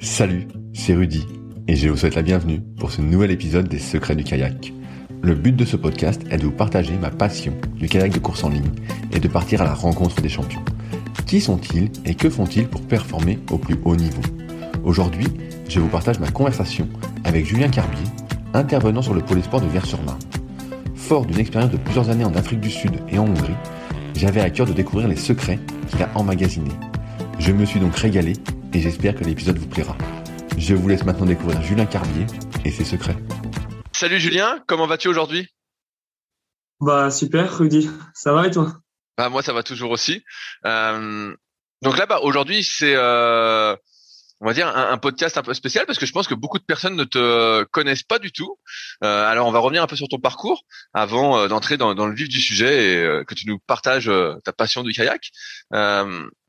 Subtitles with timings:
[0.00, 1.24] Salut, c'est Rudy
[1.68, 4.72] et je vous souhaite la bienvenue pour ce nouvel épisode des Secrets du kayak.
[5.22, 8.42] Le but de ce podcast est de vous partager ma passion du kayak de course
[8.42, 8.72] en ligne
[9.12, 10.64] et de partir à la rencontre des champions.
[11.26, 14.22] Qui sont-ils et que font-ils pour performer au plus haut niveau?
[14.82, 15.28] Aujourd'hui,
[15.68, 16.88] je vous partage ma conversation
[17.22, 18.04] avec Julien Carbier,
[18.52, 20.18] intervenant sur le pôle sport de Vers-sur-Marne.
[20.96, 23.54] Fort d'une expérience de plusieurs années en Afrique du Sud et en Hongrie,
[24.16, 26.72] j'avais à cœur de découvrir les secrets qu'il a emmagasinés.
[27.38, 28.32] Je me suis donc régalé
[28.76, 29.96] et j'espère que l'épisode vous plaira.
[30.58, 32.26] Je vous laisse maintenant découvrir Julien Carbier
[32.62, 33.16] et ses secrets.
[33.92, 35.48] Salut Julien, comment vas-tu aujourd'hui?
[36.80, 38.74] Bah super Rudy, ça va et toi?
[39.16, 40.22] Bah moi ça va toujours aussi.
[40.66, 41.34] Euh,
[41.80, 43.74] donc là bah aujourd'hui c'est euh,
[44.40, 46.64] on va dire un, podcast un peu spécial parce que je pense que beaucoup de
[46.64, 48.58] personnes ne te connaissent pas du tout.
[49.02, 52.14] Euh, alors on va revenir un peu sur ton parcours avant euh, d'entrer dans, le
[52.14, 54.10] vif du sujet et euh, que tu nous partages
[54.44, 55.30] ta passion du kayak.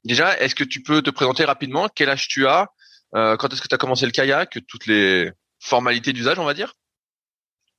[0.03, 1.87] déjà, est-ce que tu peux te présenter rapidement?
[1.93, 2.67] Quel âge tu as?
[3.13, 4.59] Quand est-ce que tu as commencé le kayak?
[4.67, 6.73] Toutes les formalités d'usage, on va dire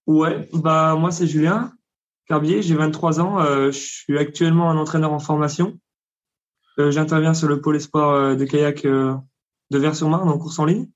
[0.07, 1.73] Ouais, bah moi c'est Julien
[2.27, 5.79] Carbier, j'ai 23 ans, je suis actuellement un entraîneur en formation.
[6.79, 8.87] J'interviens sur le pôle espoir de kayak
[9.71, 10.89] de Vers-sur-Marne en course en ligne.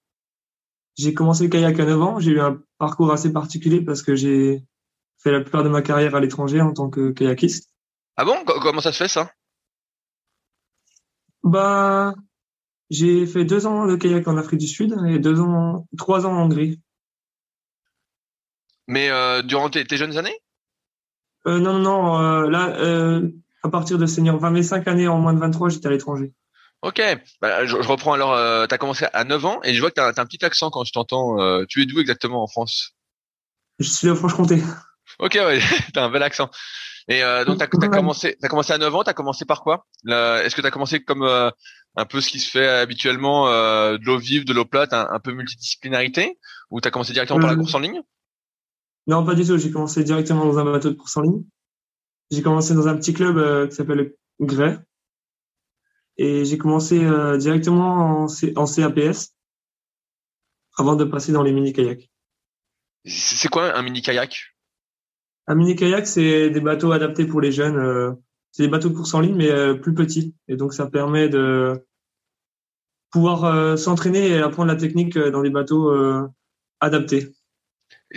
[0.97, 2.21] J'ai commencé le kayak à 9 ans.
[2.21, 4.65] J'ai eu un parcours assez particulier parce que j'ai
[5.19, 7.71] fait la plupart de ma carrière à l'étranger en tant que kayakiste.
[8.17, 8.37] Ah bon?
[8.45, 9.31] Comment ça se fait ça?
[11.43, 12.15] Bah,
[12.91, 16.33] j'ai fait deux ans de kayak en Afrique du Sud et deux ans, trois ans
[16.33, 16.81] en Hongrie.
[18.87, 20.37] Mais euh, durant tes, jeunes années?
[21.47, 22.19] Euh, Non, non, non.
[22.21, 23.31] Euh, là, euh,
[23.63, 26.33] à partir de senior, enfin mes cinq années en moins de 23, j'étais à l'étranger.
[26.83, 27.01] Ok,
[27.41, 28.35] bah, je, reprends alors.
[28.35, 30.45] Euh, tu as commencé à 9 ans et je vois que tu as, un petit
[30.45, 31.41] accent quand je t'entends.
[31.41, 32.97] Euh, tu es d'où exactement en France?
[33.79, 34.63] Je suis de Franche-Comté.
[35.19, 35.61] Ok, ouais,
[35.93, 36.51] tu as un bel accent.
[37.09, 39.63] Et euh, donc, tu as, commencé, as commencé à 9 ans, tu as commencé par
[39.63, 39.87] quoi?
[40.07, 41.51] Est-ce que tu as commencé comme euh,
[41.97, 45.21] un peu ce qui se fait habituellement, euh, de l'eau vive, de l'eau plate, un,
[45.21, 46.39] peu multidisciplinarité?
[46.71, 48.01] Ou tu as commencé directement par la course en ligne?
[49.07, 49.59] Non, pas du tout.
[49.59, 51.43] J'ai commencé directement dans un bateau de course en ligne.
[52.31, 54.79] J'ai commencé dans un petit club qui s'appelle Grey
[56.17, 59.35] et j'ai commencé euh, directement en, en CAPS
[60.77, 62.11] avant de passer dans les mini-kayaks.
[63.05, 64.55] C'est quoi un mini-kayak?
[65.47, 67.77] Un mini-kayak, c'est des bateaux adaptés pour les jeunes.
[67.77, 68.13] Euh,
[68.53, 70.35] c'est des bateaux de course en ligne, mais euh, plus petits.
[70.49, 71.85] Et donc, ça permet de
[73.11, 75.93] pouvoir s'entraîner et apprendre la technique dans des bateaux
[76.81, 77.29] adaptés.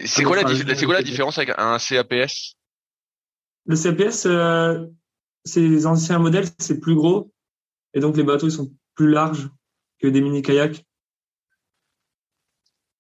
[0.06, 2.56] C'est quoi, la, quoi la différence avec un CAPS
[3.66, 4.90] Le CAPS,
[5.44, 7.34] c'est les anciens modèles, c'est plus gros
[7.96, 9.50] et donc, les bateaux, ils sont plus larges
[10.00, 10.86] que des mini-kayaks.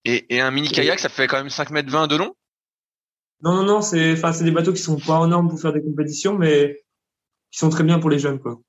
[0.05, 2.33] Et, un mini-kayak, ça fait quand même 5 mètres 20 de long?
[3.41, 5.81] Non, non, non, c'est, enfin, des bateaux qui sont pas en normes pour faire des
[5.81, 6.83] compétitions, mais
[7.51, 8.59] qui sont très bien pour les jeunes, quoi.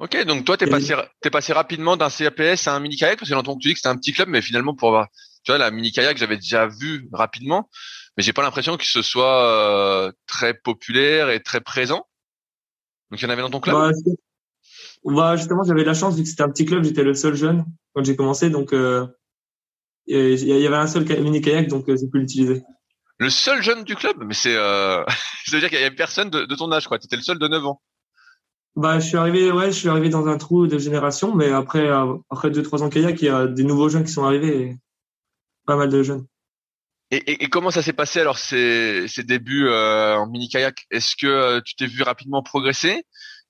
[0.00, 3.34] Ok, donc toi, t'es passé, t'es passé rapidement d'un CAPS à un mini-kayak, parce que
[3.34, 5.08] j'entends que tu dis que c'était un petit club, mais finalement, pour avoir,
[5.44, 7.70] tu vois, la mini-kayak, j'avais déjà vu rapidement,
[8.16, 12.06] mais j'ai pas l'impression que ce soit euh, très populaire et très présent.
[13.10, 13.76] Donc, il y en avait dans ton club?
[13.76, 13.92] Bah,
[15.12, 17.64] bah, justement, j'avais la chance, vu que c'était un petit club, j'étais le seul jeune
[17.94, 19.06] quand j'ai commencé, donc euh,
[20.06, 22.62] il y avait un seul mini kayak, donc euh, j'ai pu l'utiliser.
[23.18, 25.04] Le seul jeune du club, mais c'est, euh...
[25.46, 26.96] ça veut dire qu'il y avait personne de, de ton âge, quoi.
[26.96, 27.80] étais le seul de 9 ans.
[28.76, 31.86] Bah, je suis arrivé, ouais, je suis arrivé dans un trou de génération, mais après,
[31.88, 34.62] euh, après deux trois ans kayak, il y a des nouveaux jeunes qui sont arrivés,
[34.62, 34.76] et
[35.64, 36.26] pas mal de jeunes.
[37.10, 40.86] Et, et, comment ça s'est passé alors ces, ces débuts euh, en mini kayak?
[40.90, 43.04] Est-ce que euh, tu t'es vu rapidement progresser?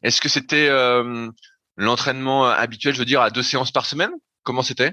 [0.05, 1.29] Est-ce que c'était euh,
[1.77, 4.13] l'entraînement habituel, je veux dire, à deux séances par semaine?
[4.45, 4.93] Comment c'était?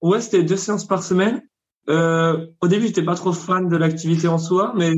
[0.00, 1.42] Ouais, c'était deux séances par semaine.
[1.88, 4.92] au début, j'étais pas trop fan de l'activité en soi, mais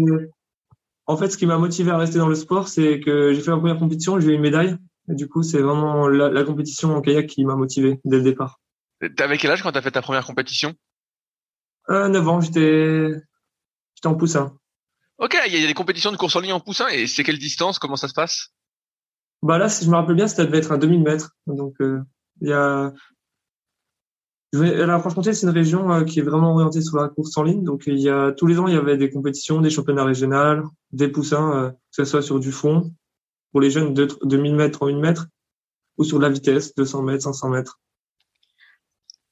[1.07, 3.51] en fait, ce qui m'a motivé à rester dans le sport, c'est que j'ai fait
[3.51, 4.77] ma première compétition, j'ai eu une médaille.
[5.11, 8.23] Et du coup, c'est vraiment la, la, compétition en kayak qui m'a motivé dès le
[8.23, 8.61] départ.
[9.17, 10.75] T'avais quel âge quand t'as fait ta première compétition?
[11.91, 13.11] Euh, 9 ans, j'étais
[13.95, 14.57] j'étais en poussin.
[15.19, 17.39] Ok, il y a des compétitions de course en ligne en poussin et c'est quelle
[17.39, 17.79] distance?
[17.79, 18.54] Comment ça se passe?
[19.45, 21.37] Bah là, si je me rappelle bien, ça devait être un 2000 mètres.
[21.47, 22.01] Donc euh,
[22.41, 22.95] il y a
[24.55, 27.63] la Franche-Comté, c'est une région euh, qui est vraiment orientée sur la course en ligne.
[27.63, 30.71] Donc il y a tous les ans, il y avait des compétitions, des championnats régionaux,
[30.93, 32.95] des poussins, euh, que ce soit sur du fond
[33.53, 35.27] pour les jeunes de 2000 mètres en 1 mètre
[35.99, 37.79] ou sur la vitesse, 200 mètres, 500 mètres.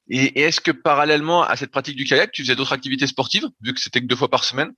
[0.09, 3.73] Et, est-ce que parallèlement à cette pratique du kayak, tu faisais d'autres activités sportives, vu
[3.73, 4.75] que c'était que deux fois par semaine?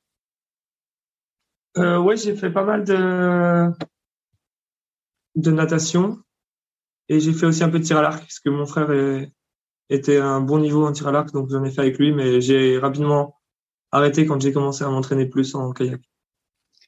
[1.77, 3.73] Euh, Oui, j'ai fait pas mal de,
[5.37, 6.19] de natation
[7.09, 8.89] et j'ai fait aussi un peu de tir à l'arc, parce que mon frère
[9.91, 12.13] était à un bon niveau en tir à l'arc, donc j'en ai fait avec lui,
[12.13, 13.39] mais j'ai rapidement
[13.93, 16.01] arrêté quand j'ai commencé à m'entraîner plus en kayak.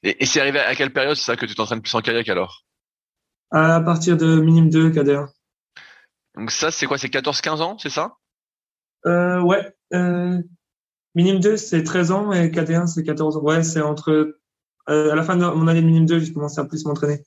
[0.03, 2.65] Et, c'est arrivé à quelle période, c'est ça, que tu t'entraînes plus en kayak alors?
[3.51, 5.29] À partir de minime 2, KD1.
[6.35, 8.17] Donc ça, c'est quoi C'est 14-15 ans, c'est ça?
[9.05, 9.73] Euh, ouais.
[9.93, 10.41] Euh,
[11.15, 13.41] minime 2, c'est 13 ans et KD1, c'est 14 ans.
[13.41, 14.37] Ouais, c'est entre.
[14.89, 17.23] Euh, à la fin de mon année de minime 2, j'ai commencé à plus m'entraîner.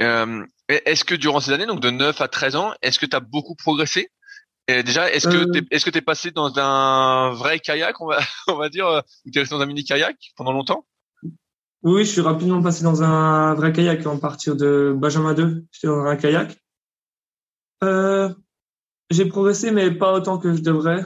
[0.00, 3.16] Euh, est-ce que durant ces années, donc de 9 à 13 ans, est-ce que tu
[3.16, 4.10] as beaucoup progressé?
[4.68, 5.50] Et Déjà, est-ce que euh.
[5.52, 8.18] tu est-ce que t'es passé dans un vrai kayak, on va,
[8.48, 10.86] on va dire, ou t'es resté dans un mini kayak pendant longtemps?
[11.82, 15.64] Oui, je suis rapidement passé dans un vrai kayak en partir de Benjamin 2.
[15.70, 16.56] J'étais dans un kayak.
[17.84, 18.34] Euh,
[19.10, 21.04] j'ai progressé, mais pas autant que je devrais.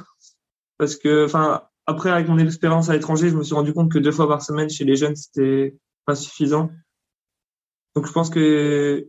[0.79, 3.99] Parce que, enfin, après, avec mon expérience à l'étranger, je me suis rendu compte que
[3.99, 6.71] deux fois par semaine chez les jeunes, c'était pas suffisant.
[7.94, 9.09] Donc, je pense que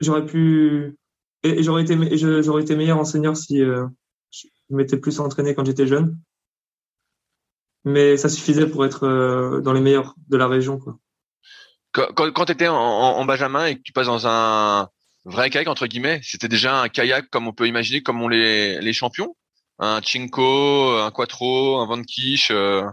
[0.00, 0.96] j'aurais pu,
[1.42, 3.86] et j'aurais été, j'aurais été meilleur enseignant si euh,
[4.30, 6.18] je m'étais plus entraîné quand j'étais jeune.
[7.84, 10.98] Mais ça suffisait pour être euh, dans les meilleurs de la région, quoi.
[11.92, 14.88] Quand, quand, tu étais en, en Benjamin et que tu passes dans un,
[15.24, 16.20] vrai kayak entre guillemets.
[16.22, 19.36] C'était déjà un kayak comme on peut imaginer, comme on les, les champions?
[19.78, 22.84] Un Chinko, un Quattro, un Van Kish, euh,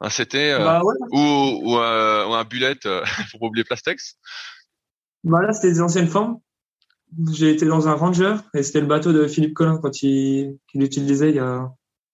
[0.00, 0.80] un CT euh, bah
[1.10, 2.76] ou, ou, ou, un Bullet,
[3.32, 4.16] pour oublier Plastex?
[5.24, 6.40] Bah là, c'était des anciennes formes.
[7.32, 10.80] J'ai été dans un Ranger et c'était le bateau de Philippe Collin quand il, il
[10.80, 11.70] l'utilisait il y a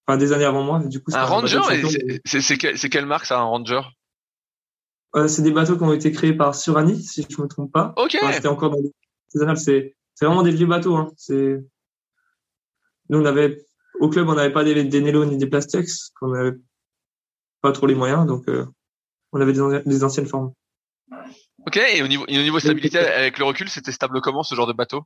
[0.06, 0.80] enfin, des années avant moi.
[0.84, 1.60] Du coup, un Ranger,
[2.24, 3.82] c'est quelle, quelle marque ça, un Ranger?
[5.26, 7.92] C'est des bateaux qui ont été créés par Surani, si je me trompe pas.
[7.96, 8.16] Ok.
[8.32, 8.78] c'était encore dans
[9.56, 10.96] c'est vraiment des vieux bateaux.
[10.96, 11.12] Hein.
[11.16, 11.60] C'est
[13.08, 13.64] nous on avait
[14.00, 16.56] au club on n'avait pas des, des Nelo ni des Plastex, qu'on n'avait
[17.60, 18.66] pas trop les moyens, donc euh,
[19.32, 20.52] on avait des, anciennes formes.
[21.66, 21.76] Ok.
[21.76, 24.72] Et au niveau, au niveau stabilité, avec le recul, c'était stable comment ce genre de
[24.72, 25.04] bateau?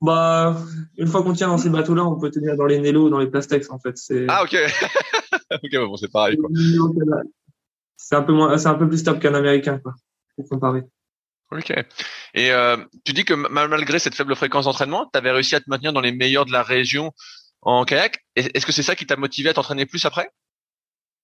[0.00, 0.56] Bah,
[0.98, 3.26] une fois qu'on tient dans ces bateaux-là, on peut tenir dans les Nelo, dans les
[3.26, 3.94] Plastex en fait.
[4.28, 4.54] Ah ok.
[5.62, 6.50] ok, bon c'est pareil quoi.
[7.96, 9.94] C'est un peu moins, c'est un peu plus stable qu'un américain quoi,
[10.36, 10.82] pour comparer.
[11.52, 11.72] Ok.
[12.34, 15.70] Et euh, tu dis que malgré cette faible fréquence d'entraînement, tu avais réussi à te
[15.70, 17.12] maintenir dans les meilleurs de la région
[17.62, 18.18] en kayak.
[18.34, 20.28] Est-ce que c'est ça qui t'a motivé à t'entraîner plus après?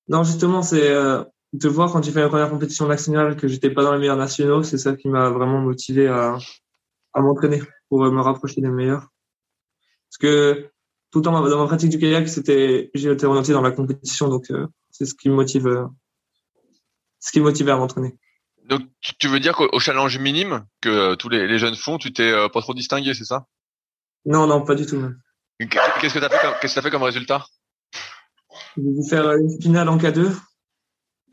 [0.08, 3.70] Non, justement, c'est euh, de voir quand j'ai fait la première compétition nationale que j'étais
[3.70, 4.62] pas dans les meilleurs nationaux.
[4.62, 6.38] C'est ça qui m'a vraiment motivé à,
[7.12, 9.08] à m'entraîner pour me rapprocher des meilleurs.
[10.08, 10.70] Parce que
[11.10, 14.28] tout le temps dans ma pratique du kayak, c'était j'ai été orienté dans la compétition,
[14.28, 15.86] donc euh, c'est ce qui me motive, euh,
[17.18, 18.16] ce qui me motivait à m'entraîner.
[18.70, 18.82] Donc,
[19.18, 22.48] tu veux dire qu'au challenge minime que euh, tous les, jeunes font, tu t'es euh,
[22.48, 23.46] pas trop distingué, c'est ça?
[24.24, 25.02] Non, non, pas du tout.
[25.58, 27.44] Qu'est-ce que tu as fait comme, qu'est-ce que fait comme résultat?
[28.76, 30.32] Je vais faire une finale en K2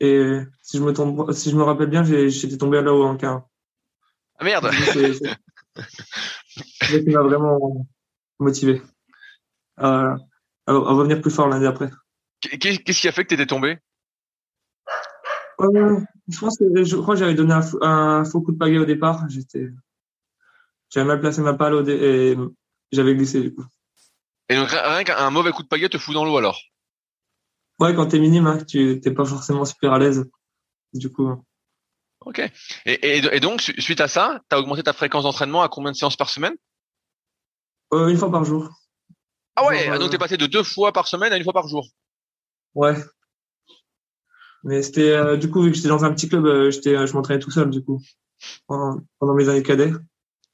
[0.00, 3.42] et si je me tombe, si je me rappelle bien, j'étais tombé là-haut en K1.
[4.38, 4.70] Ah merde
[6.82, 7.86] C'est qui m'a vraiment
[8.38, 8.82] motivé
[9.76, 10.16] à,
[10.66, 11.90] à, revenir plus fort l'année d'après.
[12.40, 13.78] Qu'est-ce qui a fait que tu étais tombé?
[15.60, 18.84] Euh, je pense que je crois que j'avais donné un, faux coup de pagaie au
[18.84, 19.24] départ.
[19.28, 19.68] J'étais,
[20.90, 22.36] j'avais mal placé ma palle et
[22.92, 23.64] j'avais glissé du coup.
[24.48, 26.60] Et donc rien qu'un mauvais coup de pagaie te fout dans l'eau alors?
[27.78, 30.28] Ouais, quand t'es minime, hein, tu t'es pas forcément super à l'aise.
[30.92, 31.30] Du coup.
[32.20, 32.40] Ok.
[32.86, 36.16] Et, et, donc suite à ça, t'as augmenté ta fréquence d'entraînement à combien de séances
[36.16, 36.54] par semaine?
[37.92, 38.70] Euh, Une fois par jour.
[39.56, 41.86] Ah ouais, donc t'es passé de deux fois par semaine à une fois par jour.
[42.74, 42.94] Ouais,
[44.64, 47.06] mais c'était euh, du coup vu que j'étais dans un petit club, euh, j'étais, euh,
[47.06, 48.02] je m'entraînais tout seul du coup
[48.66, 49.92] pendant, pendant mes années cadets.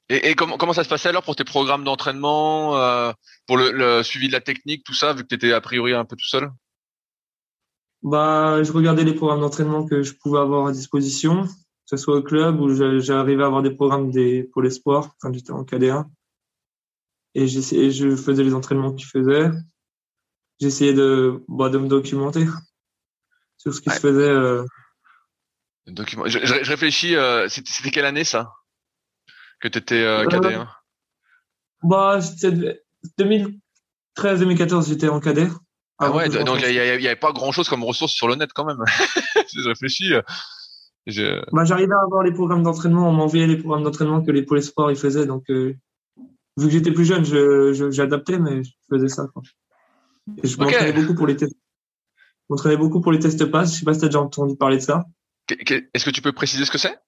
[0.08, 2.72] Et, et comment, comment ça se passait alors pour tes programmes d'entraînement,
[3.46, 5.94] pour le, le, suivi de la technique, tout ça, vu que tu étais a priori
[5.94, 6.50] un peu tout seul?
[8.04, 11.50] Bah, je regardais les programmes d'entraînement que je pouvais avoir à disposition, que
[11.86, 12.68] ce soit au club ou
[13.00, 16.04] j'arrivais à avoir des programmes des, pour les sports quand j'étais en KD1.
[17.34, 19.50] Et j'essayais, je faisais les entraînements qu'ils faisaient.
[20.60, 22.44] J'essayais de, bah, de me documenter
[23.56, 24.28] sur ce qui se faisait.
[24.28, 24.66] Euh...
[25.86, 26.26] Document.
[26.26, 28.52] Je, je, réfléchis, euh, c'était quelle année ça?
[29.60, 30.68] Que tu étais euh, KD1
[31.82, 32.82] Bah, c'était
[33.18, 35.48] 2013-2014, j'étais en cadet.
[35.98, 38.64] Ah ouais, donc il y, avait pas grand chose comme ressources sur le net quand
[38.64, 38.82] même.
[39.54, 40.12] je réfléchis.
[40.12, 40.22] Euh,
[41.06, 41.40] je...
[41.52, 44.62] Bah, j'arrivais à avoir les programmes d'entraînement, on m'envoyait les programmes d'entraînement que les pôles
[44.62, 45.74] sports ils faisaient, donc euh,
[46.56, 49.26] vu que j'étais plus jeune, je, j'adaptais, mais je faisais ça.
[49.32, 49.42] Quoi.
[50.42, 51.56] Et je m'entraînais beaucoup pour les tests.
[52.16, 52.20] Je
[52.50, 53.72] m'entraînais beaucoup pour les tests pass.
[53.72, 55.04] Je sais pas si t'as déjà entendu parler de ça.
[55.48, 56.98] Est-ce que tu peux préciser ce que c'est?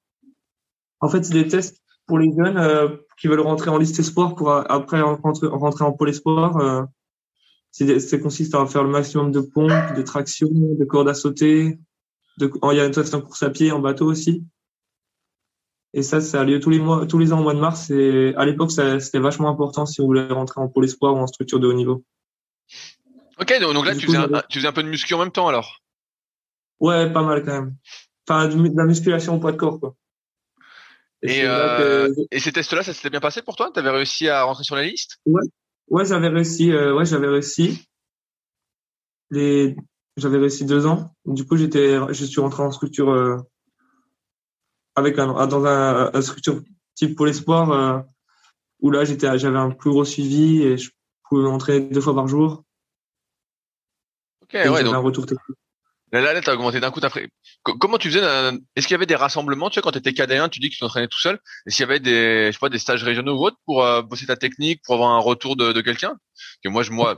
[1.00, 2.88] En fait, c'est des tests pour les jeunes euh,
[3.19, 6.12] qui veulent rentrer en liste sport pour après rentrer, rentrer en pôle.
[6.26, 6.85] Euh,
[7.70, 11.78] c'est consiste à faire le maximum de pompes, de traction, de cordes à sauter.
[12.38, 14.44] De, il y a un test en course à pied, en bateau aussi.
[15.92, 17.90] Et ça, ça a lieu tous les mois, tous les ans au mois de mars.
[17.90, 21.26] Et à l'époque, c'était vachement important si on voulait rentrer en pôle espoir ou en
[21.26, 22.04] structure de haut niveau.
[23.38, 25.49] Ok, donc, là, tu, faisais un, tu faisais un peu de muscu en même temps
[25.49, 25.80] alors?
[26.80, 27.76] Ouais, pas mal quand même.
[28.28, 29.94] Enfin, de, la musculation au poids de corps, quoi.
[31.23, 33.70] Et, euh, et ces tests-là, ça s'était bien passé pour toi?
[33.73, 35.18] Tu avais réussi à rentrer sur la liste?
[35.26, 35.42] Ouais,
[35.88, 36.73] ouais j'avais réussi.
[36.73, 37.88] Euh, ouais, j'avais réussi.
[39.31, 39.76] Les...
[40.16, 41.14] J'avais réussi deux ans.
[41.26, 43.37] Du coup, j'étais, je suis rentré en structure euh,
[44.95, 46.62] avec un, dans un, un structure
[46.95, 48.00] type pour l'espoir euh,
[48.81, 50.90] où là, j'étais, j'avais un plus gros suivi et je
[51.28, 52.64] pouvais entrer deux fois par jour.
[54.43, 54.95] Ok, ouais, donc.
[54.95, 55.59] Un retour technique.
[56.12, 57.00] Là, là, t'as augmenté d'un coup.
[57.02, 57.28] Après,
[57.64, 58.25] comment tu faisais
[58.76, 60.80] Est-ce qu'il y avait des rassemblements Tu sais, quand t'étais KD1, tu dis que tu
[60.80, 61.40] t'entraînais tout seul.
[61.66, 64.02] Est-ce qu'il y avait des, je sais pas, des stages régionaux ou autres pour euh,
[64.02, 66.14] bosser ta technique, pour avoir un retour de, de quelqu'un?
[66.62, 67.16] Que moi, je, moi,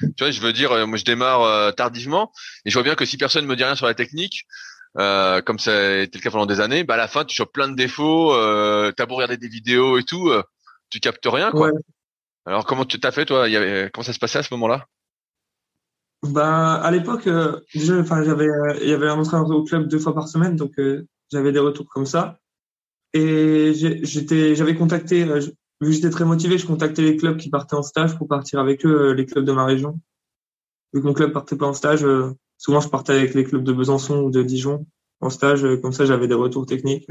[0.00, 2.32] tu vois, je veux dire, euh, moi, je démarre euh, tardivement
[2.64, 4.44] et je vois bien que si personne me dit rien sur la technique,
[4.98, 7.34] euh, comme ça a été le cas pendant des années, bah à la fin, tu
[7.34, 8.32] chopes plein de défauts.
[8.34, 10.32] Euh, t'as beau regarder des vidéos et tout,
[10.90, 11.70] tu captes rien, quoi.
[12.46, 13.48] Alors, comment tu t'as fait, toi?
[13.48, 14.86] Il y avait, Comment ça se passait à ce moment-là?
[16.28, 19.88] Ben, à l'époque, euh, déjà, enfin, j'avais, euh, il y avait un entraîneur au club
[19.88, 22.38] deux fois par semaine, donc euh, j'avais des retours comme ça.
[23.12, 27.76] Et j'étais, j'avais contacté, vu que j'étais très motivé, je contactais les clubs qui partaient
[27.76, 30.00] en stage pour partir avec eux, les clubs de ma région.
[30.92, 32.04] Vu que mon club partait pas en stage,
[32.58, 34.86] souvent je partais avec les clubs de Besançon ou de Dijon
[35.20, 37.08] en stage, comme ça j'avais des retours techniques.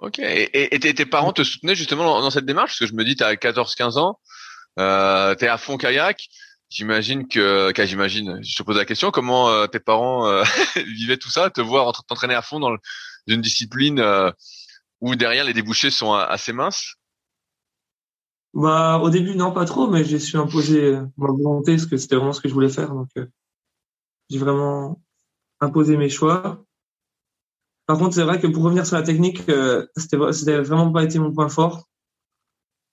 [0.00, 0.20] Ok.
[0.20, 2.72] Et, et, tes parents te soutenaient justement dans, cette démarche?
[2.72, 4.18] Parce que je me dis, tu as 14-15 ans,
[4.78, 6.28] euh, tu es à fond kayak.
[6.70, 10.42] J'imagine que, j'imagine, je te pose la question, comment euh, tes parents euh,
[10.76, 12.76] vivaient tout ça, te voir t'entraîner à fond dans
[13.26, 14.30] une discipline euh,
[15.00, 16.96] où derrière les débouchés sont assez minces?
[18.52, 22.16] Bah au début non pas trop, mais j'ai su imposer ma volonté parce que c'était
[22.16, 23.08] vraiment ce que je voulais faire, donc
[24.30, 25.00] j'ai vraiment
[25.60, 26.64] imposé mes choix.
[27.86, 29.42] Par contre c'est vrai que pour revenir sur la technique,
[29.96, 31.88] c'était c'était vraiment pas été mon point fort.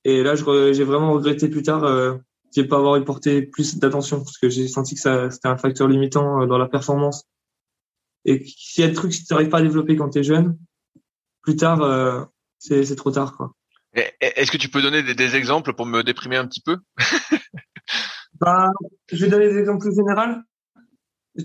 [0.03, 2.19] Et là j'ai vraiment regretté plus tard
[2.55, 5.57] j'ai pas avoir y porté plus d'attention parce que j'ai senti que ça c'était un
[5.57, 7.25] facteur limitant euh, dans la performance.
[8.23, 10.23] Et s'il y a des trucs que tu n'arrives pas à développer quand tu es
[10.23, 10.57] jeune,
[11.41, 12.23] plus tard euh,
[12.57, 13.51] c'est trop tard quoi.
[14.19, 16.77] Est-ce que tu peux donner des, exemples pour me déprimer un petit peu?
[18.41, 18.67] Bah,
[19.09, 20.41] Je vais donner des exemples plus généraux.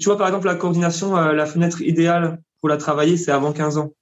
[0.00, 3.52] Tu vois, par exemple, la coordination, euh, la fenêtre idéale pour la travailler, c'est avant
[3.52, 3.94] 15 ans.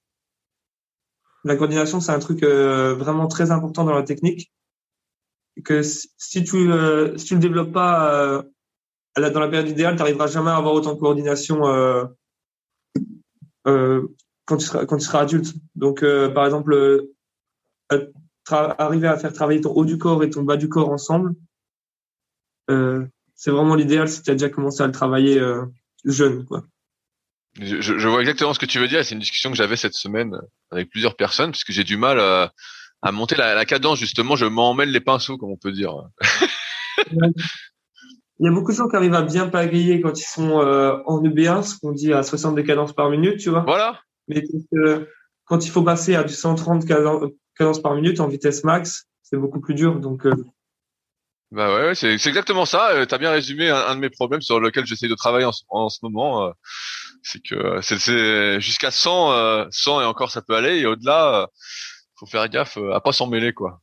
[1.43, 4.51] La coordination, c'est un truc vraiment très important dans la technique
[5.63, 8.43] que si tu euh, si tu le développes pas euh,
[9.17, 12.05] dans la période idéale, tu n'arriveras jamais à avoir autant de coordination euh,
[13.67, 14.07] euh,
[14.45, 15.53] quand tu seras adulte.
[15.75, 17.07] Donc par exemple
[18.49, 21.35] arriver à faire travailler ton haut du corps et ton bas du corps ensemble,
[22.67, 25.39] c'est vraiment l'idéal si tu as déjà commencé à le travailler
[26.05, 26.63] jeune quoi.
[27.59, 29.03] Je, vois exactement ce que tu veux dire.
[29.03, 30.35] C'est une discussion que j'avais cette semaine
[30.71, 32.53] avec plusieurs personnes, parce que j'ai du mal à,
[33.01, 35.93] à monter la, la cadence justement je m'en mêle les pinceaux comme on peut dire
[37.11, 40.97] il y a beaucoup de gens qui arrivent à bien pagayer quand ils sont euh,
[41.05, 44.43] en EB1 ce qu'on dit à 60 de cadence par minute tu vois voilà mais
[45.45, 49.61] quand il faut passer à du 130 cadence par minute en vitesse max c'est beaucoup
[49.61, 50.33] plus dur donc euh,
[51.51, 52.91] bah ouais, c'est exactement ça.
[52.91, 55.51] Euh, tu as bien résumé un, de mes problèmes sur lequel j'essaie de travailler en,
[55.69, 56.45] en ce moment.
[56.45, 56.51] Euh,
[57.23, 60.77] c'est que c'est jusqu'à 100, 100 et encore ça peut aller.
[60.77, 61.49] Et au-delà,
[62.19, 63.81] faut faire gaffe euh, à pas s'en mêler quoi.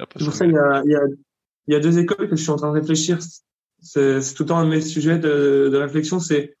[0.00, 1.00] C'est pour ça il y a, il y, a,
[1.68, 3.18] il y a deux écoles que je suis en train de réfléchir.
[3.80, 6.18] C'est tout le temps un de mes sujets de, de réflexion.
[6.20, 6.56] C'est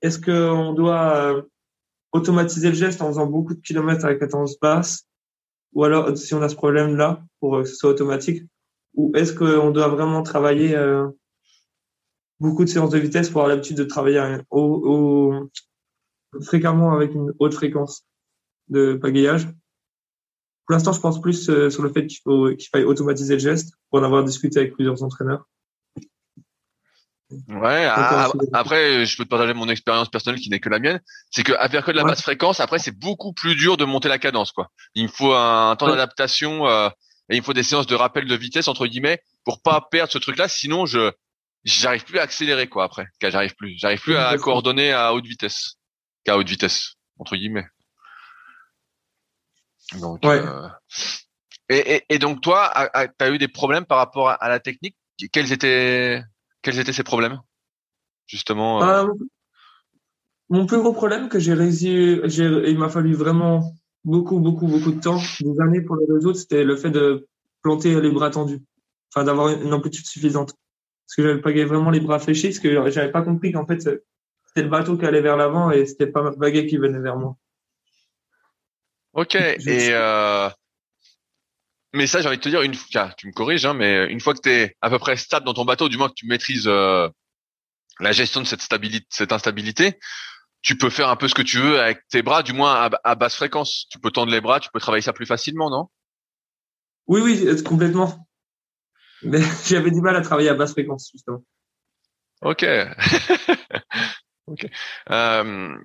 [0.00, 1.42] est-ce qu'on doit euh,
[2.12, 5.06] automatiser le geste en faisant beaucoup de kilomètres avec la tendance basse,
[5.72, 8.44] ou alors si on a ce problème là pour que ce soit automatique,
[8.94, 11.08] ou est-ce qu'on doit vraiment travailler euh,
[12.40, 15.48] beaucoup de séances de vitesse pour avoir l'habitude de travailler au,
[16.42, 18.04] fréquemment avec une haute fréquence
[18.68, 19.48] de pagayage?
[20.66, 23.40] Pour l'instant, je pense plus euh, sur le fait qu'il faut qu'il faille automatiser le
[23.40, 25.44] geste pour en avoir discuté avec plusieurs entraîneurs.
[27.48, 31.00] Ouais, ah, après, je peux te partager mon expérience personnelle qui n'est que la mienne.
[31.30, 33.84] C'est que à faire que de la basse fréquence, après, c'est beaucoup plus dur de
[33.84, 34.68] monter la cadence, quoi.
[34.94, 36.88] Il me faut un temps d'adaptation euh,
[37.28, 40.12] et il me faut des séances de rappel de vitesse entre guillemets pour pas perdre
[40.12, 40.48] ce truc-là.
[40.48, 41.10] Sinon, je
[41.64, 42.84] j'arrive plus à accélérer, quoi.
[42.84, 45.76] Après, j'arrive plus, j'arrive plus à coordonner à haute vitesse,
[46.24, 47.66] qu'à haute vitesse entre guillemets.
[50.00, 50.68] Donc, euh...
[51.68, 52.72] et, et, et, donc toi,
[53.18, 54.96] tu as eu des problèmes par rapport à la technique?
[55.32, 56.22] Quels étaient
[56.62, 57.40] quels étaient ces problèmes,
[58.26, 59.04] justement euh?
[59.04, 59.14] Euh,
[60.48, 62.22] Mon plus gros problème que j'ai résolu,
[62.66, 63.72] il m'a fallu vraiment
[64.04, 67.28] beaucoup, beaucoup, beaucoup de temps, des années pour les autres, c'était le fait de
[67.62, 68.60] planter les bras tendus,
[69.14, 70.52] enfin d'avoir une amplitude suffisante.
[71.06, 73.80] Parce que j'avais pagayé vraiment les bras fléchis, parce que j'avais pas compris qu'en fait
[73.80, 77.16] c'était le bateau qui allait vers l'avant et c'était pas ma baguette qui venait vers
[77.16, 77.36] moi.
[79.12, 79.34] Ok.
[79.66, 80.48] Et euh,
[81.94, 84.20] mais ça, j'ai envie de te dire, une fois, tu me corriges, hein, mais une
[84.20, 86.26] fois que tu es à peu près stable dans ton bateau, du moins que tu
[86.26, 87.08] maîtrises euh,
[88.00, 89.98] la gestion de cette stabilité, cette instabilité,
[90.62, 93.14] tu peux faire un peu ce que tu veux avec tes bras, du moins à,
[93.14, 93.86] basse fréquence.
[93.90, 95.88] Tu peux tendre les bras, tu peux travailler ça plus facilement, non?
[97.08, 98.26] Oui, oui, euh, complètement.
[99.22, 101.44] Mais j'avais du mal à travailler à basse fréquence, justement.
[102.40, 102.64] Ok.
[104.46, 104.66] ok.
[105.10, 105.76] Euh,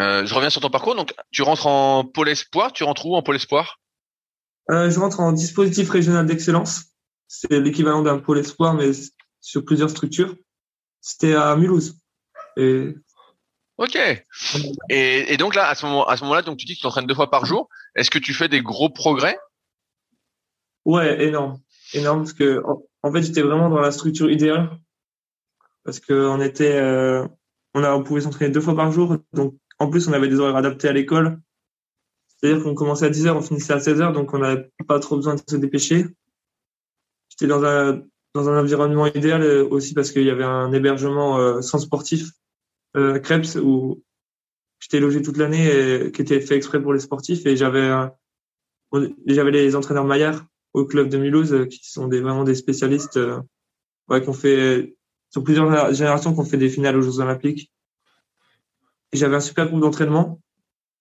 [0.00, 0.94] euh, je reviens sur ton parcours.
[0.94, 2.72] Donc, tu rentres en pôle espoir.
[2.72, 3.78] Tu rentres où en pôle espoir?
[4.70, 6.84] Euh, je rentre en dispositif régional d'excellence.
[7.28, 8.90] C'est l'équivalent d'un pôle espoir, mais
[9.40, 10.34] sur plusieurs structures.
[11.00, 11.96] C'était à Mulhouse.
[12.56, 12.94] Et...
[13.78, 13.96] Ok.
[13.96, 16.82] Et, et, donc là, à ce moment, à ce moment-là, donc tu dis que tu
[16.82, 17.68] t'entraînes deux fois par jour.
[17.94, 19.38] Est-ce que tu fais des gros progrès?
[20.84, 21.60] Ouais, énorme,
[21.92, 22.62] énorme, parce que
[23.02, 24.70] en, fait, j'étais vraiment dans la structure idéale,
[25.84, 27.26] parce que on était, euh,
[27.74, 30.38] on a, on pouvait s'entraîner deux fois par jour, donc en plus on avait des
[30.38, 31.40] horaires adaptés à l'école,
[32.40, 35.34] c'est-à-dire qu'on commençait à 10h, on finissait à 16h, donc on n'avait pas trop besoin
[35.34, 36.06] de se dépêcher.
[37.28, 38.02] J'étais dans un,
[38.34, 42.30] dans un environnement idéal euh, aussi parce qu'il y avait un hébergement euh, sans sportif,
[42.96, 44.02] euh, Krebs, où
[44.78, 47.44] j'étais logé toute l'année et qui était fait exprès pour les sportifs.
[47.44, 47.90] Et j'avais
[49.26, 53.18] j'avais les entraîneurs Maillard au club de Mulhouse euh, qui sont des, vraiment des spécialistes
[54.08, 54.96] ouais, qui ont fait
[55.30, 57.70] sur plusieurs générations qui ont fait des finales aux Jeux Olympiques.
[59.12, 60.40] Et j'avais un super groupe d'entraînement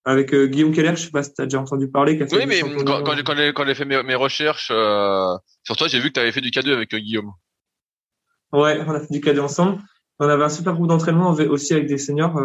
[0.06, 2.18] avec euh, Guillaume Keller, je sais pas si tu as déjà entendu parler.
[2.32, 6.14] oui, mais quand, quand, quand, j'ai fait mes, recherches euh, sur toi, j'ai vu que
[6.14, 7.32] tu avais fait du K2 avec euh, Guillaume.
[8.52, 9.82] Ouais, on a fait du K2 ensemble.
[10.18, 12.38] On avait un super groupe d'entraînement aussi avec des seniors.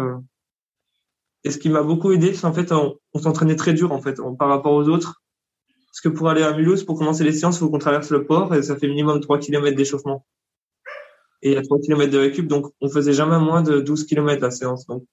[1.43, 4.19] Et ce qui m'a beaucoup aidé, c'est en fait, on, s'entraînait très dur en fait
[4.37, 5.21] par rapport aux autres.
[5.87, 8.25] Parce que pour aller à Mulhouse, pour commencer les séances, il faut qu'on traverse le
[8.25, 10.25] port et ça fait minimum 3 km d'échauffement.
[11.41, 14.05] Et il y a 3 km de récup, donc on faisait jamais moins de 12
[14.05, 14.85] km la séance.
[14.87, 15.05] Donc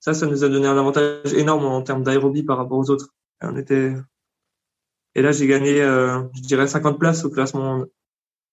[0.00, 3.10] ça, ça nous a donné un avantage énorme en termes d'aérobie par rapport aux autres.
[3.42, 3.94] Et on était,
[5.14, 7.84] et là, j'ai gagné, euh, je dirais 50 places au classement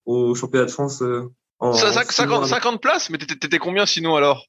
[0.05, 1.01] au championnat de France.
[1.01, 4.45] Euh, en 50, 50, places, mais t'étais combien sinon alors?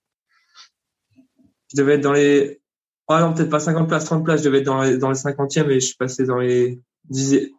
[1.70, 2.60] Je devais être dans les,
[3.08, 4.40] ah non, peut-être pas 50 places, 30 places.
[4.40, 7.50] Je devais être dans les, dans les 50e et je suis passé dans les 10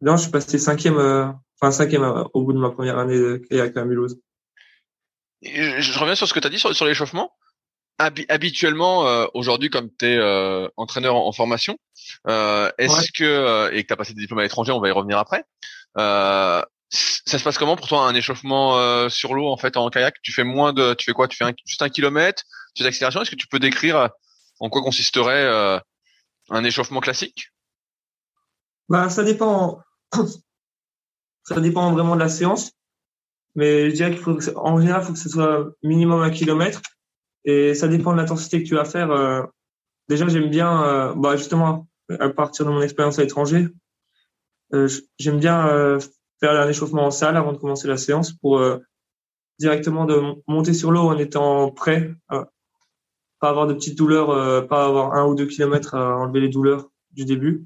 [0.00, 1.26] Non, je suis passé 5e, euh,
[1.60, 4.18] enfin 5e euh, au bout de ma première année de kayak à Mulhouse.
[5.42, 7.30] Je, reviens sur ce que tu as dit sur, sur l'échauffement
[7.98, 11.78] habituellement euh, aujourd'hui comme tu es euh, entraîneur en, formation
[12.28, 14.92] euh, est-ce que et que tu as passé des diplômes à l'étranger on va y
[14.92, 15.44] revenir après
[15.96, 20.14] ça se passe comment pour toi un échauffement sur l'eau en fait en kayak?
[20.22, 21.26] Tu fais moins de tu fais quoi?
[21.26, 22.44] Tu fais juste un kilomètre?
[22.74, 24.10] Tu fais d'accélération est-ce que tu peux décrire
[24.60, 25.80] en quoi consisterait
[26.50, 27.50] un échauffement classique?
[28.88, 29.80] Bah ça dépend.
[31.42, 32.70] Ça dépend vraiment de la séance.
[33.56, 36.82] Mais je dirais qu'il faut en général il faut que ce soit minimum un kilomètre
[37.46, 39.10] et ça dépend de l'intensité que tu vas faire.
[39.12, 39.44] Euh,
[40.08, 41.86] déjà, j'aime bien, euh, bah justement,
[42.18, 43.68] à partir de mon expérience à l'étranger,
[44.74, 45.98] euh, j'aime bien
[46.40, 48.60] faire un échauffement en salle avant de commencer la séance pour
[49.58, 55.14] directement de monter sur l'eau en étant prêt, pas avoir de petites douleurs, pas avoir
[55.14, 57.64] un ou deux kilomètres à enlever les douleurs du début.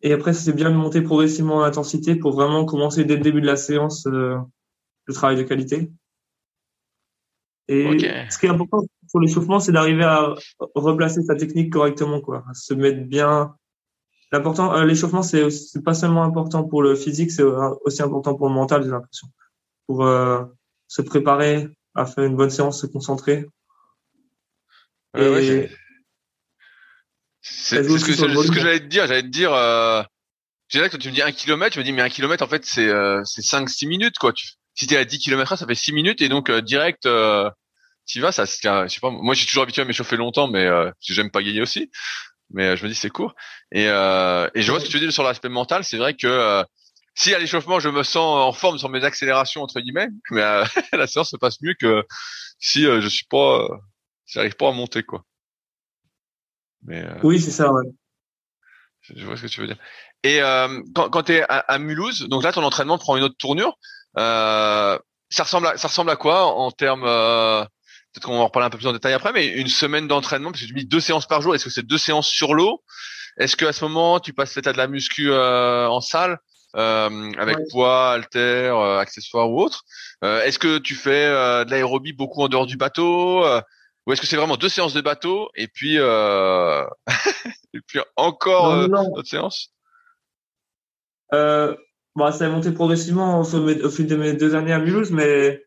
[0.00, 3.40] Et après, c'est bien de monter progressivement en intensité pour vraiment commencer dès le début
[3.40, 4.44] de la séance le
[5.12, 5.90] travail de qualité.
[7.68, 7.98] Et
[8.30, 10.34] ce qui est important pour l'échauffement, c'est d'arriver à
[10.74, 13.54] replacer sa technique correctement, quoi, à se mettre bien.
[14.32, 15.48] L'important, euh, l'échauffement, c'est
[15.84, 19.28] pas seulement important pour le physique, c'est aussi important pour le mental, j'ai l'impression,
[19.86, 20.44] pour euh,
[20.86, 23.46] se préparer à faire une bonne séance, se concentrer.
[27.40, 29.06] c'est ce que, ce que j'allais te dire.
[29.06, 29.52] J'allais te dire.
[29.52, 30.02] Euh,
[30.70, 32.88] que tu me dis un kilomètre, je me dis mais un kilomètre en fait c'est
[32.88, 34.32] euh, c'est cinq six minutes quoi.
[34.32, 34.48] Tu
[34.78, 37.50] si t'es à 10 km ça fait 6 minutes et donc direct euh,
[38.06, 38.52] tu vas ça je
[38.88, 41.90] sais pas moi j'ai toujours habitué à m'échauffer longtemps mais euh, j'aime pas gagner aussi.
[42.50, 43.34] Mais je me dis c'est court.
[43.72, 45.84] Et et je vois ce que tu dis sur l'aspect mental.
[45.84, 46.64] C'est vrai que
[47.14, 50.62] si à l'échauffement je me sens en forme sur mes accélérations entre guillemets mais
[50.92, 52.04] la séance se passe mieux que
[52.58, 53.68] si je suis pas
[54.26, 55.24] j'arrive pas à monter quoi.
[56.82, 57.84] Mais oui c'est ça ouais.
[59.02, 59.78] je vois ce que tu veux dire.
[60.24, 63.36] Et euh, quand, quand tu es à, Mulhouse, donc là ton entraînement prend une autre
[63.38, 63.78] tournure.
[64.18, 64.98] Euh,
[65.30, 67.62] ça ressemble à ça ressemble à quoi en termes euh,
[68.12, 70.50] peut-être qu'on va en reparler un peu plus en détail après, mais une semaine d'entraînement
[70.50, 71.54] parce que tu dis deux séances par jour.
[71.54, 72.82] Est-ce que c'est deux séances sur l'eau?
[73.38, 76.38] Est-ce que à ce moment tu passes l'état de la muscu euh, en salle
[76.76, 79.84] euh, avec poids, halter, accessoires ou autre
[80.22, 81.26] Est-ce que tu fais
[81.64, 83.44] de l'aérobie beaucoup en dehors du bateau
[84.06, 85.96] ou est-ce que c'est vraiment deux séances de bateau et puis
[87.74, 89.70] et puis encore d'autres séances
[92.18, 95.64] euh, bah, ça a monté progressivement au, fil de mes deux années à Mulhouse, mais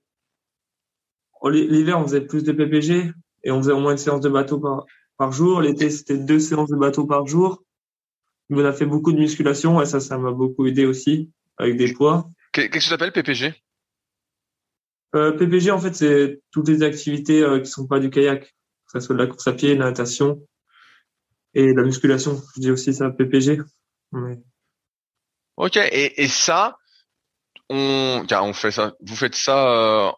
[1.44, 3.12] l'hiver, on faisait plus de PPG
[3.44, 4.86] et on faisait au moins une séance de bateau par,
[5.18, 5.62] par jour.
[5.62, 7.64] L'été, c'était deux séances de bateau par jour.
[8.50, 11.94] On a fait beaucoup de musculation et ça, ça m'a beaucoup aidé aussi avec des
[11.94, 12.30] poids.
[12.52, 13.54] Qu'est-ce que tu appelles PPG
[15.14, 19.00] euh, PPG, en fait, c'est toutes les activités euh, qui sont pas du kayak, que
[19.00, 20.42] ce soit de la course à pied, la natation
[21.54, 22.42] et de la musculation.
[22.56, 23.60] Je dis aussi ça, PPG.
[24.14, 24.42] Mais...
[25.58, 26.78] Ok, et, et ça,
[27.70, 28.94] on, on fait ça.
[29.02, 30.12] Vous faites ça euh,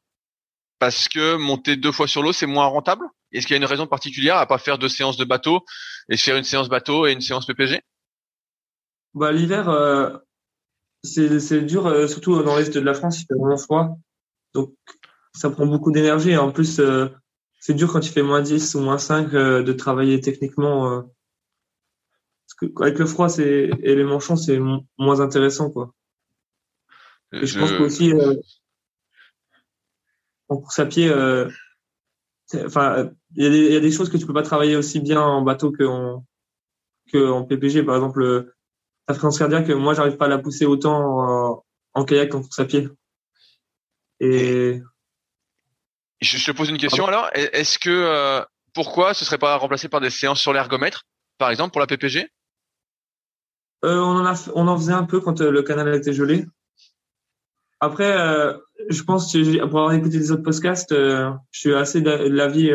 [0.80, 3.06] parce que monter deux fois sur l'eau, c'est moins rentable?
[3.32, 5.66] Est-ce qu'il y a une raison particulière à pas faire deux séances de bateau
[6.10, 7.82] et faire une séance bateau et une séance PPG
[9.14, 10.18] Bah l'hiver, euh,
[11.04, 13.98] c'est dur, euh, surtout dans l'est de la France, il fait vraiment froid,
[14.54, 14.74] donc
[15.34, 16.38] ça prend beaucoup d'énergie.
[16.38, 16.80] En plus,
[17.60, 21.04] c'est dur quand il fait moins 10 ou moins 5 de travailler techniquement
[22.82, 24.60] avec le froid c'est et les manchons c'est
[24.98, 25.94] moins intéressant quoi.
[27.32, 28.36] Et je, pense qu'aussi euh,
[30.50, 31.50] en course à pied, euh,
[32.66, 35.42] enfin il y, y, a des choses que tu peux pas travailler aussi bien en
[35.42, 36.26] bateau que en
[37.12, 38.56] que en PPG par exemple euh,
[39.08, 42.60] la fréquence cardiaque moi j'arrive pas à la pousser autant en, en kayak qu'en course
[42.60, 42.88] à pied.
[44.20, 44.82] Et
[46.24, 47.30] je te pose une question alors.
[47.34, 51.04] Est-ce que euh, pourquoi ce serait pas remplacé par des séances sur l'ergomètre,
[51.38, 52.30] par exemple pour la PPG
[53.84, 56.46] euh, on, en a, on en faisait un peu quand euh, le canal été gelé.
[57.80, 58.58] Après, euh,
[58.90, 62.72] je pense que pour avoir écouté les autres podcasts, je suis assez de l'avis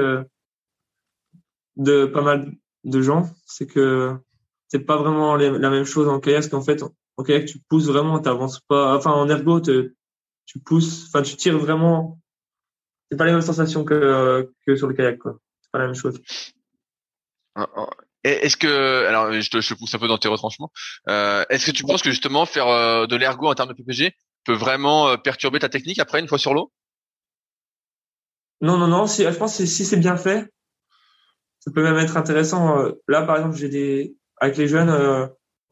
[1.77, 2.53] de pas mal
[2.85, 3.31] de gens.
[3.47, 4.15] C'est que
[4.69, 6.85] c'est pas vraiment la même chose en kayak, qu'en fait,
[7.17, 8.95] en kayak, tu pousses vraiment, t'avances pas.
[8.95, 12.21] Enfin, en ergo, tu pousses, enfin, tu tires vraiment.
[13.11, 15.39] C'est pas les mêmes sensations que, que sur le kayak, quoi.
[15.63, 16.21] C'est pas la même chose.
[18.25, 20.73] Est-ce que, alors je te, je pousse un peu dans tes retranchements,
[21.09, 24.13] euh, est-ce que tu penses que justement faire euh, de l'ergo en termes de PPG
[24.45, 26.73] peut vraiment euh, perturber ta technique après une fois sur l'eau?
[28.61, 29.07] Non, non, non.
[29.07, 30.53] Si, je pense que si c'est bien fait,
[31.61, 32.77] ça peut même être intéressant.
[33.07, 34.91] Là, par exemple, j'ai des avec les jeunes,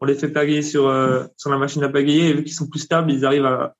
[0.01, 0.83] on les fait pagayer sur
[1.37, 3.75] sur la machine à pagayer et vu qu'ils sont plus stables, ils arrivent à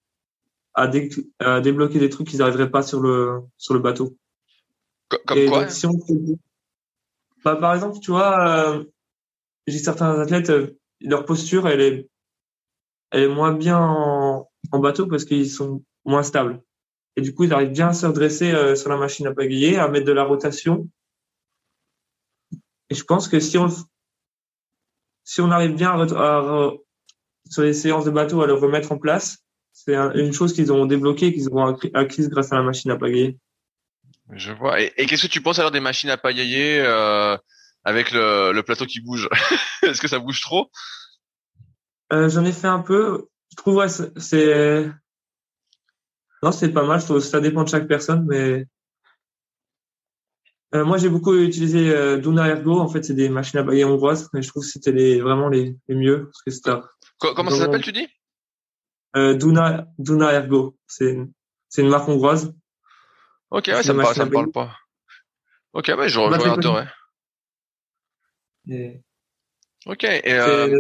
[0.77, 4.17] à, débloquer des trucs qu'ils n'arriveraient pas sur le sur le bateau.
[5.09, 5.67] Comme quoi?
[7.47, 8.85] Bah, par exemple, tu vois, euh,
[9.69, 12.09] j'ai certains athlètes, euh, leur posture, elle est,
[13.13, 16.61] elle est moins bien en, bateau parce qu'ils sont moins stables.
[17.15, 19.79] Et du coup, ils arrivent bien à se redresser euh, sur la machine à pagayer,
[19.79, 20.89] à mettre de la rotation.
[22.91, 23.69] Et je pense que si on,
[25.23, 29.39] si on arrive bien sur les séances de bateau à le remettre en place,
[29.73, 33.39] c'est une chose qu'ils ont débloquée, qu'ils auront acquise grâce à la machine à pagayer.
[34.33, 34.81] Je vois.
[34.81, 37.37] Et, qu'est-ce que tu penses alors des machines à paillayer euh,
[37.85, 39.29] avec le, le, plateau qui bouge?
[39.83, 40.71] Est-ce que ça bouge trop?
[42.13, 43.29] Euh, J'en ai fait un peu.
[43.51, 44.91] Je trouve ouais, c'est
[46.43, 47.01] non, c'est pas mal.
[47.01, 48.67] Je trouve ça dépend de chaque personne, mais
[50.75, 52.79] euh, moi j'ai beaucoup utilisé euh, Duna Ergo.
[52.79, 55.49] En fait, c'est des machines à paillayer hongroises, mais je trouve que c'était les, vraiment
[55.49, 56.79] les, les mieux parce que c'était.
[57.19, 58.07] Comment ça s'appelle, tu dis?
[59.17, 60.77] Euh, Duna Duna Ergo.
[60.87, 61.19] C'est
[61.69, 62.55] c'est une marque hongroise.
[63.51, 64.77] Ok, ouais, ça me, parle, ça me parle pas.
[65.73, 66.87] Ok, ouais, je, regarderai.
[68.69, 69.01] Et...
[69.87, 70.79] Ok, et euh,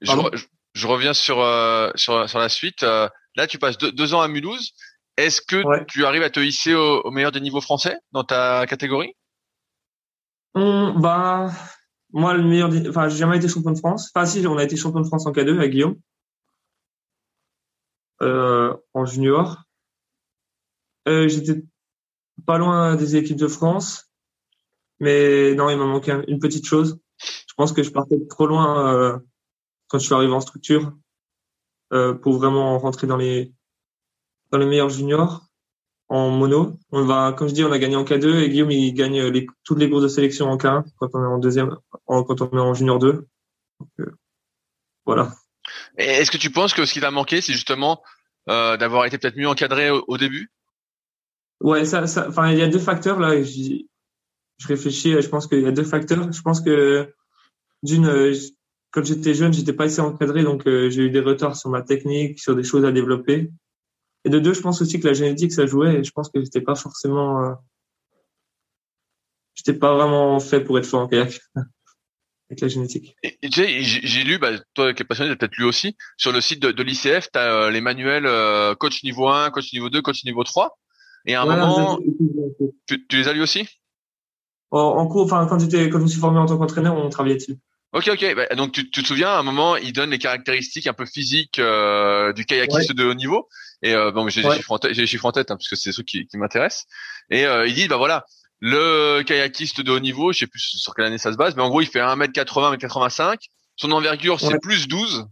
[0.00, 0.12] je,
[0.74, 2.82] je, reviens sur, euh, sur, sur la suite.
[2.82, 4.72] Euh, là, tu passes deux, deux ans à Mulhouse.
[5.18, 8.66] Est-ce que tu arrives à te hisser au, au, meilleur des niveaux français dans ta
[8.66, 9.14] catégorie?
[10.54, 11.50] Hum, Bah,
[12.12, 14.10] moi, le meilleur, enfin, j'ai jamais été champion de France.
[14.14, 15.96] Enfin, si, on a été champion de France en K2 avec Guillaume
[18.22, 19.65] euh, en junior.
[21.08, 21.62] Euh, j'étais
[22.46, 24.10] pas loin des équipes de France,
[25.00, 26.98] mais non, il m'a manqué une petite chose.
[27.18, 29.18] Je pense que je partais trop loin euh,
[29.88, 30.92] quand je suis arrivé en structure.
[31.92, 33.52] euh, pour vraiment rentrer dans les
[34.50, 35.46] dans les meilleurs juniors
[36.08, 36.78] en mono.
[36.92, 39.46] On va, comme je dis, on a gagné en K2 et Guillaume il gagne les,
[39.64, 42.60] toutes les courses de sélection en K1 quand on est en deuxième, quand on est
[42.60, 43.26] en junior 2.
[43.80, 44.16] Donc, euh,
[45.04, 45.32] voilà.
[45.96, 48.02] Est-ce que tu penses que ce qui t'a manqué, c'est justement
[48.48, 50.52] euh, d'avoir été peut-être mieux encadré au, début?
[51.60, 53.42] Ouais, ça, ça, enfin, il y a deux facteurs là.
[53.42, 53.82] Je,
[54.58, 55.12] je réfléchis.
[55.20, 56.32] Je pense qu'il y a deux facteurs.
[56.32, 57.12] Je pense que
[57.82, 58.34] d'une, euh,
[58.90, 61.82] quand j'étais jeune, j'étais pas assez encadré, donc euh, j'ai eu des retards sur ma
[61.82, 63.50] technique, sur des choses à développer.
[64.24, 65.96] Et de deux, je pense aussi que la génétique ça jouait.
[65.96, 67.54] Et je pense que j'étais pas forcément, euh,
[69.54, 71.40] j'étais pas vraiment fait pour être fort en kayak
[72.50, 73.16] avec la génétique.
[73.42, 77.30] J'ai lu, bah, toi qui es passionné, peut-être lu aussi, sur le site de, l'ICF,
[77.32, 80.76] tu as les manuels coach niveau 1, coach niveau 2, coach niveau 3.
[81.26, 81.98] Et à un moment,
[82.86, 83.68] tu, tu, les as lus aussi?
[84.70, 87.36] En, cours, enfin quand j'étais, quand je me suis formé en tant qu'entraîneur, on travaillait
[87.36, 87.56] dessus.
[87.92, 88.34] Ok, ok.
[88.34, 91.06] Bah, donc tu, tu, te souviens, à un moment, il donne les caractéristiques un peu
[91.06, 93.48] physiques euh, du kayakiste de haut niveau.
[93.82, 95.68] Et euh, bon, j'ai les chiffres en tête, j'ai les chiffres en tête hein, parce
[95.68, 96.86] que c'est ceux qui, qui m'intéressent.
[97.30, 98.24] Et euh, il dit, bah voilà,
[98.60, 101.62] le kayakiste de haut niveau, je sais plus sur quelle année ça se base, mais
[101.62, 103.38] en gros, il fait 1m80, 1m85.
[103.76, 105.26] Son envergure, c'est plus 12.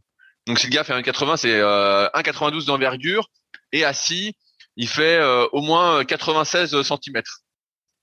[0.46, 3.30] Donc si le gars fait 1m80, c'est euh, 1,92 d'envergure.
[3.72, 4.36] Et assis,
[4.76, 7.22] il fait euh, au moins 96 cm.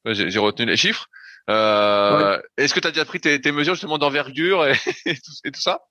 [0.06, 1.08] J'ai retenu les chiffres.
[1.50, 5.62] Euh, Est-ce que tu as déjà pris tes, tes mesures justement d'envergure et, et, tout,
[5.62, 5.82] ça?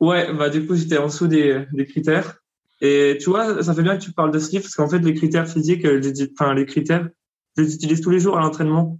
[0.00, 2.38] Ouais, bah du coup j'étais en dessous des, des, critères.
[2.80, 4.98] Et tu vois, ça fait bien que tu parles de ce livre parce qu'en fait
[4.98, 6.00] les critères physiques, euh,
[6.38, 7.08] enfin les critères,
[7.56, 8.98] je les utilise tous les jours à l'entraînement.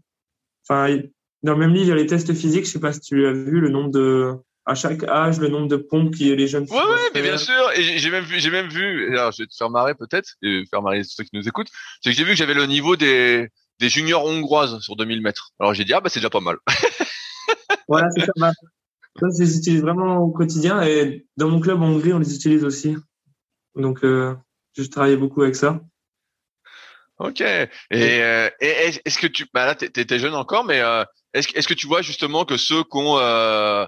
[0.68, 0.98] Enfin,
[1.42, 2.64] dans le même livre, il y a les tests physiques.
[2.64, 4.34] Je sais pas si tu as vu le nombre de
[4.66, 6.64] à chaque âge le nombre de pompes qui les jeunes.
[6.64, 7.70] Ouais, ouais, mais bien sûr.
[7.76, 9.16] Et j'ai même vu, j'ai même vu.
[9.16, 11.70] Alors, je vais te faire marrer peut-être et faire marrer ceux qui nous écoutent.
[12.02, 13.48] C'est que j'ai vu que j'avais le niveau des
[13.78, 15.52] des juniors hongroises sur 2000 mètres.
[15.60, 16.56] Alors j'ai dit ah bah c'est déjà pas mal.
[17.88, 18.32] voilà, c'est ça.
[18.36, 18.50] Bah,
[19.20, 22.34] ça, je les utilise vraiment au quotidien et dans mon club en Hongrie, on les
[22.34, 22.96] utilise aussi.
[23.76, 24.34] Donc euh,
[24.76, 25.80] je travaille beaucoup avec ça.
[27.18, 27.40] Ok.
[27.40, 31.02] Et, euh, est-ce que tu, bah là, t'es jeune encore, mais euh,
[31.32, 33.86] est-ce est-ce que tu vois justement que ceux qui ont, euh,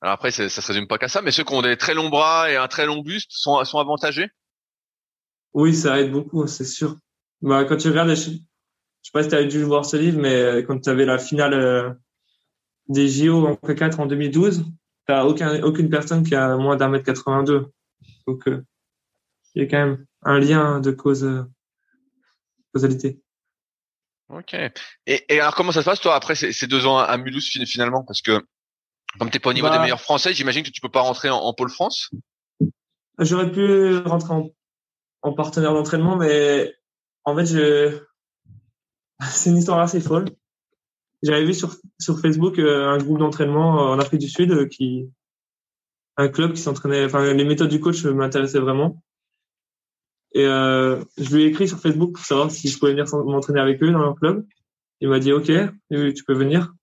[0.00, 2.08] alors après, ça se résume pas qu'à ça, mais ceux qui ont des très longs
[2.08, 4.28] bras et un très long buste sont sont avantagés
[5.54, 6.96] Oui, ça aide beaucoup, c'est sûr.
[7.42, 10.34] Bah quand tu regardes, je sais pas si tu as dû voir ce livre, mais
[10.34, 11.90] euh, quand tu avais la finale euh,
[12.88, 14.66] des JO en K4 en 2012,
[15.08, 17.66] tu aucun, aucune personne qui a moins d'un mètre 82.
[18.26, 18.62] Donc, euh,
[19.54, 21.26] il y a quand même un lien de cause,
[22.72, 23.20] causalité.
[24.28, 24.54] Ok.
[24.54, 24.72] Et,
[25.06, 28.04] et, alors, comment ça se passe, toi, après ces, deux ans à Mulhouse, finalement?
[28.04, 28.42] Parce que,
[29.18, 31.30] comme t'es pas au niveau des bah meilleurs français, j'imagine que tu peux pas rentrer
[31.30, 32.10] en, pôle France
[33.18, 34.50] J'aurais pu rentrer en,
[35.22, 36.74] en partenaire d'entraînement, mais
[37.24, 37.98] en fait, je,
[39.30, 40.26] c'est une histoire assez folle.
[41.22, 44.66] J'avais vu sur, sur Facebook euh, un groupe d'entraînement euh, en Afrique du Sud euh,
[44.66, 45.10] qui,
[46.16, 49.02] un club qui s'entraînait, enfin, les méthodes du coach m'intéressaient vraiment.
[50.32, 53.60] Et euh, je lui ai écrit sur Facebook pour savoir si je pouvais venir m'entraîner
[53.60, 54.46] avec eux dans leur club.
[55.00, 55.50] Il m'a dit OK,
[55.90, 56.74] tu peux venir.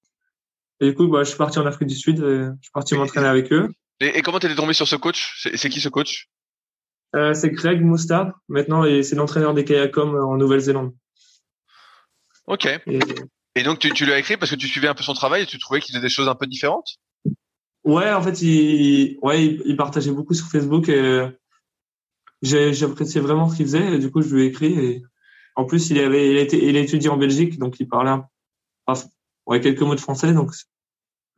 [0.81, 2.19] Et du coup, bah, je suis parti en Afrique du Sud.
[2.19, 3.69] Et je suis parti m'entraîner avec eux.
[3.99, 5.47] Et, et comment t'es tombé sur ce coach?
[5.55, 6.29] C'est qui ce coach?
[7.15, 8.33] Euh, C'est Greg Moustard.
[8.49, 10.93] Maintenant, c'est l'entraîneur des Kayakom en Nouvelle-Zélande.
[12.47, 12.67] Ok.
[13.55, 15.43] Et, donc tu, tu lui as écrit parce que tu suivais un peu son travail
[15.43, 16.97] et tu trouvais qu'il faisait des choses un peu différentes?
[17.85, 21.25] Ouais, en fait, il, ouais, il, partageait beaucoup sur Facebook et
[22.41, 23.95] j'appréciais vraiment ce qu'il faisait.
[23.95, 24.73] Et du coup, je lui ai écrit.
[24.73, 25.03] Et
[25.55, 28.11] en plus, il avait, il a été, il a étudié en Belgique, donc il parlait
[29.45, 30.33] ouais, quelques mots de français.
[30.33, 30.57] Donc, vu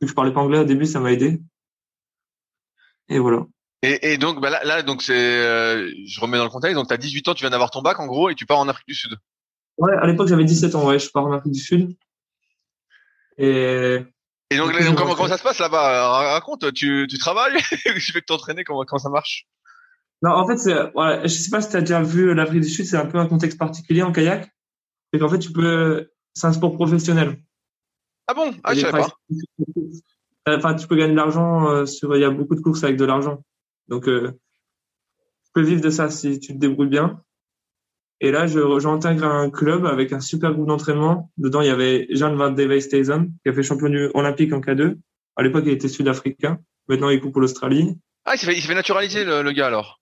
[0.01, 1.41] que je parlais pas anglais au début, ça m'a aidé.
[3.09, 3.45] Et voilà.
[3.83, 6.75] Et, et donc, bah là, là, donc c'est, euh, je remets dans le contexte.
[6.75, 8.59] Donc, tu as 18 ans, tu viens d'avoir ton bac en gros, et tu pars
[8.59, 9.15] en Afrique du Sud.
[9.77, 11.95] Ouais, à l'époque, j'avais 17 ans, ouais, je pars en Afrique du Sud.
[13.37, 13.99] Et,
[14.49, 16.33] et donc, comment, comment, ça se passe là-bas?
[16.33, 17.57] Raconte, tu, tu travailles?
[17.69, 19.45] Tu fais que t'entraîner comment, comment ça marche?
[20.23, 22.69] Non, en fait, c'est, ouais, je sais pas si tu as déjà vu l'Afrique du
[22.69, 24.49] Sud, c'est un peu un contexte particulier en kayak.
[25.13, 27.37] C'est qu'en fait, tu peux, c'est un sport professionnel.
[28.27, 28.53] Ah bon?
[28.63, 29.17] Ah, je savais pas.
[30.47, 32.97] Enfin, tu peux gagner de l'argent euh, sur, il y a beaucoup de courses avec
[32.97, 33.43] de l'argent.
[33.87, 34.31] Donc, euh,
[35.45, 37.21] tu peux vivre de ça si tu te débrouilles bien.
[38.19, 41.31] Et là, j'intègre un club avec un super groupe d'entraînement.
[41.37, 44.97] Dedans, il y avait Jean Van Deveystesen, qui a fait champion olympique en K2.
[45.35, 46.59] À l'époque, il était sud-africain.
[46.87, 47.99] Maintenant, il coupe pour l'Australie.
[48.25, 50.01] Ah, il s'est fait, fait, naturaliser, le, gars, alors?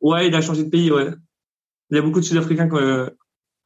[0.00, 1.10] Ouais, il a changé de pays, ouais.
[1.90, 2.74] Il y a beaucoup de Sud-Africains qui,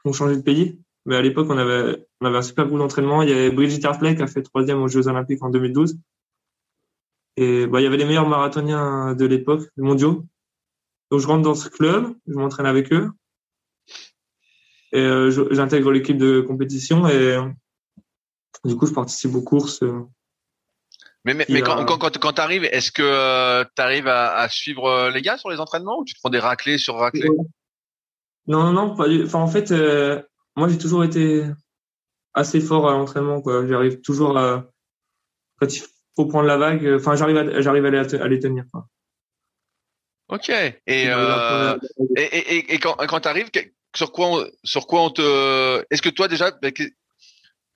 [0.05, 0.79] ont changé de pays.
[1.07, 3.23] Mais à l'époque, on avait, on avait un super groupe d'entraînement.
[3.23, 5.99] Il y avait Brigitte Hartley qui a fait troisième aux Jeux Olympiques en 2012.
[7.37, 10.27] Et bah, il y avait les meilleurs marathoniens de l'époque, mondiaux.
[11.11, 13.11] Donc, je rentre dans ce club, je m'entraîne avec eux.
[14.93, 17.39] Et euh, j'intègre l'équipe de compétition et
[18.65, 19.83] du coup, je participe aux courses.
[19.83, 20.03] Euh.
[21.25, 24.37] Mais, mais, mais quand, quand, quand, quand tu arrives, est-ce que euh, tu arrives à,
[24.37, 27.29] à, suivre les gars sur les entraînements ou tu te prends des raclés sur raclés?
[28.47, 29.25] Non, non, non, pas du...
[29.25, 30.21] Enfin, en fait, euh,
[30.61, 31.45] moi, j'ai toujours été
[32.35, 33.41] assez fort à l'entraînement.
[33.41, 33.67] Quoi.
[33.67, 34.67] J'arrive toujours à...
[35.59, 35.83] Quand il
[36.15, 38.65] faut prendre la vague, enfin, j'arrive à, j'arrive à, les, à les tenir.
[38.71, 38.87] Quoi.
[40.29, 40.51] Ok.
[40.51, 41.77] Et, euh,
[42.17, 43.51] et, et, et, quand, quand tu arrives,
[43.97, 45.85] sur quoi, on, sur quoi on te...
[45.91, 46.69] Est-ce que toi, déjà, bah,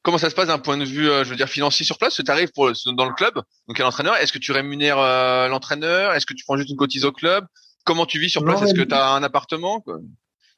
[0.02, 2.20] comment ça se passe d'un point de vue, euh, je veux dire, financier sur place?
[2.22, 3.34] Tu arrives pour dans le club,
[3.66, 4.14] donc à l'entraîneur.
[4.16, 6.12] Est-ce que tu rémunères euh, l'entraîneur?
[6.12, 7.46] Est-ce que tu prends juste une cotise au club?
[7.84, 8.62] Comment tu vis sur place?
[8.62, 9.98] Est-ce que tu as un appartement quoi?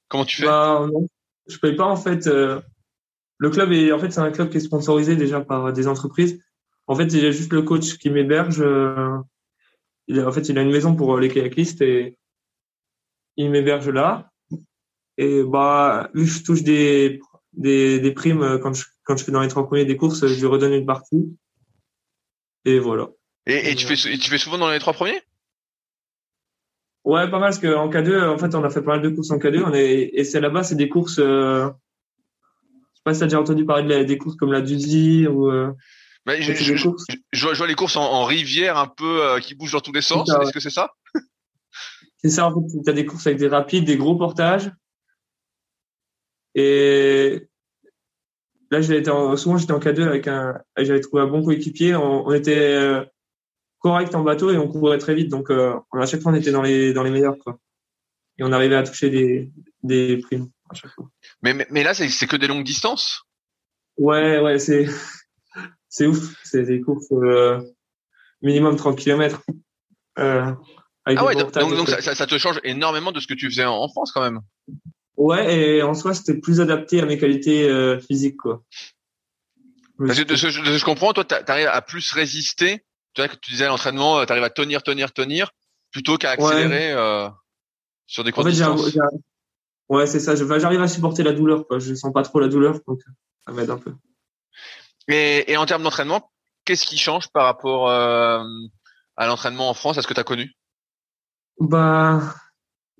[0.08, 0.46] Comment tu fais?
[0.46, 1.08] Bah, non.
[1.48, 2.26] Je paye pas en fait.
[2.26, 2.60] Euh,
[3.38, 6.42] le club est en fait c'est un club qui est sponsorisé déjà par des entreprises.
[6.86, 8.64] En fait, il y a juste le coach qui m'héberge.
[10.06, 12.16] il a, en fait, il a une maison pour les kayakistes et
[13.36, 14.30] il m'héberge là.
[15.18, 17.20] Et bah, vu que je touche des
[17.52, 20.34] des, des primes quand je quand je fais dans les trois premiers des courses, je
[20.34, 21.36] lui redonne une partie.
[22.64, 23.08] Et voilà.
[23.46, 25.22] Et, et tu, fais, tu fais souvent dans les trois premiers?
[27.06, 29.30] Ouais, pas mal, parce qu'en K2, en fait, on a fait pas mal de courses
[29.30, 29.62] en K2.
[29.64, 31.20] On est, et c'est là-bas, c'est des courses.
[31.20, 35.48] Euh, je sais pas si t'as déjà entendu parler des courses comme la Duzi ou.
[35.48, 35.72] Euh,
[36.26, 36.88] je, je, je,
[37.32, 40.00] je, vois, les courses en, en rivière un peu euh, qui bougent dans tous les
[40.00, 40.28] sens.
[40.28, 40.94] Est-ce que c'est ça?
[42.16, 42.78] C'est ça, en fait.
[42.84, 44.72] T'as des courses avec des rapides, des gros portages.
[46.56, 47.46] Et
[48.72, 51.94] là, j'étais souvent j'étais en K2 avec un, j'avais trouvé un bon coéquipier.
[51.94, 53.04] On, on, était euh,
[53.86, 55.28] correct en bateau et on courait très vite.
[55.28, 57.58] Donc euh, à chaque fois, on était dans les dans les meilleurs quoi.
[58.38, 59.50] Et on arrivait à toucher des
[59.84, 61.08] des primes à chaque fois.
[61.42, 63.22] Mais mais, mais là, c'est que des longues distances?
[63.96, 64.86] Ouais ouais c'est
[65.88, 66.34] c'est ouf.
[66.42, 67.60] C'est des courses euh,
[68.42, 69.40] minimum 30 km.
[70.18, 70.52] Euh,
[71.04, 73.88] ah ouais, donc, donc ça, ça, te change énormément de ce que tu faisais en
[73.88, 74.40] France quand même.
[75.16, 78.64] Ouais, et en soi, c'était plus adapté à mes qualités euh, physiques, quoi.
[79.98, 82.84] Parce que de ce, que je comprends, toi, tu arrives à plus résister.
[83.16, 85.50] Tu vois, que tu disais à l'entraînement, tu arrives à tenir, tenir, tenir,
[85.90, 87.28] plutôt qu'à accélérer euh,
[88.06, 88.98] sur des courtes en fait,
[89.88, 90.34] Ouais, c'est ça.
[90.34, 91.78] J'arrive à supporter la douleur, quoi.
[91.78, 93.00] Je sens pas trop la douleur, donc
[93.46, 93.94] ça m'aide un peu.
[95.08, 96.30] Et, et en termes d'entraînement,
[96.64, 98.44] qu'est-ce qui change par rapport euh,
[99.16, 100.52] à l'entraînement en France, à ce que tu as connu?
[101.58, 102.34] Bah,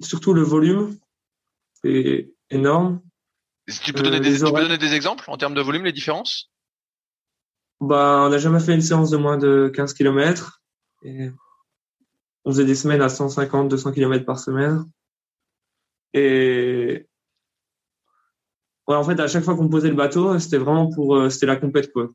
[0.00, 0.96] surtout le volume
[1.82, 3.02] c'est énorme.
[3.82, 5.92] Tu peux, donner euh, des, tu peux donner des exemples en termes de volume, les
[5.92, 6.50] différences?
[7.80, 10.62] Bah, On n'a jamais fait une séance de moins de 15 km.
[11.02, 11.30] Et
[12.44, 14.84] on faisait des semaines à 150, 200 km par semaine.
[16.14, 17.06] Et
[18.86, 21.46] ouais, en fait, à chaque fois qu'on posait le bateau, c'était vraiment pour, euh, c'était
[21.46, 22.10] la compète, quoi.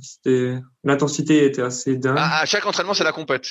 [0.00, 2.16] C'était, l'intensité était assez dingue.
[2.16, 3.46] À, à chaque entraînement, c'est la compète.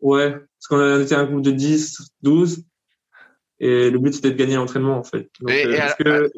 [0.00, 2.64] Ouais, parce qu'on était un groupe de 10, 12.
[3.60, 5.30] Et le but, c'était de gagner l'entraînement, en fait.
[5.40, 6.32] Donc, et, euh, que...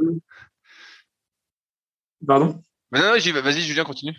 [2.26, 2.62] Pardon?
[2.94, 4.16] Mais Non, non, vas-y, Julien, continue.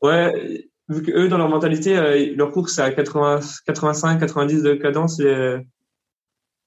[0.00, 4.62] Ouais, vu que eux, dans leur mentalité, euh, leur course, c'est à 80, 85, 90
[4.62, 5.18] de cadence.
[5.18, 5.56] Et,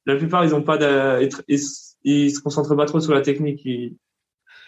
[0.06, 1.60] la plupart, ils ont pas de, ils,
[2.04, 3.62] ils, se concentrent pas trop sur la technique.
[3.64, 3.96] Ils,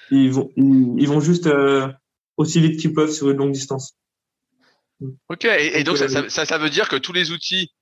[0.10, 1.88] ils vont, ils, vont juste euh,
[2.38, 3.98] aussi vite qu'ils peuvent sur une longue distance.
[5.28, 7.74] Ok, et, et donc, ça, ça, ça, veut dire que tous les outils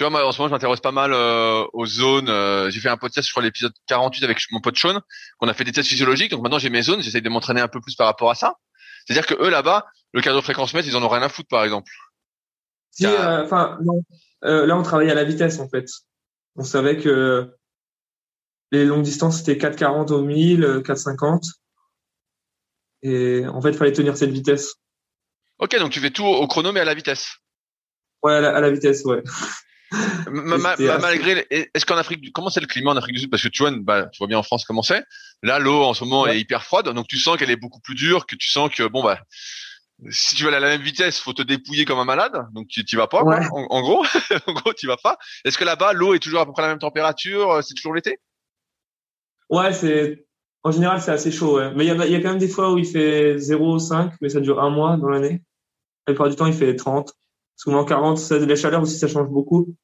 [0.00, 2.30] tu vois, moi, en ce moment, je m'intéresse pas mal euh, aux zones.
[2.30, 4.98] Euh, j'ai fait un podcast, crois, l'épisode 48 avec mon pote Sean,
[5.36, 6.30] qu'on a fait des tests physiologiques.
[6.30, 8.54] Donc maintenant, j'ai mes zones, j'essaie de m'entraîner un peu plus par rapport à ça.
[9.04, 9.84] C'est-à-dire que eux, là-bas,
[10.14, 11.92] le cardio fréquence mètre, ils en ont rien à foutre, par exemple.
[12.92, 14.02] Si, euh, enfin, non.
[14.40, 15.84] là, on travaillait à la vitesse, en fait.
[16.56, 17.54] On savait que
[18.70, 21.42] les longues distances, c'était 4,40 au 1000, 4,50.
[23.02, 24.76] Et en fait, il fallait tenir cette vitesse.
[25.58, 27.36] Ok, donc tu fais tout au chrono, mais à la vitesse.
[28.22, 29.22] Ouais, à la, à la vitesse, ouais.
[30.30, 33.30] Malgré, est-ce qu'en Afrique, comment c'est le climat en Afrique du Sud?
[33.30, 35.04] Parce que tu vois, bah, tu vois bien en France comment c'est.
[35.42, 37.94] Là, l'eau en ce moment est hyper froide, donc tu sens qu'elle est beaucoup plus
[37.94, 39.18] dure, que tu sens que bon bah,
[40.08, 42.68] si tu vas aller à la même vitesse, faut te dépouiller comme un malade, donc
[42.68, 43.22] tu y vas pas.
[43.22, 44.04] En, gros,
[44.46, 45.18] en gros, tu vas pas.
[45.44, 47.94] Est-ce que là-bas, l'eau est toujours à peu près la même température euh, C'est toujours
[47.94, 48.18] l'été?
[49.50, 50.24] Ouais, c'est
[50.62, 51.58] en général c'est assez chaud.
[51.58, 51.72] Ouais.
[51.74, 54.28] Mais il y a, y a, quand même des fois où il fait 0,5, mais
[54.28, 55.42] ça dure un mois dans l'année.
[56.06, 57.12] La plupart du temps, il fait 30.
[57.60, 59.76] Souvent 40, ça, la chaleur aussi, ça change beaucoup.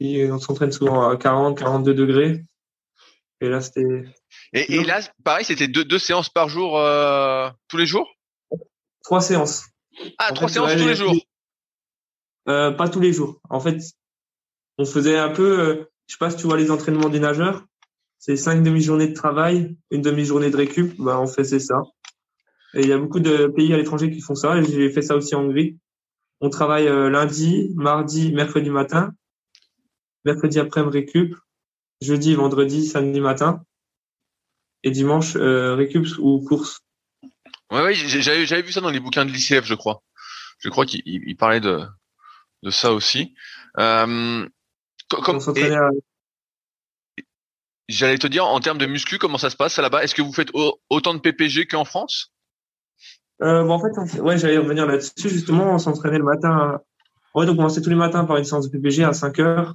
[0.00, 2.42] Et on s'entraîne souvent à 40, 42 degrés.
[3.40, 4.02] Et là, c'était.
[4.52, 8.08] Et, et, là, pareil, c'était deux, deux séances par jour, euh, tous les jours?
[9.04, 9.66] Trois séances.
[10.18, 11.14] Ah, trois séances tous les jours
[12.48, 13.40] euh, Pas tous les jours.
[13.48, 13.80] En fait,
[14.76, 17.64] on faisait un peu, euh, je sais pas si tu vois les entraînements des nageurs,
[18.18, 21.80] c'est cinq demi-journées de travail, une demi-journée de récup, bah, on faisait ça.
[22.74, 25.02] Et il y a beaucoup de pays à l'étranger qui font ça, et j'ai fait
[25.02, 25.78] ça aussi en Hongrie.
[26.40, 29.12] On travaille euh, lundi, mardi, mercredi matin,
[30.24, 31.36] mercredi après-midi récup,
[32.00, 33.62] jeudi, vendredi, samedi matin,
[34.84, 36.80] et dimanche euh, récup ou course.
[37.70, 40.02] Ouais, ouais, j'avais, j'avais vu ça dans les bouquins de l'ICF, je crois.
[40.58, 41.84] je crois qu'il parlait de
[42.62, 43.34] de ça aussi.
[43.78, 44.48] Euh,
[45.08, 45.40] comme,
[47.88, 50.04] J'allais te dire, en termes de muscu, comment ça se passe là-bas?
[50.04, 50.50] Est-ce que vous faites
[50.90, 52.32] autant de PPG qu'en France?
[53.42, 55.28] Euh, bon, en fait, ouais, j'allais revenir là-dessus.
[55.28, 56.80] Justement, on s'entraînait le matin.
[57.34, 59.74] Ouais, donc on commençait tous les matins par une séance de PPG à 5 heures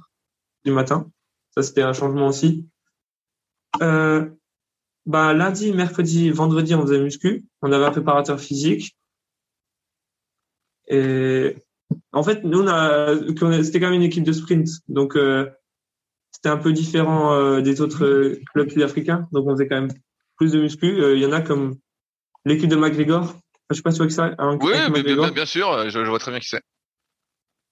[0.64, 1.10] du matin.
[1.54, 2.68] Ça, c'était un changement aussi.
[3.82, 4.28] Euh,
[5.06, 7.44] bah, lundi, mercredi, vendredi, on faisait muscu.
[7.62, 8.96] On avait un préparateur physique.
[10.88, 11.56] Et
[12.12, 13.14] en fait, nous, on a,
[13.62, 14.68] c'était quand même une équipe de sprint.
[14.88, 15.48] Donc, euh,
[16.30, 19.28] c'était un peu différent euh, des autres clubs sud-africains.
[19.32, 19.92] Donc, on faisait quand même
[20.36, 21.00] plus de muscu.
[21.00, 21.76] Euh, il y en a comme
[22.44, 23.34] l'équipe de McGregor.
[23.70, 24.34] Je sais pas si tu vois que ça.
[24.60, 26.62] oui, mais bien, sûr, je, vois très bien qui c'est.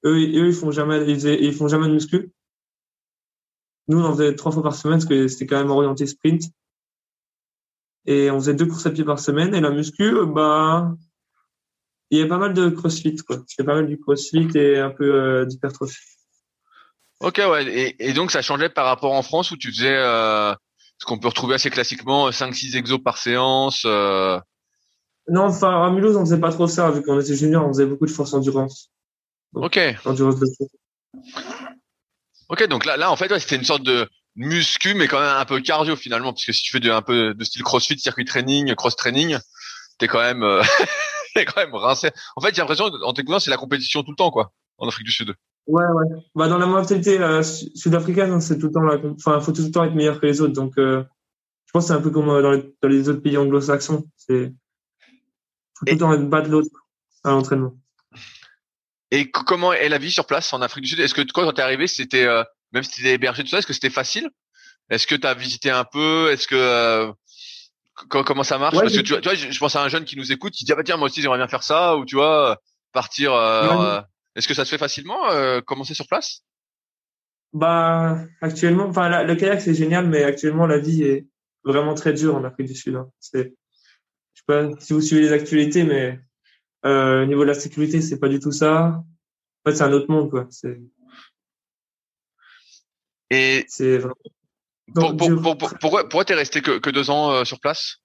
[0.05, 2.33] Eux, eux, ils font jamais, ils, ils, font jamais de muscu.
[3.89, 6.45] Nous, on en faisait trois fois par semaine parce que c'était quand même orienté sprint.
[8.07, 9.55] Et on faisait deux courses à pied par semaine.
[9.55, 10.93] Et la muscu, bah,
[12.11, 13.43] il y a pas mal de crossfit, quoi.
[13.47, 15.99] C'est pas mal du crossfit et un peu euh, d'hypertrophie.
[17.21, 17.65] Ok, ouais.
[17.67, 20.53] Et, et, donc, ça changeait par rapport en France où tu faisais euh,
[20.99, 23.85] ce qu'on peut retrouver assez classiquement, 5-6 exos par séance.
[23.87, 24.41] Euh...
[25.29, 26.91] Non, enfin, à Mulhouse, on faisait pas trop ça.
[26.91, 28.91] Vu qu'on était junior, on faisait beaucoup de force endurance.
[29.55, 29.79] ok.
[30.05, 30.37] Endurance
[32.49, 35.37] Ok, donc là, là, en fait, ouais, c'était une sorte de muscu, mais quand même
[35.37, 37.99] un peu cardio finalement, parce que si tu fais de, un peu de style CrossFit,
[37.99, 39.39] circuit training, cross training,
[39.99, 40.63] t'es quand même euh,
[41.35, 42.11] c'est quand même rincé.
[42.37, 45.07] En fait, j'ai l'impression en t'écoutant, c'est la compétition tout le temps, quoi, en Afrique
[45.07, 45.35] du Sud.
[45.67, 46.07] Ouais, ouais.
[46.35, 49.85] Bah, dans la mentalité euh, sud-africaine, c'est tout le temps enfin, faut tout le temps
[49.85, 50.55] être meilleur que les autres.
[50.55, 51.05] Donc, euh,
[51.67, 54.05] je pense que c'est un peu comme euh, dans, les, dans les autres pays anglo-saxons.
[54.17, 54.53] C'est,
[55.87, 56.71] tout le temps être bas de l'autre
[57.25, 57.75] à l'entraînement.
[59.11, 61.01] Et comment est la vie sur place en Afrique du Sud?
[61.01, 63.73] Est-ce que quand t'es arrivé, c'était euh, même si t'étais hébergé tout ça, est-ce que
[63.73, 64.31] c'était facile?
[64.91, 66.31] Est-ce que t'as visité un peu?
[66.31, 67.13] Est-ce que
[68.09, 68.75] comment ça marche?
[68.75, 70.65] Parce que tu vois, tu vois, je pense à un jeune qui nous écoute, qui
[70.65, 72.59] dit ah bah tiens moi aussi j'aimerais bien faire ça ou tu vois
[72.93, 73.35] partir.
[73.35, 74.01] Euh,
[74.35, 76.43] Est-ce que ça se fait facilement euh, Commencer sur place?
[77.53, 81.27] Bah actuellement, enfin le kayak c'est génial, mais actuellement la vie est
[81.65, 82.97] vraiment très dure en Afrique du Sud.
[82.97, 83.11] Hein.
[83.21, 83.55] C'est,
[84.49, 86.21] sais pas si vous suivez les actualités, mais
[86.85, 89.05] euh, au niveau de la sécurité c'est pas du tout ça.
[89.65, 90.47] En fait c'est un autre monde quoi.
[90.51, 90.81] C'est
[93.31, 94.17] et c'est vraiment
[94.95, 97.99] pour, pour, pour, pourquoi pourquoi t'es resté que, que deux ans euh, sur place?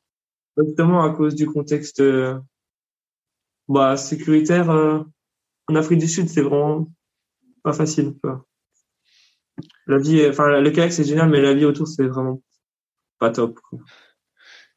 [0.57, 2.39] Justement à cause du contexte euh,
[3.67, 6.89] bah, sécuritaire en Afrique du Sud, c'est vraiment
[7.63, 8.15] pas facile.
[8.23, 8.45] Quoi.
[9.87, 12.41] La vie, enfin le kayak c'est génial, mais la vie autour c'est vraiment
[13.19, 13.59] pas top.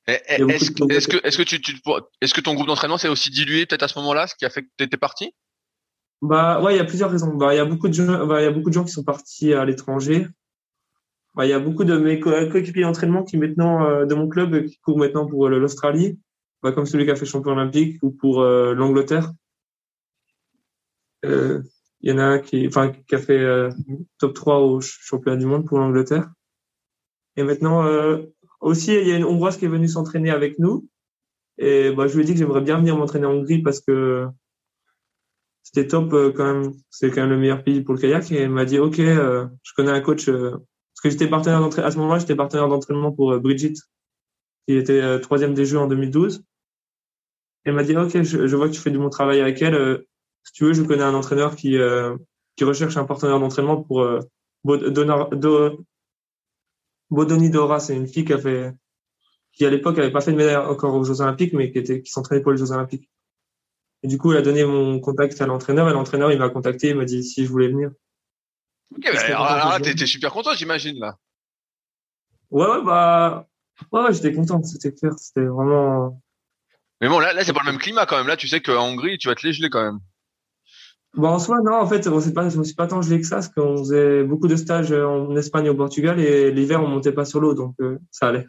[0.06, 1.78] Est-ce que est-ce que est-ce que tu, tu
[2.20, 4.50] est-ce que ton groupe d'entraînement s'est aussi dilué peut-être à ce moment-là, ce qui a
[4.50, 5.32] fait que tu étais parti?
[6.22, 7.34] Bah ouais, il y a plusieurs raisons.
[7.34, 8.92] Bah il y a beaucoup de gens, bah, il y a beaucoup de gens qui
[8.92, 10.26] sont partis à l'étranger
[11.34, 14.66] bah, il y a beaucoup de mes coéquipiers d'entraînement qui maintenant euh, de mon club
[14.66, 16.18] qui courent maintenant pour euh, l'Australie,
[16.62, 19.32] bah, comme celui qui a fait champion olympique ou pour euh, l'Angleterre.
[21.22, 21.62] Il
[22.02, 23.70] y en a un qui, enfin, qui a fait
[24.18, 26.30] top 3 au championnat du monde pour l'Angleterre.
[27.36, 27.84] Et maintenant
[28.60, 30.86] aussi, il y a une Hongroise qui est venue s'entraîner avec nous.
[31.58, 34.26] Et bah, je lui ai dit que j'aimerais bien venir m'entraîner en Hongrie parce que
[35.62, 36.72] c'était top quand même.
[36.88, 38.30] C'est quand même le meilleur pays pour le kayak.
[38.32, 40.30] Et elle m'a dit, OK, je connais un coach
[41.00, 43.78] parce que j'étais partenaire d'entraînement, à ce moment-là, j'étais partenaire d'entraînement pour euh, Brigitte,
[44.68, 46.44] qui était euh, troisième des Jeux en 2012.
[47.64, 49.74] Elle m'a dit, OK, je, vois que tu fais du bon travail avec elle.
[49.74, 50.06] Euh,
[50.44, 51.78] si tu veux, je connais un entraîneur qui,
[52.56, 54.06] qui recherche un partenaire d'entraînement pour
[57.10, 57.80] Bodoni Dora.
[57.80, 58.72] C'est une fille qui a fait,
[59.52, 62.02] qui à l'époque avait pas fait de médaille encore aux Jeux Olympiques, mais qui était,
[62.02, 63.10] qui s'entraînait pour les Jeux Olympiques.
[64.02, 66.88] Et du coup, elle a donné mon contact à l'entraîneur et l'entraîneur, il m'a contacté,
[66.88, 67.90] il m'a dit si je voulais venir.
[68.96, 71.16] Ok, bah, alors, là, t'es super content, j'imagine, là.
[72.50, 73.46] Ouais, ouais, bah,
[73.92, 76.20] ouais, ouais j'étais content, c'était clair, c'était vraiment.
[77.00, 78.26] Mais bon, là, là, c'est pas le même climat quand même.
[78.26, 80.00] Là, tu sais qu'en Hongrie, tu vas te les geler quand même.
[81.14, 83.02] Bon, bah, en soi, non, en fait, on s'est pas, je me suis pas tant
[83.02, 86.50] gelé que ça, parce qu'on faisait beaucoup de stages en Espagne et au Portugal, et
[86.52, 88.46] l'hiver, on montait pas sur l'eau, donc euh, ça allait.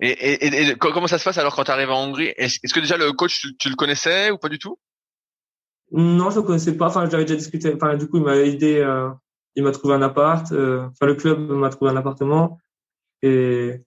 [0.00, 2.32] Et, et, et, comment ça se passe alors quand tu arrives en Hongrie?
[2.36, 4.76] Est-ce que déjà le coach, tu, tu, le connaissais ou pas du tout?
[5.92, 6.86] Non, je ne connaissais pas.
[6.86, 7.72] Enfin, j'avais déjà discuté.
[7.72, 8.78] Enfin, du coup, il m'a aidé.
[8.78, 9.10] Euh,
[9.54, 10.50] il m'a trouvé un appart.
[10.50, 12.58] Euh, enfin, le club m'a trouvé un appartement.
[13.22, 13.80] Et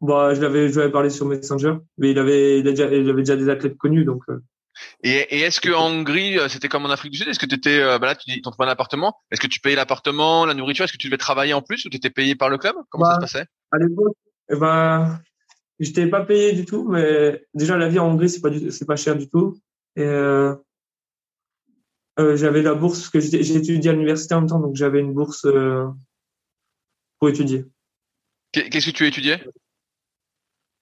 [0.00, 3.08] bah, je l'avais, je lui avais parlé sur Messenger, mais il avait, il, déjà, il
[3.08, 4.22] avait déjà des athlètes connus, donc.
[4.28, 4.42] Euh.
[5.02, 7.54] Et, et est-ce que en Hongrie, c'était comme en Afrique du Sud Est-ce que tu
[7.54, 9.16] étais, bah là, tu dis, trouvé un appartement.
[9.30, 11.90] Est-ce que tu payais l'appartement, la nourriture Est-ce que tu devais travailler en plus ou
[11.90, 12.76] tu étais payé par le club?
[12.90, 13.46] Comment ça se bah, passait?
[13.72, 14.16] À l'époque,
[14.52, 15.20] eh ben,
[15.78, 18.96] j'étais pas payé du tout, mais déjà la vie en Hongrie, c'est pas c'est pas
[18.96, 19.58] cher du tout.
[19.96, 20.54] Et euh,
[22.18, 25.00] euh, j'avais la bourse parce que j'ai étudié à l'université en même temps, donc j'avais
[25.00, 25.86] une bourse euh,
[27.18, 27.64] pour étudier.
[28.52, 29.42] Qu'est-ce que tu étudiais?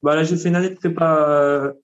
[0.02, 1.74] Bah là, j'ai fait une année de prépa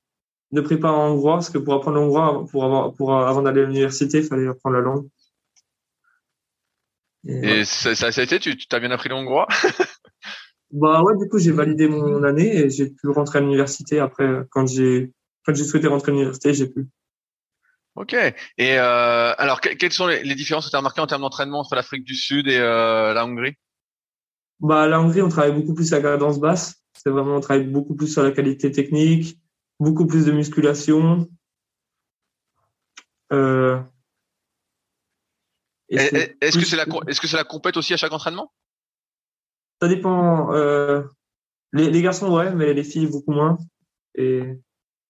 [0.54, 3.64] de prépa en hongrois, parce que pour apprendre l'hongrois, pour avoir, pour, avant d'aller à
[3.64, 5.08] l'université, il fallait apprendre la langue.
[7.26, 9.48] Et, ça, ça, a été, tu as bien appris le hongrois
[10.70, 14.28] Bah ouais, du coup, j'ai validé mon année et j'ai pu rentrer à l'université après,
[14.50, 15.12] quand j'ai,
[15.44, 16.88] quand j'ai souhaité rentrer à l'université, j'ai pu.
[17.94, 18.12] Ok.
[18.12, 21.60] Et euh, alors, quelles sont les, les différences que tu as remarquées en termes d'entraînement
[21.60, 23.54] entre l'Afrique du Sud et euh, la Hongrie?
[24.58, 26.82] Bah, la Hongrie, on travaille beaucoup plus à cadence basse.
[26.92, 29.38] C'est vraiment, on travaille beaucoup plus sur la qualité technique,
[29.80, 31.28] beaucoup plus de musculation.
[33.32, 33.80] Euh,
[35.88, 38.52] est-ce que c'est la, compète aussi à chaque entraînement?
[39.80, 40.52] Ça dépend.
[40.52, 41.02] Euh,
[41.72, 43.58] les, les garçons, ouais, mais les filles beaucoup moins.
[44.14, 44.42] Et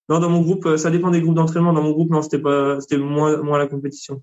[0.09, 1.73] non, dans mon groupe, euh, ça dépend des groupes d'entraînement.
[1.73, 4.23] Dans mon groupe, non, c'était pas, c'était moins, moins la compétition.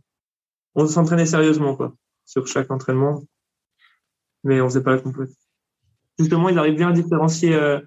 [0.76, 3.24] On s'entraînait sérieusement, quoi, sur chaque entraînement,
[4.44, 5.42] mais on faisait pas la compétition.
[6.20, 7.80] Justement, ils arrivent bien à différencier euh,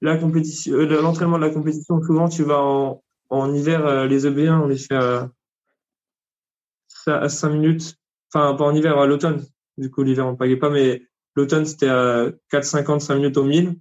[0.00, 2.00] la compétition, euh, l'entraînement de la compétition.
[2.02, 5.30] Souvent, tu vas en, hiver, euh, les EB1, on les fait à,
[7.06, 7.96] à 5 minutes.
[8.32, 9.44] Enfin, pas en hiver, à l'automne.
[9.76, 11.02] Du coup, l'hiver, on pagait pas, mais
[11.34, 13.76] l'automne, c'était à 4,50, 5 minutes au 1000.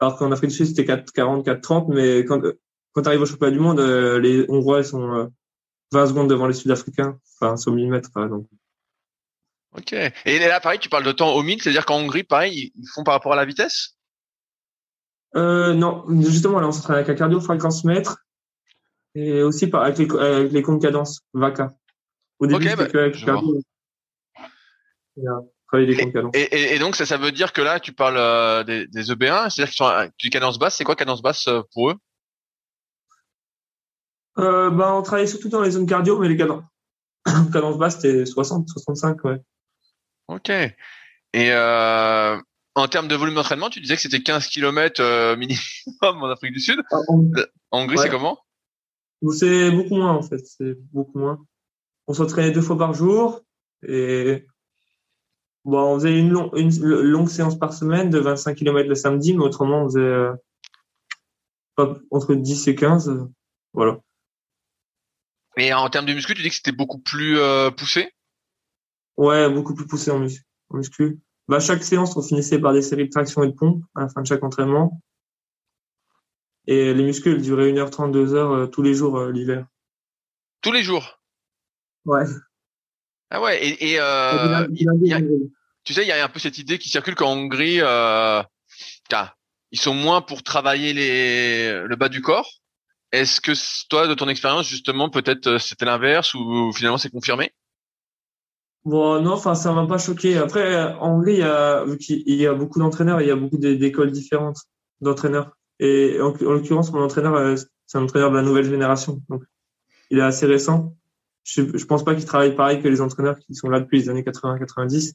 [0.00, 1.94] Alors qu'en Afrique du Sud, c'était 4,40, 4,30.
[1.94, 2.40] Mais quand,
[2.92, 5.30] quand tu arrives au championnat du monde, euh, les Hongrois, ils sont
[5.92, 7.18] 20 secondes devant les Sud-Africains.
[7.40, 8.48] Enfin, c'est au millimètre, par exemple.
[9.76, 9.92] Ok.
[9.92, 13.04] Et là, pareil, tu parles de temps au 1000, c'est-à-dire qu'en Hongrie, pareil, ils font
[13.04, 13.99] par rapport à la vitesse?
[15.36, 18.24] Euh, Non, justement, là, on s'entraîne avec un cardio fréquence mètre
[19.14, 21.72] et aussi par, avec, les, avec les comptes cadence, VACA.
[22.38, 23.60] Au début, okay, bah, avec le cardio.
[26.34, 29.12] Et, et, et, donc ça, ça veut dire que là, tu parles euh, des, des
[29.12, 30.76] EB1, c'est-à-dire qu'ils sont du cadence basse.
[30.76, 31.96] C'est quoi cadence basse euh, pour eux?
[34.38, 36.64] Euh, ben, on travaille surtout dans les zones cardio, mais les cadences,
[37.52, 39.40] cadence basse, c'était 60, 65, ouais.
[40.28, 40.50] Ok.
[40.50, 42.40] Et euh,
[42.74, 45.58] en termes de volume d'entraînement, tu disais que c'était 15 km euh, minimum
[46.02, 46.80] en Afrique du Sud.
[46.90, 47.24] Ah, en,
[47.72, 48.38] Hongrie, c'est comment?
[49.32, 50.40] C'est beaucoup moins en fait.
[50.44, 51.38] C'est beaucoup moins.
[52.06, 53.40] On s'entraînait deux fois par jour
[53.86, 54.46] et
[55.64, 59.34] bon, on faisait une, long, une, longue séance par semaine de 25 km le samedi,
[59.34, 60.34] mais autrement on faisait euh,
[62.10, 63.08] entre 10 et 15.
[63.08, 63.24] Euh,
[63.72, 63.98] voilà.
[65.56, 68.12] Et en termes de muscu, tu dis que c'était beaucoup plus euh, poussé?
[69.16, 70.44] Ouais, beaucoup plus poussé en muscu.
[70.70, 71.20] En muscu.
[71.50, 74.08] Bah, chaque séance, on finissait par des séries de traction et de pompes à la
[74.08, 75.02] fin de chaque entraînement.
[76.68, 79.66] Et les muscles duraient 1h30, 2h euh, tous les jours euh, l'hiver.
[80.60, 81.18] Tous les jours?
[82.04, 82.22] Ouais.
[83.30, 84.68] Ah ouais, et, et euh,
[85.82, 88.44] tu sais, il y a un peu cette idée qui circule qu'en Hongrie, euh,
[89.72, 92.48] ils sont moins pour travailler les, le bas du corps.
[93.10, 93.50] Est-ce que
[93.88, 97.52] toi, de ton expérience, justement, peut-être c'était l'inverse ou finalement c'est confirmé?
[98.84, 100.38] Bon, non, enfin, ça m'a pas choqué.
[100.38, 103.58] Après, en Hongrie, il y a, il y a beaucoup d'entraîneurs, il y a beaucoup
[103.58, 104.62] d'écoles différentes
[105.00, 105.56] d'entraîneurs.
[105.78, 107.56] Et en, l'occurrence, mon entraîneur, euh,
[107.86, 109.22] c'est un entraîneur de la nouvelle génération.
[109.28, 109.42] Donc,
[110.10, 110.96] il est assez récent.
[111.44, 114.08] Je, je pense pas qu'il travaille pareil que les entraîneurs qui sont là depuis les
[114.08, 115.14] années 80-90.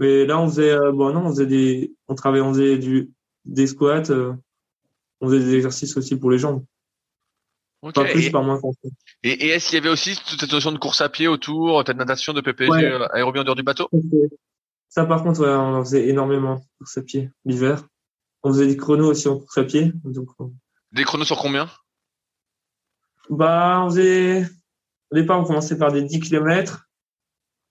[0.00, 3.10] Mais là, on faisait, euh, bon, non, on faisait des, on travaillait, on faisait du,
[3.44, 4.34] des squats, euh,
[5.20, 6.64] on faisait des exercices aussi pour les jambes.
[7.90, 8.60] Pas plus, et, pas moins
[9.24, 11.82] et, et est-ce qu'il y avait aussi toute cette notion de course à pied autour,
[11.82, 12.84] de natation, de PPG, ouais.
[12.84, 13.90] euh, aérobie en dehors du bateau?
[14.88, 17.84] Ça, par contre, ouais, on en faisait énormément, course à pied, l'hiver.
[18.44, 19.90] On faisait des chronos aussi en course à pied.
[20.04, 20.52] Donc, on...
[20.92, 21.68] Des chronos sur combien?
[23.30, 24.46] Bah, on faisait...
[25.10, 26.86] Au départ, on commençait par des 10 km.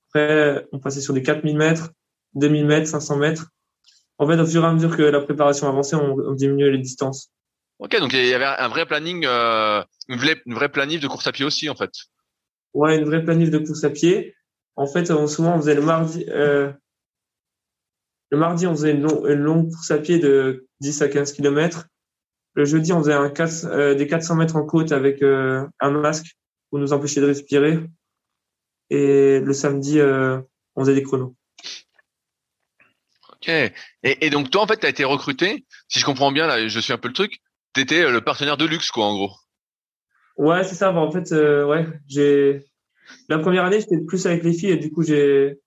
[0.09, 1.91] Après, on passait sur des 4000 mètres,
[2.34, 3.47] 2000 mètres, 500 mètres.
[4.18, 6.80] En fait, au fur et à mesure que la préparation avançait, on, on diminuait les
[6.80, 7.32] distances.
[7.82, 11.08] Ok, donc il y avait un vrai planning, euh, une, vraie, une vraie planif de
[11.08, 11.90] course à pied aussi, en fait.
[12.76, 14.36] Ouais, une vraie planif de course à pied.
[14.76, 16.24] En fait, on, souvent, on faisait le mardi.
[16.30, 16.72] Euh,
[18.30, 21.34] le mardi, on faisait une, long, une, longue course à pied de 10 à 15
[21.34, 21.88] km.
[22.54, 25.90] Le jeudi, on faisait un 4, euh, des 400 mètres en côte avec euh, un
[25.90, 26.36] masque
[26.70, 27.80] pour nous empêcher de respirer.
[28.92, 30.40] Et le samedi, euh,
[30.76, 31.36] on faisait des chronos.
[33.34, 33.50] Ok.
[33.50, 33.74] Et,
[34.04, 35.66] et donc toi, en fait, tu as été recruté.
[35.88, 37.42] Si je comprends bien, là, je suis un peu le truc
[37.74, 39.32] t'étais euh, le partenaire de luxe, quoi, en gros.
[40.38, 40.91] Ouais, c'est ça.
[40.91, 42.65] Bah, en fait, euh, ouais, j'ai
[43.30, 45.59] la première année, j'étais plus avec les filles et du coup, j'ai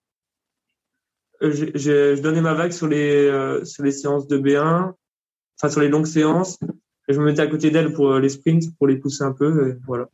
[1.41, 4.93] euh, je donnais ma vague sur les euh, sur les séances de B1,
[5.57, 6.57] enfin sur les longues séances.
[7.07, 9.69] Et je me mettais à côté d'elles pour les sprints, pour les pousser un peu,
[9.69, 10.07] et voilà.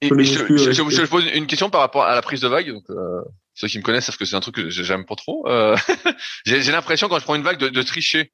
[0.00, 2.70] Et, je, je, je, je, pose une question par rapport à la prise de vague.
[2.70, 3.20] Donc, euh,
[3.54, 5.44] ceux qui me connaissent savent que c'est un truc que j'aime pas trop.
[6.46, 8.32] J'ai l'impression quand je prends une vague de, de tricher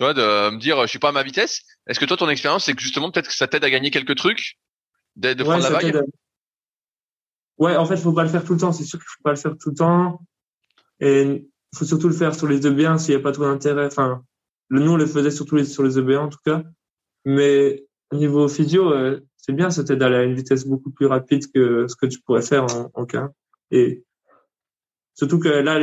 [0.00, 1.60] tu vois, de me dire je suis pas à ma vitesse.
[1.86, 4.14] Est-ce que toi ton expérience c'est que justement peut-être que ça t'aide à gagner quelques
[4.16, 4.56] trucs,
[5.16, 6.02] de, de prendre la vague?
[7.58, 8.72] Ouais, en fait, faut pas le faire tout le temps.
[8.72, 10.22] C'est sûr qu'il faut pas le faire tout le temps.
[11.00, 13.84] Et faut surtout le faire sur les deux biens s'il n'y a pas trop d'intérêt.
[13.84, 14.24] Enfin,
[14.68, 16.62] le nous on le faisait surtout les, sur les EB1 en tout cas.
[17.26, 21.52] Mais au niveau physio, euh, c'est bien, c'était d'aller à une vitesse beaucoup plus rapide
[21.52, 23.28] que ce que tu pourrais faire en, en cas.
[23.70, 24.02] Et
[25.14, 25.78] surtout que là,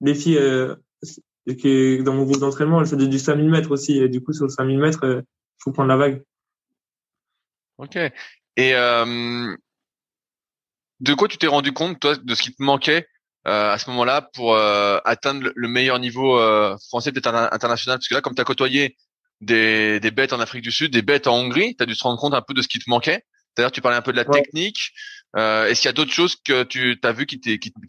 [0.00, 0.76] les, filles euh,
[1.54, 3.98] qui dans mon groupe d'entraînement, elles faisaient du 5000 mètres aussi.
[3.98, 5.22] Et du coup, sur le 5000 mètres, il
[5.62, 6.22] faut prendre la vague.
[7.78, 7.96] Ok.
[7.96, 9.54] Et euh,
[11.00, 13.06] de quoi tu t'es rendu compte, toi, de ce qui te manquait
[13.46, 17.98] euh, à ce moment-là pour euh, atteindre le meilleur niveau euh, français, peut-être international?
[17.98, 18.96] Parce que là, comme tu as côtoyé
[19.40, 22.02] des, des bêtes en Afrique du Sud, des bêtes en Hongrie, tu as dû te
[22.02, 23.22] rendre compte un peu de ce qui te manquait.
[23.56, 24.92] D'ailleurs, tu parlais un peu de la technique.
[25.36, 27.40] Est-ce qu'il y a d'autres choses que tu as vu qui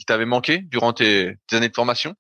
[0.06, 2.14] t'avaient manqué durant tes, années de formation?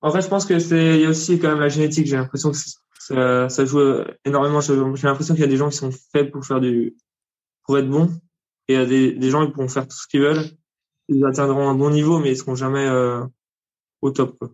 [0.00, 2.06] En fait, je pense que c'est il y a aussi quand même la génétique.
[2.06, 2.58] J'ai l'impression que
[2.98, 3.80] ça, ça joue
[4.24, 4.60] énormément.
[4.60, 6.96] J'ai l'impression qu'il y a des gens qui sont faits pour faire du
[7.64, 8.10] pour être bons
[8.68, 10.44] et il y a des, gens qui pourront faire tout ce qu'ils veulent
[11.08, 13.24] ils atteindront un bon niveau, mais ils seront jamais euh,
[14.02, 14.38] au top.
[14.38, 14.50] Quoi.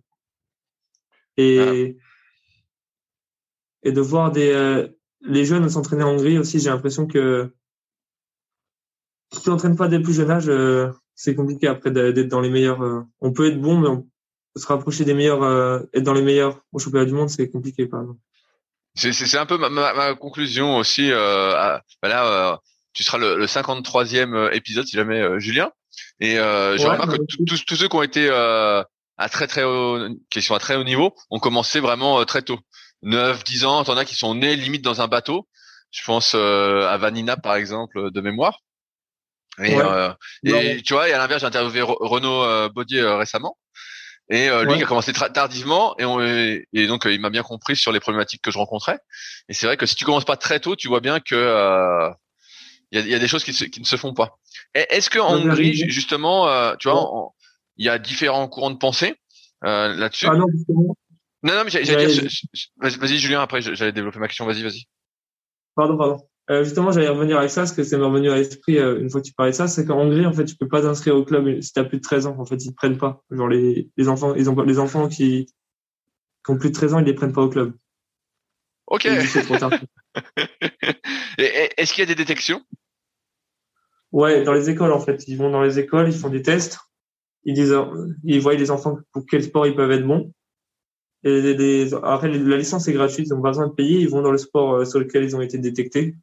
[1.37, 1.97] Et
[3.83, 4.87] et de voir des euh,
[5.21, 7.53] les jeunes s'entraîner en Hongrie aussi, j'ai l'impression que
[9.33, 12.41] si tu n'entraînes pas dès le plus jeune âge, euh, c'est compliqué après d'être dans
[12.41, 13.05] les meilleurs.
[13.19, 14.07] on peut être bon, mais on
[14.55, 15.43] se rapprocher des meilleurs,
[15.93, 18.19] être dans les meilleurs au championnat du monde, c'est compliqué par exemple.
[18.95, 21.09] C'est un peu ma, ma, conclusion aussi.
[21.11, 22.59] bah là,
[22.93, 25.71] tu seras le, le 53e épisode si jamais Julien.
[26.19, 28.83] Et euh, je remarque que tous, tous ceux qui ont été euh,
[29.17, 32.41] à très très haut, qui sont à très haut niveau, ont commencé vraiment euh, très
[32.41, 32.59] tôt.
[33.03, 35.47] 9, 10 ans, t'en as qui sont nés limite dans un bateau.
[35.91, 38.61] Je pense euh, à Vanina par exemple de mémoire.
[39.63, 40.11] Et, euh,
[40.43, 43.57] et tu vois, et à l'inverse, j'ai interviewé Renaud euh, Baudier récemment.
[44.29, 47.91] Et lui qui a commencé tardivement et, on, et, donc il m'a bien compris sur
[47.91, 48.97] les problématiques que je rencontrais.
[49.49, 52.09] Et c'est vrai que si tu commences pas très tôt, tu vois bien que
[52.91, 54.37] il y a, y a, des choses qui, qui ne se font pas.
[54.73, 57.33] Est-ce que en Hongrie, justement, euh, tu vois,
[57.77, 59.15] il y a différents courants de pensée
[59.63, 60.27] euh, là-dessus?
[60.29, 62.23] Ah non, non, non, mais j'allais dire,
[62.77, 64.45] vas-y, Julien, après, j'allais développer ma question.
[64.45, 64.85] Vas-y, vas-y.
[65.75, 66.27] Pardon, pardon.
[66.51, 69.21] Euh, justement, j'allais revenir avec ça, parce que c'est revenu à l'esprit euh, une fois
[69.21, 71.23] que tu parlais de ça, c'est qu'en Hongrie, en fait, tu peux pas t'inscrire au
[71.23, 72.35] club si tu as plus de 13 ans.
[72.37, 73.23] En fait, ils te prennent pas.
[73.31, 75.47] Genre les, les enfants, ils ont les enfants qui,
[76.45, 77.73] qui ont plus de 13 ans, ils les prennent pas au club.
[78.87, 79.05] Ok.
[81.37, 82.61] Est-ce qu'il y a des détections?
[84.11, 85.27] Ouais, dans les écoles en fait.
[85.27, 86.77] Ils vont dans les écoles, ils font des tests.
[87.43, 87.75] Ils disent,
[88.23, 90.31] ils voient les enfants pour quel sport ils peuvent être bons.
[91.25, 93.99] Et les, après, la licence est gratuite, ils ont pas besoin de payer.
[93.99, 96.15] Ils vont dans le sport euh, sur lequel ils ont été détectés.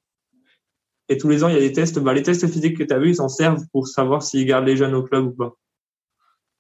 [1.08, 1.98] Et tous les ans, il y a des tests.
[1.98, 4.66] Bah, les tests physiques que tu as vus, ils s'en servent pour savoir s'ils gardent
[4.66, 5.52] les jeunes au club ou pas.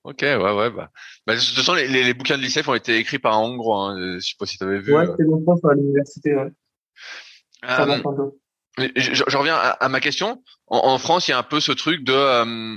[0.04, 0.70] Ok, ouais, ouais.
[0.70, 0.90] Bah.
[1.26, 3.90] bah de toute façon, les, les, bouquins de l'ICF ont été écrits par un Hongrois.
[3.90, 4.18] Hein.
[4.18, 4.94] Je sais pas si tu avais vu.
[4.94, 5.14] Ouais, euh.
[5.16, 6.34] c'est mon prof à l'université.
[6.34, 6.50] Ouais.
[7.68, 10.42] Euh, je, reviens à, ma question.
[10.66, 12.76] En, France, il y a un peu ce truc de euh,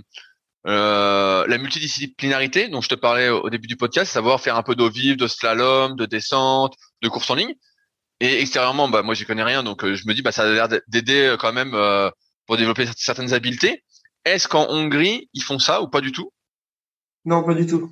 [0.67, 4.75] euh, la multidisciplinarité dont je te parlais au, début du podcast, savoir faire un peu
[4.75, 7.55] d'eau vive, de slalom, de descente, de course en ligne.
[8.21, 10.69] Et extérieurement, bah moi j'y connais rien, donc je me dis bah ça a l'air
[10.87, 11.75] d'aider quand même
[12.45, 13.83] pour développer certaines habiletés.
[14.23, 16.31] Est-ce qu'en Hongrie ils font ça ou pas du tout?
[17.25, 17.91] Non, pas du tout.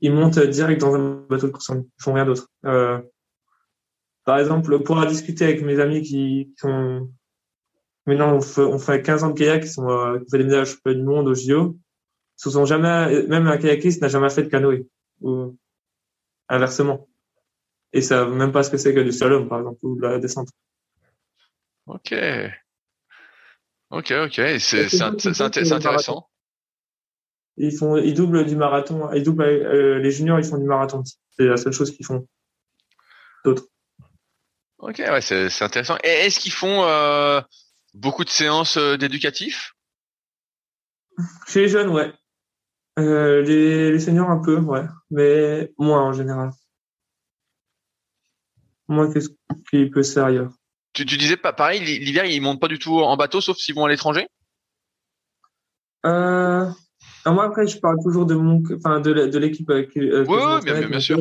[0.00, 1.80] Ils montent direct dans un bateau de course en.
[1.80, 2.48] Ils font rien d'autre.
[2.64, 3.00] Euh,
[4.24, 7.10] par exemple, pour discuter avec mes amis qui, sont
[8.06, 10.44] maintenant on fait, on fait 15 ans de kayak, qui sont euh, qui fait des
[10.44, 11.76] médailles du monde au JO,
[12.36, 14.88] ce sont jamais même un kayakiste n'a jamais fait de canoë
[15.20, 15.56] ou
[16.48, 17.08] inversement.
[17.92, 20.18] Et ça même pas ce que c'est que du slalom par exemple ou de la
[20.18, 20.48] descente.
[21.86, 22.14] Ok.
[23.90, 26.28] Ok, ok, c'est intéressant.
[27.56, 31.02] Ils font, ils doublent du marathon, ils doublent euh, les juniors, ils font du marathon.
[31.30, 32.28] C'est la seule chose qu'ils font.
[33.44, 33.66] D'autres.
[34.78, 35.96] Ok, ouais, c'est intéressant.
[36.04, 37.40] Et est-ce qu'ils font euh,
[37.94, 39.72] beaucoup de séances euh, d'éducatifs?
[41.48, 42.12] Chez les jeunes, ouais.
[42.98, 46.50] Euh, les, les, seniors un peu, ouais, mais moins en général.
[48.88, 49.28] Moins que ce
[49.70, 50.52] qui peut se faire ailleurs.
[50.92, 53.74] Tu, tu disais pas pareil, l'hiver ils montent pas du tout en bateau, sauf s'ils
[53.74, 54.26] vont à l'étranger?
[56.06, 56.66] Euh,
[57.26, 59.96] moi après, je parle toujours de mon, enfin de, l'équipe avec.
[59.96, 61.20] Euh, oui, bien, bien sûr.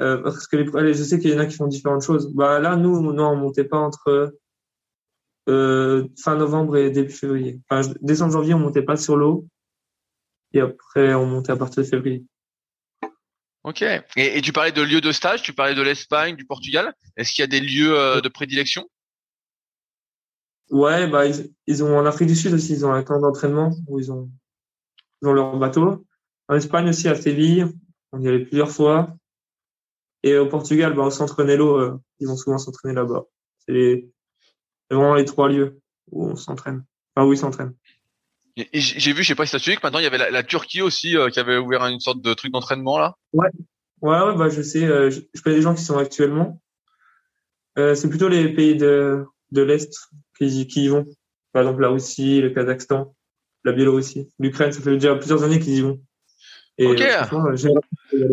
[0.00, 2.32] Euh, parce que les, je sais qu'il y en a qui font différentes choses.
[2.34, 4.36] Bah là, nous, non, on montait pas entre
[5.48, 7.60] euh, fin novembre et début février.
[7.68, 9.46] Enfin, décembre janvier, on montait pas sur l'eau,
[10.52, 12.24] et après, on montait à partir de février.
[13.64, 13.80] Ok.
[13.80, 16.94] Et, et, tu parlais de lieux de stage, tu parlais de l'Espagne, du Portugal.
[17.16, 18.86] Est-ce qu'il y a des lieux euh, de prédilection?
[20.70, 21.24] Ouais, bah
[21.66, 24.30] ils, ont en Afrique du Sud aussi, ils ont un camp d'entraînement où ils ont,
[25.22, 26.06] ils ont leur bateau.
[26.48, 27.66] En Espagne aussi à Séville,
[28.12, 29.16] on y allait plusieurs fois.
[30.22, 33.24] Et au Portugal, bah, au centre Nelo, euh, ils vont souvent s'entraîner là-bas.
[33.66, 34.08] C'est
[34.90, 36.84] vraiment les trois lieux où on s'entraîne.
[37.14, 37.74] Enfin, où ils s'entraînent.
[38.56, 40.42] J'ai vu, je sais pas si tu as suivi que maintenant il y avait la,
[40.44, 43.16] Turquie aussi euh, qui avait ouvert une sorte de truc d'entraînement là.
[43.32, 43.48] Ouais.
[44.00, 44.84] Ouais, ouais, bah je sais.
[44.84, 46.60] euh, je, je connais des gens qui sont actuellement.
[47.78, 49.92] Euh, c'est plutôt les pays de de l'est
[50.38, 51.04] qui, y- qui y vont.
[51.52, 53.14] Par exemple, la Russie, le Kazakhstan,
[53.64, 54.72] la Biélorussie, l'Ukraine.
[54.72, 56.00] Ça fait déjà plusieurs années qu'ils y vont.
[56.78, 57.00] Et Ok.
[57.00, 58.28] euh.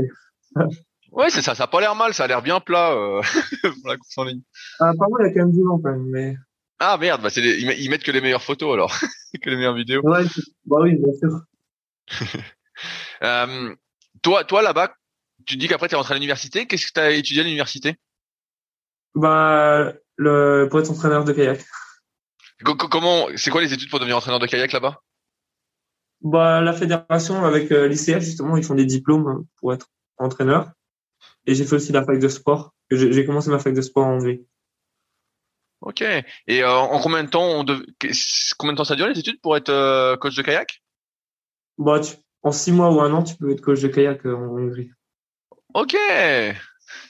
[1.12, 1.56] Ouais, c'est ça.
[1.56, 2.14] Ça a pas l'air mal.
[2.14, 3.22] Ça a l'air bien plat euh,
[3.82, 4.42] pour la course en ligne.
[4.80, 6.06] Ah, apparemment, il y a quand même du vent quand même.
[6.10, 6.36] Mais
[6.84, 8.92] Ah merde, bah c'est ils, met- ils mettent que les meilleures photos alors,
[9.42, 10.02] que les meilleures vidéos.
[10.02, 10.24] ouais,
[10.66, 11.42] bah oui, bien sûr.
[13.24, 13.76] Euh,
[14.24, 14.96] toi, toi là-bas,
[15.46, 16.66] tu dis qu'après tu es rentré à l'université.
[16.66, 17.96] Qu'est-ce que tu as étudié à l'université?
[19.14, 21.64] Bah le pour être entraîneur de kayak.
[22.64, 25.02] Co- co- Comment, c'est quoi les études pour devenir entraîneur de kayak là-bas?
[26.22, 30.72] Bah la fédération avec euh, l'ICF justement, ils font des diplômes pour être entraîneur.
[31.48, 32.74] Et j'ai fait aussi la fac de sport.
[32.92, 34.46] J'ai commencé ma fac de sport en Hongrie.
[35.82, 36.02] Ok.
[36.02, 37.82] Et euh, en combien de temps on dev...
[38.00, 40.82] qu'est- combien de temps ça dure les études pour être euh, coach de kayak?
[41.78, 44.36] Bah, tu- en six mois ou un an, tu peux être coach de kayak euh,
[44.36, 44.92] en Hongrie.
[45.74, 45.96] Ok.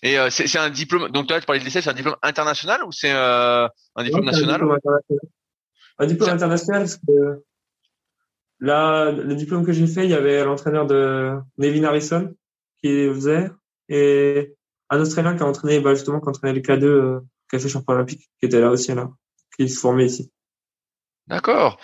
[0.03, 1.09] Et c'est un diplôme.
[1.09, 3.69] Donc là, tu parlais de lycée, c'est un diplôme international ou c'est un
[4.03, 5.19] diplôme Ouais, national Un diplôme international.
[5.99, 7.43] Un diplôme international, parce que
[8.59, 12.33] là, le diplôme que j'ai fait, il y avait l'entraîneur de Nevin Harrison
[12.81, 13.49] qui faisait
[13.89, 14.53] et
[14.89, 17.21] un Australien qui a entraîné, bah, justement, qui a entraîné le K2,
[17.53, 19.09] euh, qui a fait champion olympique, qui était là aussi, là,
[19.57, 20.31] qui se formait ici.
[21.27, 21.79] D'accord.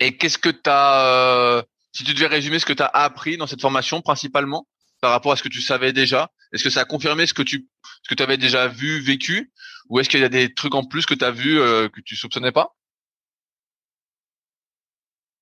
[0.00, 3.46] Et qu'est-ce que tu as, si tu devais résumer ce que tu as appris dans
[3.46, 4.66] cette formation principalement
[5.00, 7.42] par rapport à ce que tu savais déjà, est-ce que ça a confirmé ce que
[7.42, 7.68] tu
[8.02, 9.52] ce que tu avais déjà vu, vécu,
[9.88, 12.00] ou est-ce qu'il y a des trucs en plus que tu as vu euh, que
[12.00, 12.74] tu soupçonnais pas?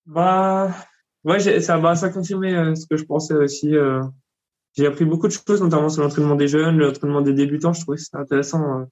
[0.06, 0.74] Bah,
[1.24, 3.74] ouais, ça, bah, ça a confirmé euh, ce que je pensais aussi.
[3.74, 4.02] euh.
[4.76, 7.72] J'ai appris beaucoup de choses, notamment sur l'entraînement des jeunes, l'entraînement des débutants.
[7.72, 8.84] Je trouvais que c'était intéressant euh,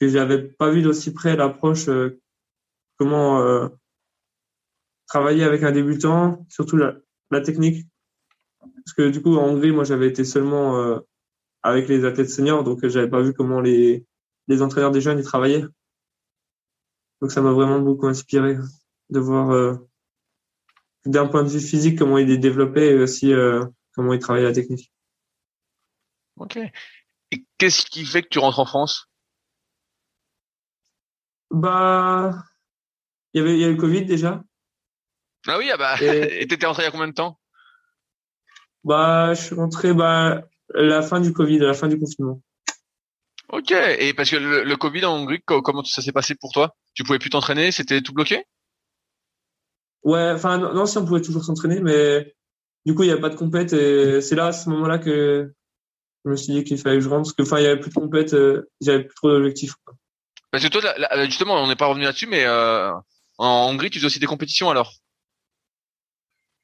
[0.00, 2.20] que j'avais pas vu d'aussi près l'approche, euh,
[2.98, 3.68] comment euh,
[5.06, 6.96] travailler avec un débutant, surtout la,
[7.30, 7.86] la technique.
[8.60, 10.98] Parce que du coup, en Hongrie, moi, j'avais été seulement euh,
[11.62, 14.06] avec les athlètes seniors, donc euh, j'avais pas vu comment les
[14.48, 15.64] les entraîneurs des jeunes ils travaillaient.
[17.20, 18.56] Donc ça m'a vraiment beaucoup inspiré
[19.10, 19.50] de voir.
[19.50, 19.74] euh,
[21.06, 23.62] d'un point de vue physique comment il est développé et aussi euh,
[23.94, 24.90] comment il travaille la technique.
[26.36, 26.56] Ok.
[26.56, 29.10] Et qu'est-ce qui fait que tu rentres en France?
[31.54, 32.32] Bah,
[33.32, 34.42] il y avait il y a eu le Covid déjà.
[35.46, 37.38] Ah oui, ah bah, Et- t'étais rentré il y a combien de temps?
[38.82, 40.42] Bah, je suis rentré bah
[40.74, 42.40] la fin du Covid, la fin du confinement.
[43.48, 43.70] Ok.
[43.70, 46.74] Et parce que le, le Covid en Hongrie, co- comment ça s'est passé pour toi?
[46.94, 48.44] Tu pouvais plus t'entraîner, c'était tout bloqué?
[50.02, 52.34] Ouais, enfin non, si on pouvait toujours s'entraîner, mais
[52.84, 55.52] du coup il y a pas de compète et c'est là à ce moment-là que
[56.24, 57.80] je me suis dit qu'il fallait que je rentre parce que enfin il y avait
[57.80, 59.74] plus de compète, euh, j'avais plus trop d'objectifs.
[60.54, 62.92] Parce que toi, là- là, justement, on n'est pas revenu là-dessus, mais euh,
[63.38, 64.92] en Hongrie, tu faisais aussi des compétitions alors?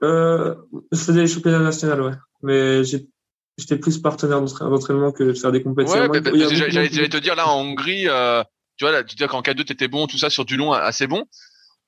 [0.04, 0.54] Euh,
[0.92, 5.50] je faisais les championnats nationaux, ouais, mais j'étais plus partenaire d'entra- d'entraînement que de faire
[5.50, 6.02] des compétitions.
[6.02, 8.44] Ouais, bah, beaucoup j'allais qui- te dire là en Hongrie, euh,
[8.76, 11.08] tu vois là, tu dis qu'en K2 t'étais bon, tout ça sur du long assez
[11.08, 11.24] bon.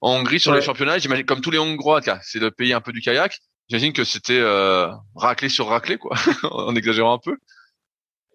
[0.01, 0.59] En Hongrie sur Ouais.
[0.59, 3.39] les championnats, j'imagine comme tous les Hongrois, c'est le pays un peu du kayak.
[3.69, 6.17] J'imagine que c'était euh, raclé sur raclé quoi,
[6.51, 7.37] en exagérant un peu.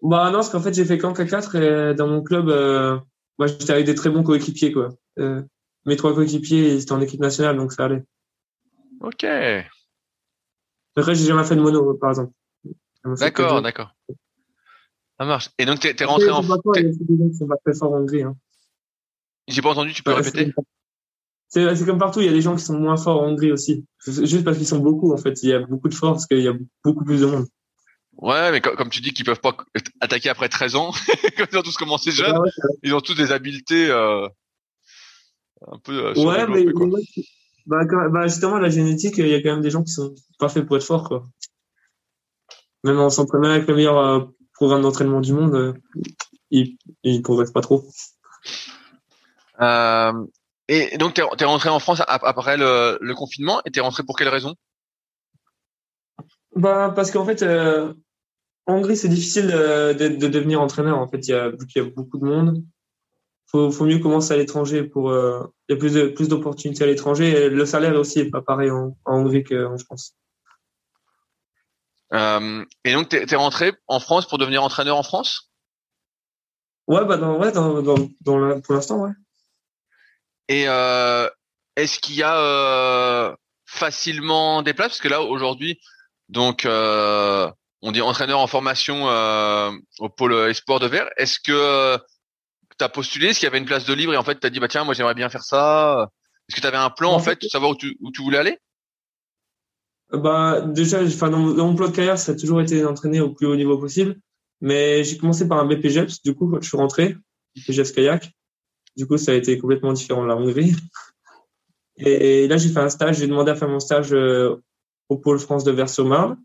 [0.02, 2.98] Bah non, parce qu'en fait j'ai fait qu'en K4 et dans mon club, euh,
[3.38, 4.90] moi j'étais avec des très bons coéquipiers quoi.
[5.18, 5.42] Euh,
[5.86, 8.04] mes trois coéquipiers ils étaient en équipe nationale donc ça allait.
[9.00, 9.24] Ok,
[10.96, 12.32] Après j'ai jamais fait de mono par exemple.
[12.64, 13.94] J'ai d'accord, d'accord.
[15.18, 15.50] Ça marche.
[15.58, 18.22] Et donc t'es Après, rentré en, sont pas très forts Hongrie.
[18.22, 18.36] Hein.
[19.46, 20.52] j'ai pas entendu, tu peux Ouais, répéter?
[21.48, 23.86] C'est comme partout, il y a des gens qui sont moins forts en Hongrie aussi.
[24.06, 26.42] Juste parce qu'ils sont beaucoup en fait, il y a beaucoup de force parce qu'il
[26.42, 27.46] y a beaucoup plus de monde.
[28.18, 29.56] Ouais, mais co- comme tu dis qu'ils peuvent pas
[30.00, 30.90] attaquer après 13 ans,
[31.36, 32.50] comme ils ont tous commencé jeunes, ouais,
[32.82, 34.26] ils ont tous des habiletés euh,
[35.70, 36.88] un peu euh, Ouais, mais, quoi.
[37.66, 40.14] bah, quand- bah, justement, la génétique, il y a quand même des gens qui sont
[40.38, 41.28] pas faits pour être forts, quoi.
[42.82, 45.72] Même en s'entraînant avec le meilleur euh, programme d'entraînement du monde, euh,
[46.50, 47.84] ils, ils progressent pas trop.
[50.68, 54.02] Et donc, t'es es rentré en France ap- après le, le confinement et t'es rentré
[54.02, 54.54] pour quelle raison?
[56.54, 57.94] Bah, parce qu'en fait, euh,
[58.68, 60.98] en Hongrie, c'est difficile euh, de, de devenir entraîneur.
[60.98, 62.62] En fait, il y a, vu qu'il y a beaucoup de monde.
[63.46, 66.84] Faut, faut mieux commencer à l'étranger pour, euh, il y a plus de, plus d'opportunités
[66.84, 67.48] à l'étranger.
[67.48, 70.14] Le salaire aussi est pas pareil en, en Hongrie qu'en France.
[72.12, 75.50] euh, Et donc, t'es es rentré en France pour devenir entraîneur en France?
[76.86, 79.12] Ouais, bah, dans, ouais, dans, dans, dans la- pour l'instant, ouais.
[80.48, 81.28] Et euh,
[81.76, 83.34] est-ce qu'il y a
[83.66, 84.88] facilement des places?
[84.88, 85.80] Parce que là, aujourd'hui,
[86.28, 87.50] donc, euh,
[87.82, 91.08] on dit entraîneur en formation euh, au pôle espoir de verre.
[91.16, 91.96] Est-ce que
[92.78, 93.28] tu as postulé?
[93.28, 94.68] Est-ce qu'il y avait une place de libre et en fait, tu as dit, bah
[94.68, 96.08] tiens, moi j'aimerais bien faire ça?
[96.48, 98.10] Est-ce que tu avais un plan En en fait, fait- de savoir où tu, où
[98.10, 98.58] tu voulais aller?
[100.10, 103.46] Bah déjà, enfin dans, mon plan de carrière, ça a toujours été d'entraîner au plus
[103.46, 104.16] haut niveau possible.
[104.60, 107.16] Mais j'ai commencé par un BPGEPS, du coup, quand je suis rentré,
[107.56, 108.32] BPGEPS kayak.
[108.96, 110.74] Du coup, ça a été complètement différent de la Hongrie.
[111.98, 114.56] Et, là, j'ai fait un stage, j'ai demandé à faire mon stage euh,
[115.08, 116.38] au Pôle France de Vers-sur-Marne.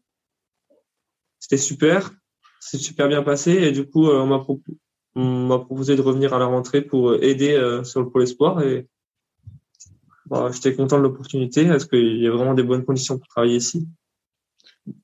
[1.44, 2.14] C'était super,
[2.62, 3.52] c'est super bien passé.
[3.52, 4.22] Et du coup, euh,
[5.16, 8.62] on m'a proposé de revenir à la rentrée pour aider euh, sur le Pôle Espoir.
[8.62, 8.88] Et
[10.28, 13.58] bah, j'étais content de l'opportunité parce qu'il y a vraiment des bonnes conditions pour travailler
[13.58, 13.90] ici.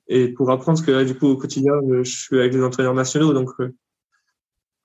[0.08, 2.94] Et pour apprendre, parce que là, du coup, au quotidien, je suis avec les entraîneurs
[2.94, 3.76] nationaux, donc euh,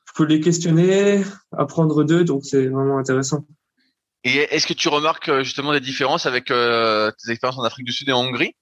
[0.09, 3.47] je peux les questionner, apprendre d'eux, donc c'est vraiment intéressant.
[4.25, 7.85] Et est-ce que tu remarques euh, justement des différences avec euh, tes expériences en Afrique
[7.85, 8.55] du Sud et en Hongrie?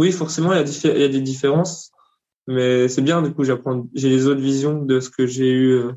[0.00, 1.92] Oui, forcément, il y, a il y a des différences,
[2.46, 5.90] mais c'est bien, du coup, j'apprends, j'ai les autres visions de ce que j'ai eu.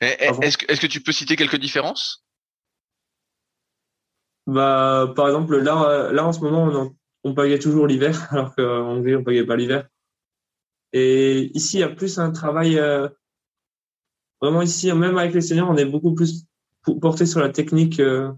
[0.00, 2.26] est-ce que, est-ce que tu peux citer quelques différences?
[4.48, 8.96] Bah, par exemple, là, là en ce moment, on, on payait toujours l'hiver, alors qu'en
[8.96, 9.88] Hongrie, on payait pas l'hiver.
[10.92, 12.76] Et ici, il y a plus un travail.
[12.76, 13.08] Euh,
[14.40, 16.44] vraiment ici, même avec les seniors, on est beaucoup plus
[17.00, 18.32] porté sur la technique euh,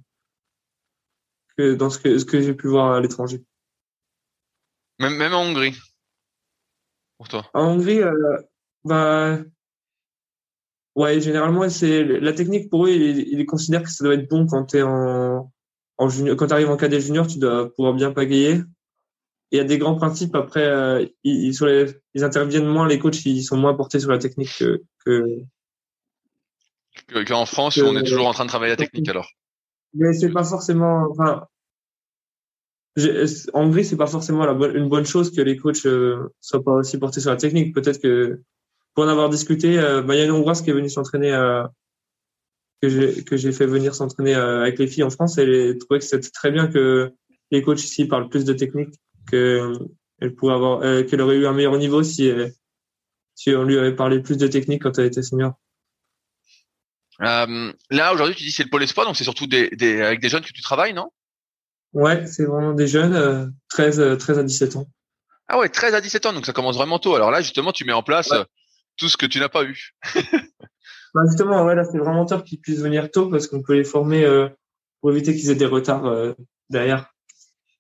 [1.57, 3.43] que dans ce que, ce que j'ai pu voir à l'étranger.
[5.01, 5.77] Même, même en Hongrie,
[7.19, 7.51] pour toi.
[7.55, 8.37] En Hongrie, euh,
[8.85, 9.39] bah,
[10.95, 14.47] ouais, généralement, c'est la technique pour eux, ils, ils considèrent que ça doit être bon
[14.47, 15.51] quand tu en
[16.01, 18.63] quand tu arrives en cadet junior, tu dois pouvoir bien pagayer.
[19.51, 20.35] Il y a des grands principes.
[20.35, 22.87] Après, euh, ils, sur les, ils interviennent moins.
[22.87, 24.83] Les coachs, ils sont moins portés sur la technique que.
[25.05, 25.45] que
[27.25, 29.29] Qu'en France, on est toujours en train de travailler la technique, alors.
[29.95, 31.09] Mais c'est pas forcément.
[31.11, 31.47] Enfin,
[33.53, 36.99] en Hongrie, c'est pas forcément une bonne chose que les coachs euh, soient pas aussi
[36.99, 37.75] portés sur la technique.
[37.75, 38.41] Peut-être que
[38.95, 41.33] pour en avoir discuté, euh, bah, il y a une Hongroise qui est venue s'entraîner
[41.33, 41.71] à,
[42.81, 46.31] que j'ai fait venir s'entraîner euh, avec les filles en France, elle trouvait que c'était
[46.31, 47.13] très bien que
[47.51, 48.95] les coachs ici parlent plus de technique,
[49.31, 49.73] que
[50.21, 52.49] elle pourrait avoir, euh, qu'elle aurait eu un meilleur niveau si euh,
[53.49, 55.55] on lui avait parlé plus de technique quand elle était senior.
[57.23, 60.43] Euh, là aujourd'hui, tu dis c'est le pôle espoir, donc c'est surtout avec des jeunes
[60.43, 61.11] que tu travailles, non?
[61.93, 64.87] Ouais, c'est vraiment des jeunes, euh, 13 13 à 17 ans.
[65.49, 67.15] Ah ouais, 13 à 17 ans, donc ça commence vraiment tôt.
[67.15, 68.33] Alors là, justement, tu mets en place
[68.97, 69.91] tout ce que tu n'as pas eu.
[71.15, 73.85] Bah justement, ouais, là, c'est vraiment top qu'ils puissent venir tôt parce qu'on peut les
[73.85, 74.49] former euh,
[75.01, 76.35] pour éviter qu'ils aient des retards euh,
[76.69, 77.13] derrière.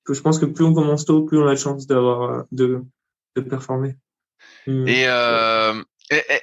[0.08, 2.82] Je pense que plus on commence tôt, plus on a de chance d'avoir euh, de,
[3.36, 3.94] de performer.
[4.66, 4.88] Mmh.
[4.88, 5.80] Et, euh,
[6.10, 6.40] et, et,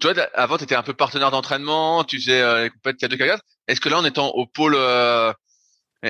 [0.00, 3.42] toi, avant, tu étais un peu partenaire d'entraînement, tu faisais euh, les compétitions de 4
[3.68, 5.32] Est-ce que là, en étant au pôle euh,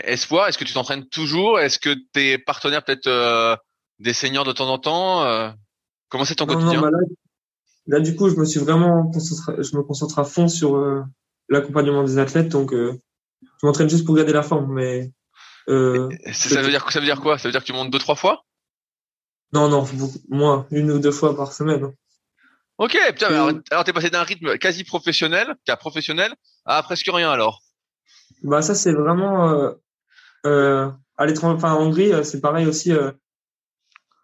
[0.05, 1.61] espoir, est-ce que tu t'entraînes toujours?
[1.61, 3.61] Est-ce que tu es partenaire peut-être
[3.99, 5.55] des seniors de temps en temps
[6.09, 6.81] Comment c'est ton non, quotidien?
[6.81, 6.99] non, bah là,
[7.87, 11.03] Là, du coup, je me suis vraiment concentré, je me concentre à fond sur euh,
[11.49, 12.49] l'accompagnement des athlètes.
[12.49, 12.99] Donc, euh,
[13.43, 14.73] je m'entraîne juste pour garder la forme.
[14.73, 15.13] Mais
[15.69, 17.37] euh, ça, veut dire ça veut dire quoi?
[17.37, 18.45] Ça veut dire que tu montes deux trois fois?
[19.53, 21.93] Non, non, beaucoup, moins, une ou deux fois par semaine.
[22.79, 26.35] Ok, putain, alors, alors t'es passé d'un rythme quasi professionnel, qu'à professionnel,
[26.65, 27.61] à presque rien alors.
[28.43, 29.73] Bah ça c'est vraiment euh,
[30.47, 32.93] euh, à l'étranger, enfin en Hongrie, c'est pareil aussi.
[32.93, 33.11] Euh,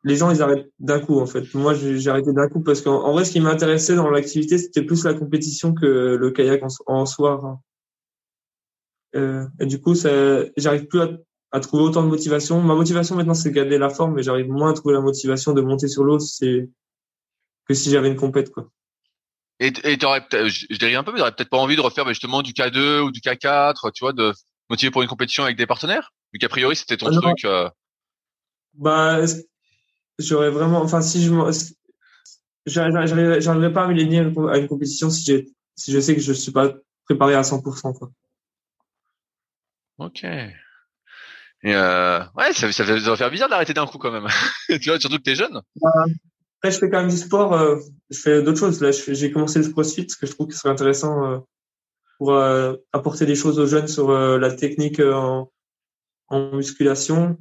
[0.03, 1.53] les gens ils arrêtent d'un coup en fait.
[1.55, 5.05] Moi j'ai arrêté d'un coup parce qu'en vrai ce qui m'intéressait dans l'activité c'était plus
[5.05, 7.61] la compétition que le kayak en, en soi.
[9.15, 11.01] Euh, et du coup j'arrive plus
[11.53, 12.61] à, trouver autant de motivation.
[12.63, 15.53] Ma motivation maintenant c'est de garder la forme, mais j'arrive moins à trouver la motivation
[15.53, 18.71] de monter sur l'eau que si j'avais une compète quoi.
[19.59, 22.13] Et et t'aurais je, dirais un peu mais t'aurais peut-être pas envie de refaire bah,
[22.13, 24.33] justement du K2 ou du K4, tu vois, de
[24.71, 26.13] motiver pour une compétition avec des partenaires?
[26.33, 27.45] Vu qu'a priori c'était ton ah, truc.
[27.45, 27.69] Euh...
[28.75, 29.19] Bah
[30.19, 31.33] j'aurais vraiment, enfin, si je
[32.67, 35.47] j'arriverais pas à m'aligner à une compétition si
[35.89, 38.11] je sais que je suis pas préparé à 100%, quoi.
[39.99, 40.25] Ok.
[41.63, 44.29] Et euh, ouais, ça, ça, va faire bizarre d'arrêter d'un coup quand même.
[44.81, 45.61] tu vois, surtout que t'es jeune.
[45.83, 47.53] Après, je fais quand même du sport.
[47.53, 47.77] Euh,
[48.09, 48.81] je fais d'autres choses.
[48.81, 51.45] Là, j'ai commencé le CrossFit, parce que je trouve que ce serait intéressant
[52.21, 55.51] pour euh, apporter des choses aux jeunes sur euh, la technique en,
[56.29, 57.39] en musculation.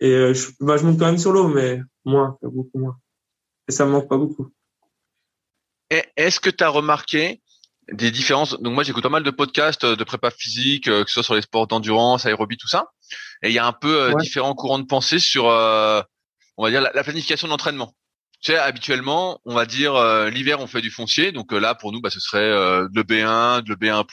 [0.00, 2.98] Et euh, je, bah, je monte quand même sur l'eau, mais moins, beaucoup moins.
[3.68, 4.50] Et ça me manque pas beaucoup.
[6.16, 7.40] Est-ce que tu as remarqué
[7.92, 8.60] des différences?
[8.60, 11.34] Donc moi, j'écoute pas mal de podcasts de prépa physique, euh, que ce soit sur
[11.36, 12.88] les sports d'endurance, aérobie, tout ça.
[13.44, 14.20] Et il y a un peu euh, ouais.
[14.20, 16.02] différents courants de pensée sur, euh,
[16.56, 17.94] on va dire, la, la planification de l'entraînement.
[18.44, 21.32] Tu sais, habituellement, on va dire euh, l'hiver, on fait du foncier.
[21.32, 24.04] Donc là, pour nous, bah, ce serait le B1, de le B1+,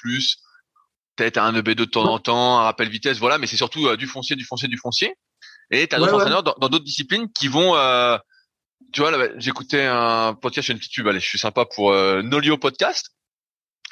[1.15, 3.37] peut-être un EB2 de temps en temps, un rappel vitesse, voilà.
[3.37, 5.15] Mais c'est surtout du foncier, du foncier, du foncier.
[5.71, 6.53] Et tu as d'autres ouais, entraîneurs ouais.
[6.59, 8.17] dans d'autres disciplines qui vont, euh,
[8.91, 12.21] tu vois, j'écoutais un podcast sur une petite tube, allez, je suis sympa pour euh,
[12.21, 13.11] Nolio Podcast.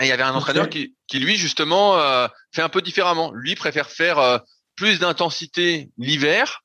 [0.02, 0.88] Et il y avait un entraîneur okay.
[0.88, 3.32] qui, qui lui justement euh, fait un peu différemment.
[3.34, 4.38] Lui préfère faire euh,
[4.76, 6.62] plus d'intensité l'hiver.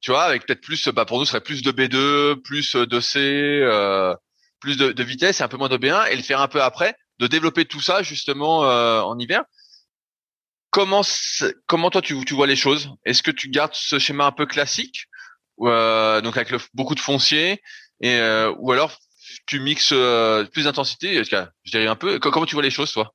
[0.00, 3.00] Tu vois, avec peut-être plus, bah pour nous, ce serait plus de B2, plus de
[3.00, 4.14] C, euh,
[4.60, 6.62] plus de, de, vitesse et un peu moins de B1, et le faire un peu
[6.62, 9.42] après, de développer tout ça justement euh, en hiver.
[10.70, 11.02] Comment
[11.66, 12.90] comment toi tu, tu vois les choses?
[13.04, 15.06] Est-ce que tu gardes ce schéma un peu classique,
[15.62, 17.60] euh, donc avec le, beaucoup de foncier,
[18.00, 18.96] et euh, ou alors
[19.46, 22.18] tu mixes euh, plus d'intensité Je dirais un peu.
[22.18, 23.14] Comment tu vois les choses, toi?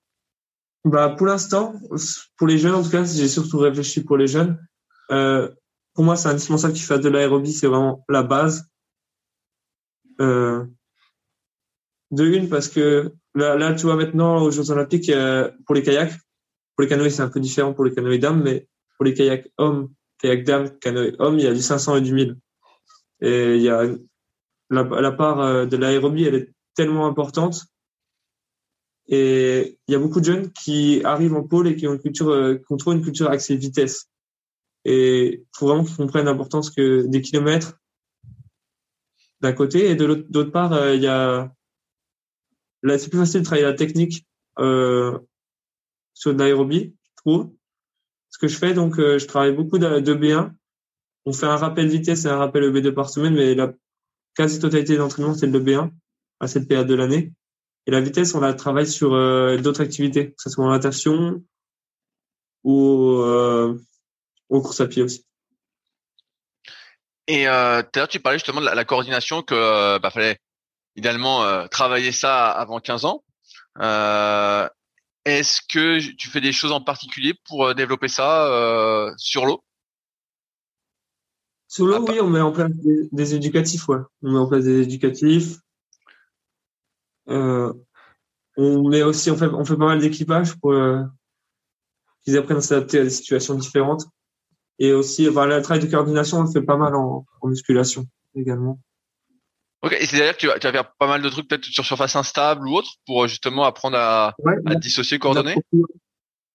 [0.85, 1.75] Bah pour l'instant,
[2.37, 4.59] pour les jeunes en tout cas, j'ai surtout réfléchi pour les jeunes.
[5.11, 5.49] Euh,
[5.93, 8.67] pour moi, c'est indispensable qu'il fasse de l'aérobie, c'est vraiment la base.
[10.21, 10.65] Euh,
[12.11, 15.11] de une, parce que là, là, tu vois, maintenant, aux Jeux Olympiques,
[15.65, 16.13] pour les kayaks,
[16.75, 18.67] pour les canoës, c'est un peu différent pour les canoës dames, mais
[18.97, 19.89] pour les kayaks hommes,
[20.19, 22.37] kayak dames, canoës hommes, il y a du 500 et du 1000.
[23.21, 23.85] Et il y a
[24.69, 27.65] la, la part euh, de l'aérobie, elle est tellement importante.
[29.07, 31.99] Et il y a beaucoup de jeunes qui arrivent en pôle et qui ont une
[31.99, 34.09] culture, euh, qui ont trop une culture axée vitesse.
[34.85, 37.79] Et il faut vraiment qu'ils comprennent l'importance que des kilomètres
[39.41, 41.51] d'un côté et de l'autre, d'autre part, euh, il y a
[42.81, 44.25] là c'est plus facile de travailler la technique
[44.59, 45.19] euh,
[46.13, 47.53] sur de l'aérobie, je trouve.
[48.29, 50.51] Ce que je fais donc, euh, je travaille beaucoup de, de, B1.
[51.25, 53.73] On fait un rappel vitesse et un rappel EB2 par semaine, mais la
[54.35, 55.91] quasi totalité d'entraînement c'est le B1
[56.39, 57.33] à cette période de l'année.
[57.85, 61.43] Et la vitesse, on la travaille sur euh, d'autres activités, que ce soit en natation
[62.63, 63.77] ou euh,
[64.53, 65.25] aux courses à pied aussi.
[67.27, 70.39] Et euh, tu parlais justement de la, la coordination que euh, bah, fallait
[70.95, 73.23] idéalement euh, travailler ça avant 15 ans.
[73.79, 74.67] Euh,
[75.25, 79.63] Est-ce que tu fais des choses en particulier pour développer ça euh, sur l'eau?
[81.67, 83.97] Sur l'eau, ah, oui, on met en place des, des, éducatifs, ouais.
[84.21, 85.57] On met en place des éducatifs.
[87.25, 87.73] on
[88.57, 90.75] met aussi, on fait, on fait pas mal d'équipage pour
[92.23, 94.05] qu'ils apprennent à s'adapter à des situations différentes.
[94.79, 98.05] Et aussi, le travail de coordination, on le fait pas mal en, en musculation
[98.35, 98.79] également.
[99.83, 101.85] Ok, et c'est-à-dire que tu vas, tu vas faire pas mal de trucs peut-être sur
[101.85, 105.55] surface instable ou autre pour justement apprendre à, ouais, à dissocier, coordonner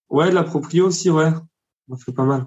[0.09, 1.31] Ouais, de la proprio aussi, ouais.
[1.91, 2.47] On fait pas mal.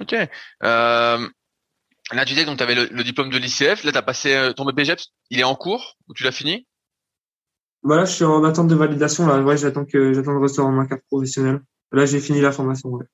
[0.00, 0.12] Ok.
[0.12, 0.28] Euh,
[0.62, 3.82] là, tu disais donc tu avais le, le, diplôme de l'ICF.
[3.82, 5.12] Là, tu as passé euh, ton BPGEPS.
[5.30, 6.66] Il est en cours ou tu l'as fini?
[7.82, 9.26] Bah Là, je suis en attente de validation.
[9.26, 11.60] Là, ouais, j'attends que j'attends de recevoir ma carte professionnelle.
[11.92, 12.90] Là, j'ai fini la formation.
[12.90, 13.06] Ouais.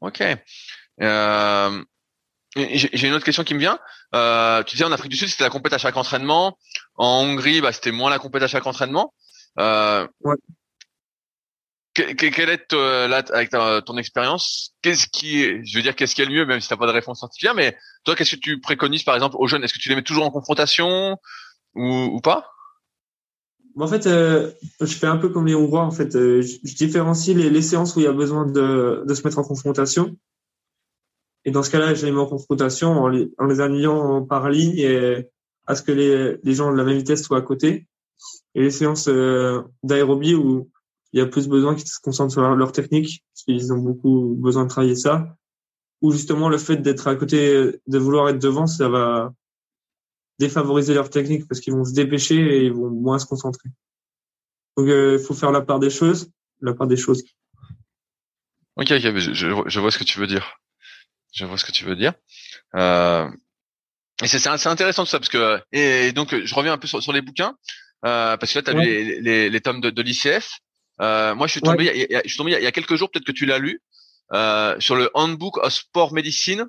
[0.00, 0.22] Ok.
[1.00, 1.84] Euh,
[2.56, 3.78] j'ai une autre question qui me vient.
[4.14, 6.56] Euh, tu disais en Afrique du Sud, c'était la compète à chaque entraînement.
[6.96, 9.14] En Hongrie, bah, c'était moins la compète à chaque entraînement.
[9.58, 10.36] Euh, ouais.
[11.94, 15.94] que, quelle est euh, là avec ta, ton expérience Qu'est-ce qui, est, je veux dire,
[15.94, 18.36] qu'est-ce qui est le mieux, même si t'as pas de réponse scientifique, mais toi, qu'est-ce
[18.36, 19.62] que tu préconises par exemple aux jeunes?
[19.64, 21.16] Est-ce que tu les mets toujours en confrontation
[21.74, 22.50] ou, ou pas?
[23.84, 24.50] En fait, euh,
[24.80, 25.84] je fais un peu comme les Hongrois.
[25.84, 29.04] En fait, euh, je, je, différencie les, les, séances où il y a besoin de,
[29.06, 30.16] de, se mettre en confrontation.
[31.44, 34.50] Et dans ce cas-là, je les mets en confrontation en les, en les alignant par
[34.50, 35.28] ligne et
[35.66, 37.86] à ce que les, les gens de la même vitesse soient à côté.
[38.54, 40.70] Et les séances euh, d'aérobie où
[41.12, 44.34] il y a plus besoin qu'ils se concentrent sur leur technique, parce qu'ils ont beaucoup
[44.38, 45.36] besoin de travailler ça.
[46.02, 49.32] Ou justement, le fait d'être à côté, de vouloir être devant, ça va
[50.38, 53.68] défavoriser leur technique parce qu'ils vont se dépêcher et ils vont moins se concentrer.
[54.76, 56.30] Donc il euh, faut faire la part des choses,
[56.60, 57.24] la part des choses.
[58.76, 60.60] Ok, ok, je, je, vois ce que tu veux dire.
[61.34, 62.14] Je vois ce que tu veux dire.
[62.76, 63.28] Euh,
[64.22, 67.12] et c'est intéressant tout ça parce que et, donc je reviens un peu sur, sur
[67.12, 67.56] les bouquins
[68.04, 68.84] euh, parce que là tu as ouais.
[68.84, 70.58] lu les, les, les, tomes de, de l'ICF.
[71.00, 72.06] Euh, moi je suis tombé, ouais.
[72.08, 73.58] il y a, je suis tombé il y a quelques jours peut-être que tu l'as
[73.58, 73.80] lu
[74.32, 76.66] euh, sur le Handbook of Sport Medicine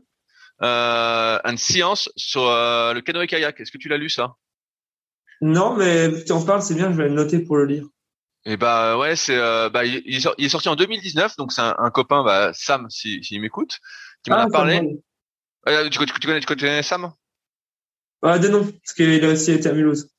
[0.62, 3.60] une science sur euh, le canoë kayak.
[3.60, 4.36] Est-ce que tu l'as lu ça?
[5.42, 6.92] Non, mais tu en parles, c'est bien.
[6.92, 7.86] Je vais le noter pour le lire.
[8.46, 11.62] Et eh bah ouais, c'est euh, bah il, il, est sorti en 2019, donc c'est
[11.62, 13.80] un, un, copain, bah Sam, s'il si, m'écoute,
[14.24, 14.82] qui m'en ah, a parlé.
[15.68, 17.12] Euh, tu, tu, tu, connais, tu connais Sam?
[18.22, 20.10] Ah de nom, parce qu'il a aussi été à Mulhouse.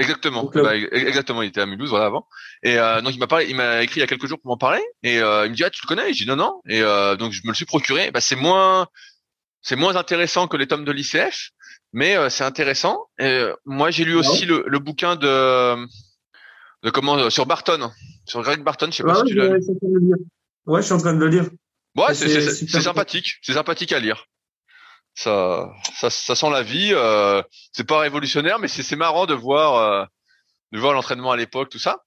[0.00, 2.28] Exactement, bah, exactement, il était à Mulhouse voilà avant.
[2.62, 4.50] Et euh, donc il m'a parlé, il m'a écrit il y a quelques jours pour
[4.50, 6.60] m'en parler, et euh, il me dit ah tu le connais, je dis non non,
[6.68, 8.12] et euh, donc je me le suis procuré.
[8.12, 8.86] Bah c'est moins,
[9.62, 11.50] c'est moins intéressant que les tomes de l'ICF,
[11.92, 13.06] mais euh, c'est intéressant.
[13.18, 15.76] Et, moi j'ai lu aussi le, le, bouquin de
[16.82, 17.90] de comment sur Barton,
[18.24, 19.60] sur Greg Barton, je sais pas si tu l'as lu.
[20.66, 21.48] Ouais, je suis en train de le lire.
[21.96, 24.26] Ouais, c'est sympathique, c'est sympathique à lire.
[25.14, 26.90] Ça, ça, ça sent la vie.
[26.92, 27.42] Euh,
[27.72, 30.04] c'est pas révolutionnaire, mais c'est marrant de voir, euh,
[30.70, 32.04] de voir l'entraînement à l'époque, tout ça.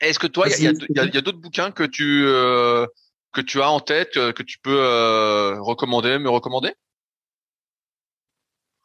[0.00, 2.86] Est-ce que toi, il y a, y a, y a d'autres bouquins que tu euh,
[3.32, 6.72] que tu as en tête, que tu peux euh, recommander, me recommander?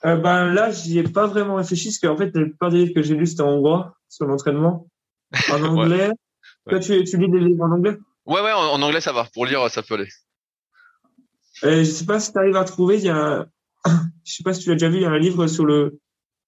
[0.06, 2.94] Euh, Ben là, j'y ai pas vraiment réfléchi, parce qu'en fait, la plupart des livres
[2.94, 4.88] que j'ai lus c'était en hongrois sur l'entraînement.
[5.50, 6.10] En anglais.
[6.10, 6.14] ouais.
[6.70, 7.98] Toi, tu, tu lis des livres en anglais?
[8.26, 9.28] Ouais, ouais, en, anglais ça va.
[9.34, 10.10] Pour lire, ça peut aller.
[11.64, 12.98] Euh, je sais pas si tu arrives à trouver.
[12.98, 13.46] Il y a,
[14.26, 14.98] je sais pas si tu l'as déjà vu.
[14.98, 16.00] Il y a un livre sur le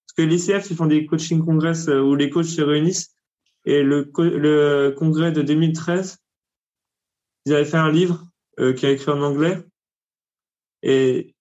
[0.07, 3.15] parce que les CF ils font des coaching congress euh, où les coachs se réunissent
[3.65, 6.19] et le le congrès de 2013
[7.45, 8.25] ils avaient fait un livre
[8.59, 9.63] euh, qui a écrit en anglais
[10.81, 11.35] et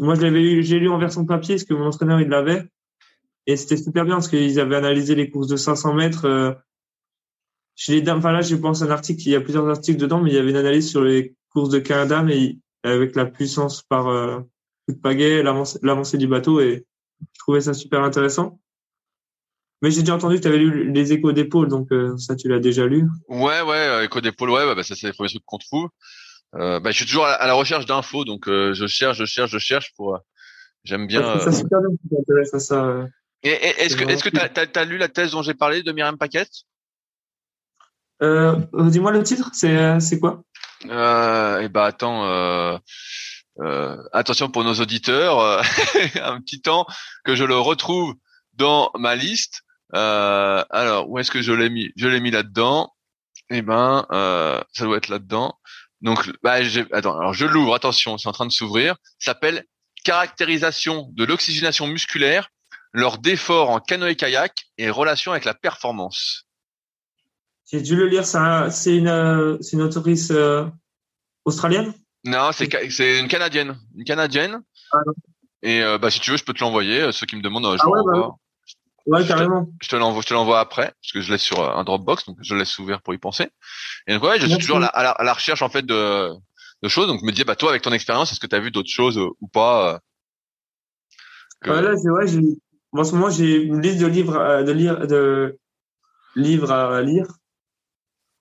[0.00, 2.66] moi je l'avais j'ai lu en version papier parce que mon entraîneur il l'avait
[3.46, 6.52] et c'était super bien parce qu'ils avaient analysé les courses de 500 mètres euh,
[7.74, 8.18] chez les dames.
[8.18, 10.34] Enfin là, je pense à un article, il y a plusieurs articles dedans, mais il
[10.34, 14.40] y avait une analyse sur les courses de Canada, mais avec la puissance par euh,
[14.86, 16.86] coup de pagaie, l'avancée du bateau, et
[17.20, 18.60] je trouvais ça super intéressant.
[19.82, 22.48] Mais j'ai déjà entendu que tu avais lu les échos d'épaule, donc euh, ça tu
[22.48, 23.08] l'as déjà lu.
[23.28, 25.88] Ouais, ouais, euh, échos d'épaule, ouais, bah, bah, ça c'est les premiers trucs qu'on trouve.
[26.54, 29.50] Euh, bah, je suis toujours à la, recherche d'infos, donc euh, je cherche, je cherche,
[29.50, 30.20] je cherche pour.
[30.84, 31.38] J'aime bien.
[31.40, 33.06] ça super bien à ça.
[33.42, 36.52] Est-ce que est-ce que t'as as, lu la thèse dont j'ai parlé de Myriam Paquette?
[38.20, 40.44] Dis-moi le titre, c'est c'est quoi?
[40.88, 42.80] Euh, Eh ben attends,
[44.12, 45.40] attention pour nos auditeurs,
[46.22, 46.86] un petit temps
[47.24, 48.14] que je le retrouve
[48.54, 49.62] dans ma liste.
[49.94, 51.92] Euh, alors où est-ce que je l'ai mis?
[51.96, 52.92] Je l'ai mis là-dedans.
[53.50, 55.58] Eh ben, ça doit être là-dedans.
[56.00, 56.56] Donc, bah,
[56.92, 57.18] attends.
[57.18, 57.74] Alors je l'ouvre.
[57.74, 58.96] Attention, c'est en train de s'ouvrir.
[59.18, 59.64] S'appelle
[60.04, 62.48] caractérisation de l'oxygénation musculaire
[62.92, 66.46] leur d'efforts en canoë-kayak et relation avec la performance.
[67.70, 70.66] J'ai dû le lire, c'est une, c'est une autrice euh,
[71.44, 71.94] australienne?
[72.24, 72.66] Non, c'est,
[73.18, 73.78] une canadienne.
[73.96, 74.60] Une canadienne.
[74.92, 74.98] Ah,
[75.62, 77.00] et euh, bah, si tu veux, je peux te l'envoyer.
[77.00, 78.30] Euh, ceux qui me demandent, je ah ouais, bah,
[79.06, 79.68] ouais, carrément.
[79.80, 82.36] Je te, l'envoie, je te l'envoie après, parce que je laisse sur un Dropbox, donc
[82.42, 83.48] je laisse ouvert pour y penser.
[84.06, 86.30] Et donc ouais, je suis toujours à la, à la, recherche en fait de,
[86.82, 87.06] de choses.
[87.06, 88.90] Donc je me disais, bah toi, avec ton expérience, est-ce que tu as vu d'autres
[88.90, 90.00] choses ou pas
[91.62, 91.70] que...
[91.70, 92.40] là, c'est j'ai
[92.92, 95.58] en ce moment, j'ai une liste de livres, à, de lire, de
[96.36, 97.26] livres à lire.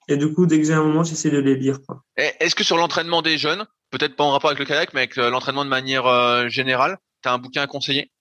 [0.08, 1.78] Et du coup, dès que j'ai un moment, j'essaie de les lire.
[2.18, 5.18] Est-ce que sur l'entraînement des jeunes, peut-être pas en rapport avec le kayak, mais avec
[5.18, 8.12] euh, l'entraînement de manière euh, générale, tu as un bouquin à conseiller?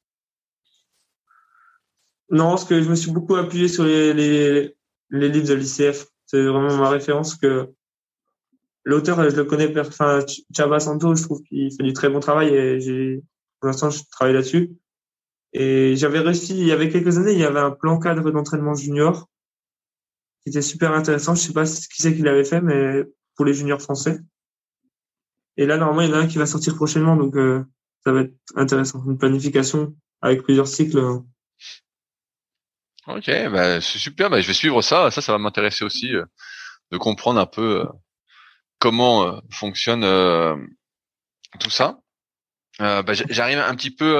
[2.30, 4.76] Non, parce que je me suis beaucoup appuyé sur les, les,
[5.10, 6.06] les livres de l'ICF.
[6.26, 7.70] C'est vraiment ma référence que
[8.84, 10.20] l'auteur, je le connais, enfin,
[10.56, 13.22] Chava Santo, je trouve qu'il fait du très bon travail et j'ai,
[13.58, 14.70] pour l'instant, je travaille là-dessus.
[15.52, 18.74] Et j'avais réussi, il y avait quelques années, il y avait un plan cadre d'entraînement
[18.74, 19.28] junior
[20.42, 21.34] qui était super intéressant.
[21.34, 23.04] Je sais pas qui c'est qui l'avait fait, mais
[23.34, 24.20] pour les juniors français.
[25.56, 27.64] Et là, normalement, il y en a un qui va sortir prochainement, donc euh,
[28.04, 29.04] ça va être intéressant.
[29.04, 31.00] Une planification avec plusieurs cycles.
[33.16, 34.30] Ok, bah, c'est super.
[34.30, 35.10] Bah, je vais suivre ça.
[35.10, 36.24] Ça, ça va m'intéresser aussi euh,
[36.90, 37.86] de comprendre un peu euh,
[38.78, 40.02] comment fonctionne
[41.58, 41.98] tout ça.
[42.78, 44.16] Bah, J'arrive un petit peu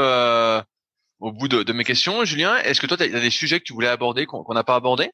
[1.18, 2.24] au bout de, mes questions.
[2.24, 4.74] Julien, est-ce que toi, tu as, des sujets que tu voulais aborder qu'on n'a pas
[4.74, 5.11] abordé?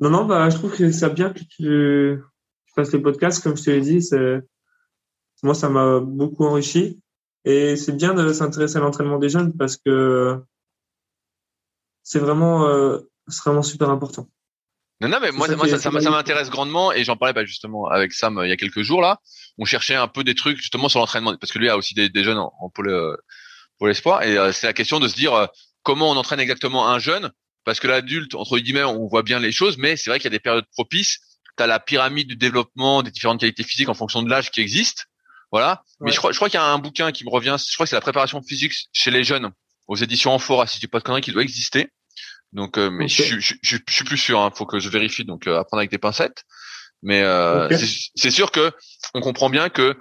[0.00, 2.22] Non, non, je trouve que c'est bien que tu,
[2.74, 4.06] fasses les podcasts, comme je te l'ai dit.
[5.42, 7.00] Moi, ça m'a beaucoup enrichi.
[7.44, 10.42] Et c'est bien de s'intéresser à l'entraînement des jeunes parce que
[12.02, 12.98] c'est vraiment, euh,
[13.44, 14.28] vraiment super important.
[15.00, 18.38] Non, non, mais moi, ça, ça, m'intéresse grandement et j'en parlais bah, justement avec Sam
[18.38, 19.20] euh, il y a quelques jours là.
[19.56, 22.10] On cherchait un peu des trucs justement sur l'entraînement parce que lui a aussi des,
[22.22, 23.16] jeunes en, en pôle euh,
[23.80, 24.22] pour l'espoir.
[24.22, 25.46] Et euh, c'est la question de se dire euh,
[25.82, 27.32] comment on entraîne exactement un jeune,
[27.64, 30.34] parce que l'adulte, entre guillemets, on voit bien les choses, mais c'est vrai qu'il y
[30.34, 31.18] a des périodes propices.
[31.56, 34.60] Tu as la pyramide du développement des différentes qualités physiques en fonction de l'âge qui
[34.60, 35.06] existe.
[35.50, 35.82] Voilà.
[36.00, 37.56] Mais je crois, je crois qu'il y a un bouquin qui me revient.
[37.58, 39.50] Je crois que c'est la préparation physique chez les jeunes
[39.88, 41.88] aux éditions Amphora, si tu pas de conneries, qui doit exister.
[42.52, 44.40] Donc, euh, mais je, je, je, suis plus sûr.
[44.40, 45.24] Hein, faut que je vérifie.
[45.24, 46.44] Donc, apprendre avec des pincettes.
[47.02, 47.22] Mais
[48.14, 48.72] c'est sûr que
[49.14, 49.96] on comprend bien que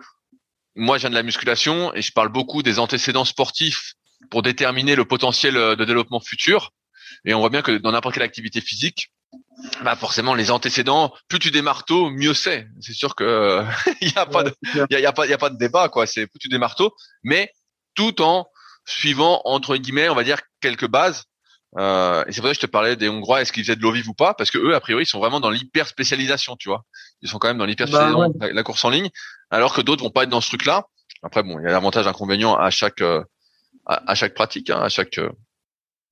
[0.75, 3.95] moi, je viens de la musculation et je parle beaucoup des antécédents sportifs
[4.29, 6.71] pour déterminer le potentiel euh, de développement futur.
[7.25, 9.11] Et on voit bien que dans n'importe quelle activité physique,
[9.83, 12.67] bah forcément les antécédents, plus tu démarres tôt, mieux c'est.
[12.79, 13.63] C'est sûr que
[14.01, 15.89] il y a pas de, il y a, pas, il y a pas de débat
[15.89, 16.05] quoi.
[16.05, 17.51] C'est plus tu démarres tôt, mais
[17.95, 18.47] tout en
[18.85, 21.25] suivant entre guillemets, on va dire quelques bases.
[21.77, 23.81] Euh, et c'est pour ça que je te parlais des Hongrois, est-ce qu'ils faisaient de
[23.81, 24.33] l'eau vive ou pas?
[24.33, 26.83] Parce que eux, a priori, ils sont vraiment dans l'hyper spécialisation, tu vois.
[27.21, 29.09] Ils sont quand même dans l'hyper spécialisation, bah, la course en ligne
[29.51, 30.85] alors que d'autres vont pas être dans ce truc-là.
[31.23, 33.23] Après, bon, il y a l'avantage, inconvénient à chaque euh,
[33.85, 35.29] à, chaque pratique, hein, à chaque euh,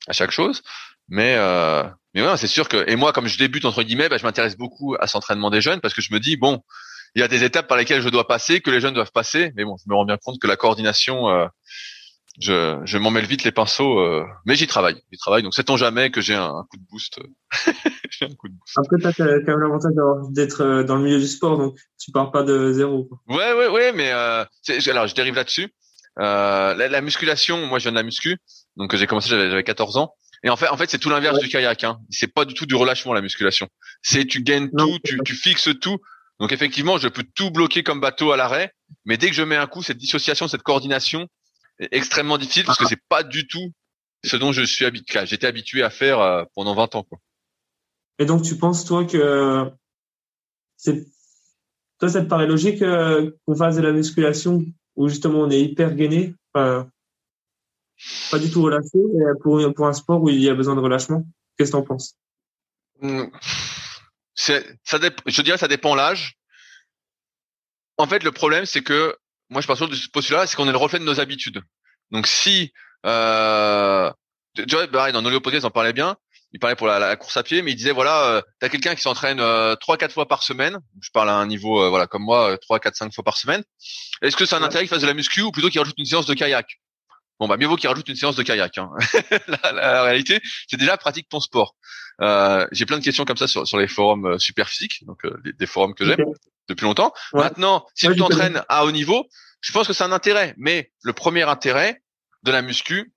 [0.07, 0.63] à chaque chose.
[1.07, 4.17] Mais euh, mais ouais, c'est sûr que et moi, comme je débute entre guillemets, bah,
[4.17, 6.61] je m'intéresse beaucoup à cet entraînement des jeunes parce que je me dis bon,
[7.15, 9.51] il y a des étapes par lesquelles je dois passer, que les jeunes doivent passer.
[9.55, 11.47] Mais bon, je me rends bien compte que la coordination, euh,
[12.39, 15.41] je, je m'en mêle vite les pinceaux, euh, mais j'y travaille, j'y travaille.
[15.41, 17.19] Donc sait-on jamais que j'ai un, coup de boost.
[18.11, 18.77] j'ai un coup de boost.
[18.77, 19.93] Après, t'as quand même l'avantage
[20.31, 23.05] d'être euh, dans le milieu du sport, donc tu pars pas de zéro.
[23.05, 23.19] Quoi.
[23.35, 24.45] Ouais, ouais, ouais, mais euh,
[24.87, 25.73] alors je dérive là-dessus.
[26.19, 28.37] Euh, la, la, musculation, moi je viens de la muscu,
[28.75, 30.13] donc j'ai commencé j'avais 14 ans.
[30.43, 31.83] Et en fait, en fait, c'est tout l'inverse du kayak.
[31.83, 31.97] Hein.
[32.11, 33.67] C'est pas du tout du relâchement la musculation.
[34.03, 35.97] C'est tu gagnes tout, tu, tu fixes tout.
[36.39, 38.71] Donc effectivement, je peux tout bloquer comme bateau à l'arrêt,
[39.05, 41.27] mais dès que je mets un coup, cette dissociation, cette coordination
[41.79, 42.89] extrêmement difficile parce que ah.
[42.89, 43.71] c'est pas du tout
[44.23, 45.25] ce dont je suis habitué.
[45.25, 47.03] J'étais habitué à faire euh, pendant 20 ans.
[47.03, 47.19] Quoi.
[48.19, 49.71] Et donc tu penses toi que
[50.75, 51.05] c'est
[51.99, 54.63] toi ça te paraît logique euh, qu'on fasse de la musculation
[54.95, 56.87] où justement on est hyper gainé, pas,
[58.31, 58.99] pas du tout relâché,
[59.41, 61.25] pour pour un sport où il y a besoin de relâchement?
[61.57, 62.15] Qu'est-ce que tu en penses
[63.01, 63.25] mmh
[64.33, 64.59] ça
[65.25, 66.37] je dirais ça dépend l'âge.
[67.97, 69.17] En fait, le problème, c'est que
[69.49, 71.61] moi, je pense de ce postulat, c'est qu'on est le reflet de nos habitudes.
[72.11, 72.73] Donc, si
[73.05, 74.11] euh,
[74.69, 76.17] vois, pareil, dans nos Podcast, on parlait bien.
[76.53, 78.95] Il parlait pour la, course à pied, mais il disait voilà, euh, tu as quelqu'un
[78.95, 80.79] qui s'entraîne euh, trois, quatre fois par semaine.
[81.01, 83.63] Je parle à un niveau euh, voilà comme moi, trois, quatre, cinq fois par semaine.
[84.21, 86.05] Est-ce que c'est un intérêt qu'il fasse de la muscu ou plutôt qu'il rajoute une
[86.05, 86.79] séance de kayak?
[87.39, 88.77] Bon, bah mieux vaut qu'il rajoute une séance de kayak.
[88.77, 88.89] Hein.
[89.47, 91.75] la, réalité, c'est déjà pratique ton sport.
[92.21, 95.23] Euh, j'ai plein de questions comme ça sur, sur les forums euh, super physiques, donc
[95.25, 96.25] euh, des, forums que j'aime
[96.67, 97.13] depuis longtemps.
[97.33, 99.27] Maintenant, si tu t'entraînes à haut niveau,
[99.61, 100.55] je pense que c'est un intérêt.
[100.57, 102.01] Mais le premier intérêt
[102.41, 103.13] de la muscu,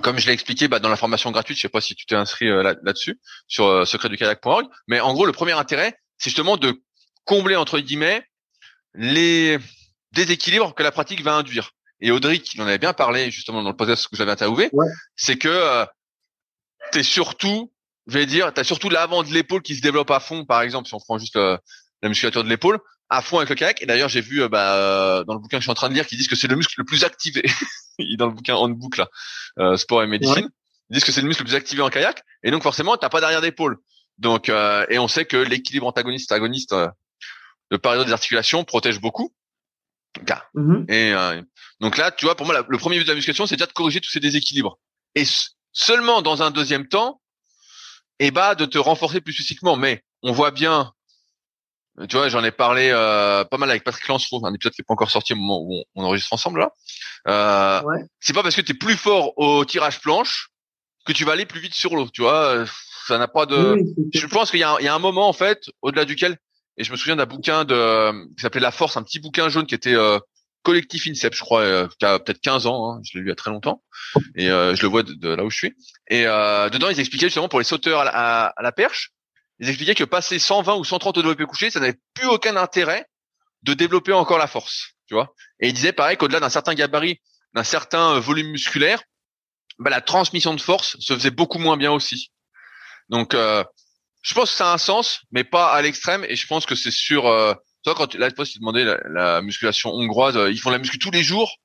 [0.00, 2.14] comme je l'ai expliqué bah, dans la formation gratuite, je sais pas si tu t'es
[2.14, 6.80] inscrit là-dessus sur secretdukayak.org, mais en gros, le premier intérêt, c'est justement de
[7.24, 8.26] combler entre guillemets
[8.94, 9.58] les
[10.12, 11.72] déséquilibres que la pratique va induire
[12.04, 14.70] et Audrey qui en avait bien parlé justement dans le podcast que j'avais interviewé,
[15.16, 15.86] c'est que euh,
[16.92, 17.72] tu es surtout,
[18.06, 20.60] je vais dire, tu as surtout l'avant de l'épaule qui se développe à fond, par
[20.60, 21.56] exemple, si on prend juste euh,
[22.02, 22.78] la musculature de l'épaule,
[23.08, 23.80] à fond avec le kayak.
[23.80, 25.88] Et d'ailleurs, j'ai vu euh, bah, euh, dans le bouquin que je suis en train
[25.88, 27.42] de lire qu'ils disent que c'est le muscle le plus activé.
[28.18, 29.08] dans le bouquin On Book là,
[29.78, 30.50] sport et médecine,
[30.90, 32.22] ils disent que c'est le muscle le plus activé en kayak.
[32.42, 33.78] Et donc forcément, t'as pas derrière d'épaule.
[34.18, 36.74] Donc, et on sait que l'équilibre antagoniste-agoniste
[37.70, 39.32] de par des articulations protège beaucoup.
[40.54, 40.90] Mm-hmm.
[40.90, 41.42] Et euh,
[41.84, 43.72] donc là, tu vois, pour moi, le premier but de la musculation, c'est déjà de
[43.72, 44.78] corriger tous ces déséquilibres.
[45.14, 45.24] Et
[45.74, 47.20] seulement dans un deuxième temps,
[48.18, 49.76] et eh bah de te renforcer plus physiquement.
[49.76, 50.94] Mais on voit bien,
[52.08, 54.86] tu vois, j'en ai parlé euh, pas mal avec Patrick Lancereau, un épisode qui n'est
[54.86, 56.72] pas encore sorti au moment où on, enregistre ensemble là.
[57.28, 58.06] Euh, ouais.
[58.18, 60.48] C'est pas parce que tu es plus fort au tirage planche
[61.04, 62.64] que tu vas aller plus vite sur l'eau, tu vois.
[63.06, 63.76] Ça n'a pas de.
[64.14, 66.38] je pense qu'il y, y, a un moment en fait, au-delà duquel
[66.76, 69.66] et je me souviens d'un bouquin de qui s'appelait La Force, un petit bouquin jaune
[69.66, 70.18] qui était euh,
[70.64, 72.90] collectif INSEP, je crois, euh, qui a peut-être 15 ans.
[72.90, 73.84] Hein, je l'ai lu il y a très longtemps
[74.34, 75.76] et euh, je le vois de, là où je suis.
[76.08, 79.12] Et euh, dedans, ils expliquaient justement pour les sauteurs à la, à, la perche,
[79.60, 83.06] ils expliquaient que passer 120 ou 130 au développé couché, ça n'avait plus aucun intérêt
[83.62, 85.32] de développer encore la force, tu vois.
[85.60, 87.20] Et ils disaient pareil qu'au-delà d'un certain gabarit,
[87.54, 89.00] d'un certain volume musculaire,
[89.78, 92.32] bah, la transmission de force se faisait beaucoup moins bien aussi.
[93.10, 93.62] Donc euh,
[94.22, 96.24] je pense que ça a un sens, mais pas à l'extrême.
[96.28, 97.26] Et je pense que c'est sur.
[97.84, 100.98] Toi, quand la fois tu demandais la, la, musculation hongroise, euh, ils font la muscu
[100.98, 101.56] tous les jours.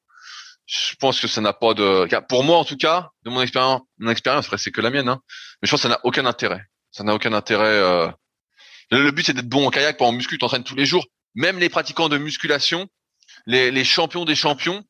[0.65, 2.07] Je pense que ça n'a pas de.
[2.27, 5.07] Pour moi, en tout cas, de mon expérience, mon expérience, après c'est que la mienne,
[5.07, 5.21] hein,
[5.61, 6.61] mais je pense que ça n'a aucun intérêt.
[6.91, 7.65] Ça n'a aucun intérêt.
[7.65, 8.09] Euh...
[8.91, 10.35] Le, but c'est d'être bon en kayak, pas en muscu.
[10.35, 11.05] Tu t'entraînes tous les jours.
[11.35, 12.87] Même les pratiquants de musculation,
[13.45, 14.83] les, les champions des champions.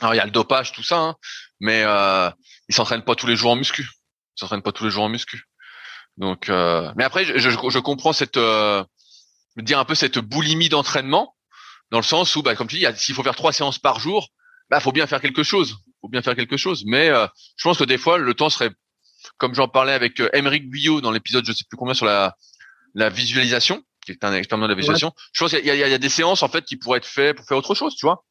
[0.00, 1.16] Alors il y a le dopage, tout ça, hein,
[1.60, 2.30] mais euh,
[2.68, 3.82] ils s'entraînent pas tous les jours en muscu.
[3.82, 5.44] Ils s'entraînent pas tous les jours en muscu.
[6.16, 8.84] Donc, euh, mais après, je, je, je comprends cette, euh,
[9.62, 11.36] dire un peu cette boulimie d'entraînement,
[11.90, 14.28] dans le sens où, bah, comme tu dis, s'il faut faire trois séances par jour,
[14.70, 16.84] bah, faut bien faire quelque chose, faut bien faire quelque chose.
[16.86, 17.26] Mais euh,
[17.56, 18.70] je pense que des fois, le temps serait,
[19.38, 22.36] comme j'en parlais avec euh, Émeric Guyot dans l'épisode, je sais plus combien sur la,
[22.94, 25.12] la visualisation, qui est un expert de la visualisation.
[25.32, 27.36] Je pense qu'il y, y, y a, des séances en fait qui pourraient être faites
[27.36, 28.24] pour faire autre chose, tu vois,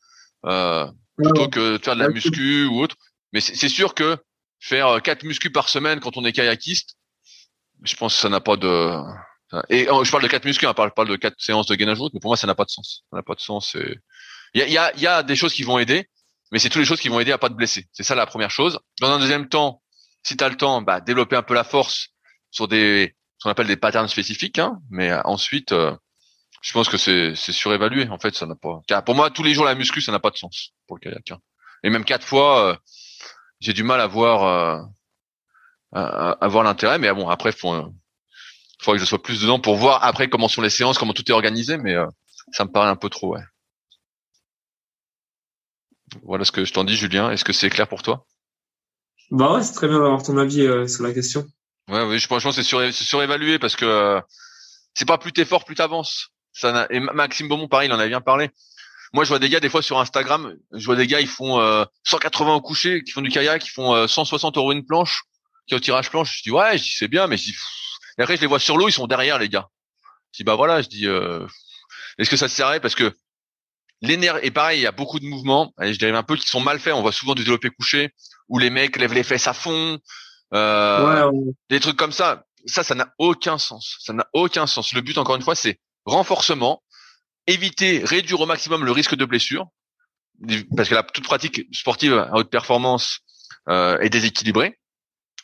[0.45, 2.95] euh, plutôt que de faire de la muscu ou autre.
[3.31, 4.17] Mais c'est sûr que
[4.59, 6.95] faire euh, quatre muscu par semaine quand on est kayakiste,
[7.83, 8.99] je pense que ça n'a pas de.
[9.69, 11.99] Et oh, je parle de quatre muscles, on parle pas de quatre séances de gainage
[12.13, 13.03] mais pour moi ça n'a pas de sens.
[13.11, 13.75] Ça n'a pas de sens.
[14.53, 16.09] Il y a, y, a, y a des choses qui vont aider,
[16.51, 17.87] mais c'est toutes les choses qui vont aider à pas te blesser.
[17.91, 18.79] C'est ça la première chose.
[18.99, 19.81] Dans un deuxième temps,
[20.23, 22.09] si tu as le temps, bah, développer un peu la force
[22.51, 24.57] sur des ce qu'on appelle des patterns spécifiques.
[24.57, 25.93] Hein, mais euh, ensuite, euh,
[26.61, 28.07] je pense que c'est surévalué.
[28.07, 28.81] En fait, ça n'a pas.
[28.87, 31.01] Car pour moi, tous les jours la muscu, ça n'a pas de sens pour le
[31.01, 31.31] kayak.
[31.31, 31.39] Hein.
[31.83, 32.75] Et même quatre fois, euh,
[33.59, 34.87] j'ai du mal à voir
[35.91, 36.99] avoir l'intérêt.
[36.99, 37.93] Mais bon, après, faut,
[38.83, 41.13] euh, faudrait que je sois plus dedans pour voir après comment sont les séances, comment
[41.13, 41.77] tout est organisé.
[41.77, 42.05] Mais euh,
[42.51, 43.41] ça me paraît un peu trop, ouais.
[46.23, 47.31] Voilà ce que je t'en dis, Julien.
[47.31, 48.25] Est-ce que c'est clair pour toi?
[49.31, 51.45] Bah ouais, c'est très bien d'avoir ton avis euh, sur la question.
[51.89, 54.21] Ouais, oui, je pense que c'est surévalué parce que
[54.93, 56.29] c'est pas plus t'es fort, plus t'avances.
[56.53, 58.51] Ça et Maxime Beaumont, pareil, il en a bien parlé.
[59.11, 61.59] Moi, je vois des gars des fois sur Instagram, je vois des gars, ils font
[62.03, 65.23] 180 au coucher, qui font du kayak, ils font 160 euros une planche
[65.67, 66.37] qui est au tirage planche.
[66.37, 67.55] Je dis ouais, je dis c'est bien, mais je dis
[68.17, 69.67] et après je les vois sur l'eau, ils sont derrière les gars.
[70.31, 71.45] Je dis bah voilà, je dis euh,
[72.17, 72.79] est-ce que ça se serrait?
[72.79, 73.13] Parce que
[74.01, 76.47] l'énergie et pareil, il y a beaucoup de mouvements, et je dirais un peu qui
[76.47, 76.93] sont mal faits.
[76.93, 78.13] On voit souvent du développé couché
[78.49, 79.99] où les mecs lèvent les fesses à fond,
[80.53, 81.31] euh,
[81.69, 82.45] des trucs comme ça.
[82.65, 83.97] Ça, ça n'a aucun sens.
[83.99, 84.93] Ça n'a aucun sens.
[84.93, 86.81] Le but, encore une fois, c'est renforcement,
[87.47, 89.67] éviter, réduire au maximum le risque de blessure,
[90.75, 93.19] parce que la toute pratique sportive à haute performance
[93.69, 94.79] euh, est déséquilibrée.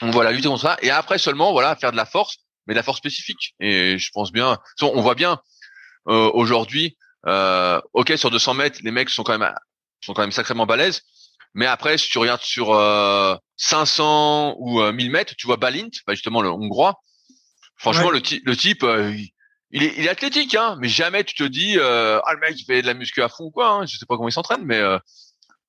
[0.01, 2.37] On voit la lutter contre ça, et après seulement, voilà, faire de la force,
[2.69, 3.55] mais de la force spécifique.
[3.59, 5.41] Et je pense bien, on voit bien
[6.07, 9.53] euh, aujourd'hui, euh, ok, sur 200 mètres, les mecs sont quand même
[10.01, 11.01] sont quand même sacrément balèzes.
[11.55, 15.89] Mais après, si tu regardes sur euh, 500 ou 1000 euh, mètres, tu vois Balint,
[16.05, 17.01] bah justement le Hongrois.
[17.75, 19.11] Franchement, le, le type, euh,
[19.71, 22.53] il, est, il est athlétique, hein, mais jamais tu te dis, euh, ah le mec
[22.59, 23.71] il fait de la muscu à fond ou quoi.
[23.71, 24.79] Hein, je sais pas comment il s'entraîne, mais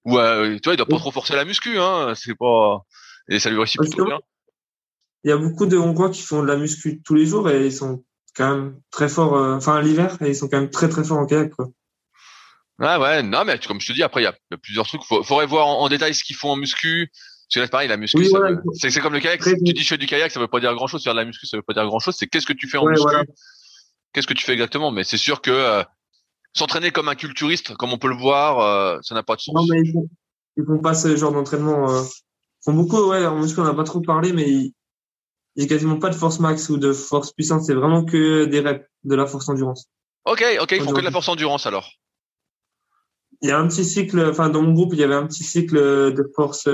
[0.05, 1.79] ou tu vois, il doit pas trop forcer la muscu.
[1.79, 2.83] Hein, c'est pas
[3.31, 4.19] et ça lui réussit plutôt bien.
[5.25, 7.67] Il y a beaucoup de Hongrois qui font de la muscu tous les jours et
[7.67, 8.05] ils sont
[8.37, 9.35] quand même très forts.
[9.35, 11.51] Enfin l'hiver, et ils sont quand même très très forts en kayak.
[11.55, 11.71] Quoi.
[12.81, 15.03] Ouais, ouais, non, mais comme je te dis, après, il y a, plusieurs trucs.
[15.11, 17.11] Il faudrait voir en, détail ce qu'ils font en muscu.
[17.13, 18.25] Parce que là, pareil, la muscu,
[18.75, 19.43] c'est comme le kayak.
[19.43, 21.05] tu dis je fais du kayak, ça veut pas dire grand chose.
[21.05, 22.15] Faire de la muscu, ça veut pas dire grand chose.
[22.19, 23.07] C'est qu'est-ce que tu fais en muscu?
[24.13, 24.91] Qu'est-ce que tu fais exactement?
[24.91, 25.83] Mais c'est sûr que euh,
[26.55, 29.55] s'entraîner comme un culturiste, comme on peut le voir, euh, ça n'a pas de sens.
[29.55, 30.09] Non, mais ils font,
[30.57, 31.91] ils font pas ce genre d'entraînement.
[31.91, 34.75] Euh, ils font beaucoup, ouais, en muscu, on n'a pas trop parlé, mais il
[35.57, 37.65] n'y a quasiment pas de force max ou de force puissante.
[37.65, 39.89] C'est vraiment que des reps, de la force endurance.
[40.25, 41.91] Ok, ok, ils font que de la force endurance alors
[43.43, 45.45] il y a un petit cycle, enfin dans mon groupe, il y avait un petit
[45.45, 46.69] cycle de force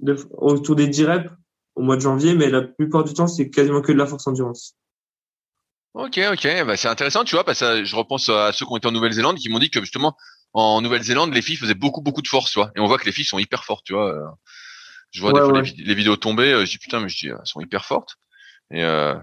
[0.00, 1.30] de, autour des 10 reps
[1.74, 4.26] au mois de janvier, mais la plupart du temps, c'est quasiment que de la force
[4.26, 4.74] endurance.
[5.94, 8.76] Ok, ok, bah, c'est intéressant, tu vois, parce que je repense à ceux qui ont
[8.76, 10.16] été en Nouvelle-Zélande qui m'ont dit que justement
[10.52, 13.06] en Nouvelle-Zélande, les filles faisaient beaucoup beaucoup de force, tu vois, et on voit que
[13.06, 14.36] les filles sont hyper fortes, tu vois.
[15.12, 17.38] Je vois des fois les, vidéos tomber, euh, je dis putain, mais je dis elles
[17.44, 18.16] sont hyper fortes.
[18.70, 19.14] Et euh...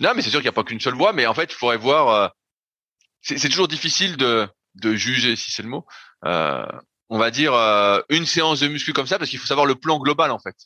[0.00, 1.54] non, mais c'est sûr qu'il n'y a pas qu'une seule voie, mais en fait, il
[1.54, 2.08] faudrait voir.
[2.08, 2.28] Euh,
[3.20, 5.86] c'est toujours difficile de de juger si c'est le mot.
[6.24, 6.66] Euh,
[7.08, 9.74] on va dire euh, une séance de muscu comme ça parce qu'il faut savoir le
[9.74, 10.56] plan global en fait.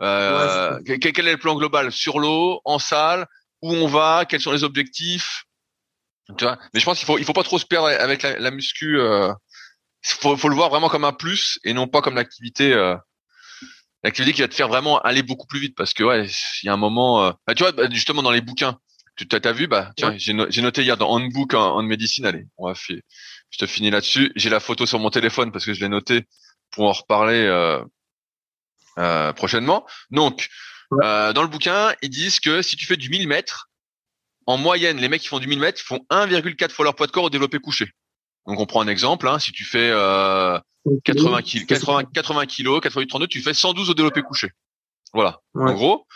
[0.00, 1.90] Euh, quel, est le plan global?
[1.90, 3.26] Sur l'eau, en salle,
[3.62, 5.44] où on va, quels sont les objectifs?
[6.36, 6.58] Tu vois?
[6.74, 8.98] Mais je pense qu'il faut il faut pas trop se perdre avec la, la muscu.
[8.98, 9.32] Euh,
[10.02, 12.74] faut, faut le voir vraiment comme un plus et non pas comme l'activité.
[14.06, 16.26] Euh, l'activité qui va te faire vraiment aller beaucoup plus vite parce que ouais
[16.62, 18.78] il y a un moment bah, tu vois bah, justement dans les bouquins
[19.16, 22.68] tu t'as vu bah tiens j'ai noté hier dans Handbook en, en médecine allez on
[22.68, 22.98] va faire
[23.50, 24.32] je te finis là-dessus.
[24.36, 26.26] J'ai la photo sur mon téléphone parce que je l'ai noté
[26.70, 27.82] pour en reparler euh,
[28.98, 29.86] euh, prochainement.
[30.10, 30.48] Donc,
[31.02, 33.70] euh, dans le bouquin, ils disent que si tu fais du 1000 mètres,
[34.46, 37.12] en moyenne, les mecs qui font du 1000 mètres font 1,4 fois leur poids de
[37.12, 37.90] corps au développé couché.
[38.46, 39.26] Donc, on prend un exemple.
[39.26, 39.90] Hein, si tu fais
[41.04, 44.50] 80 kg, 80, 80 kg, 32, tu fais 112 au développé couché.
[45.12, 45.40] Voilà.
[45.54, 46.06] En gros,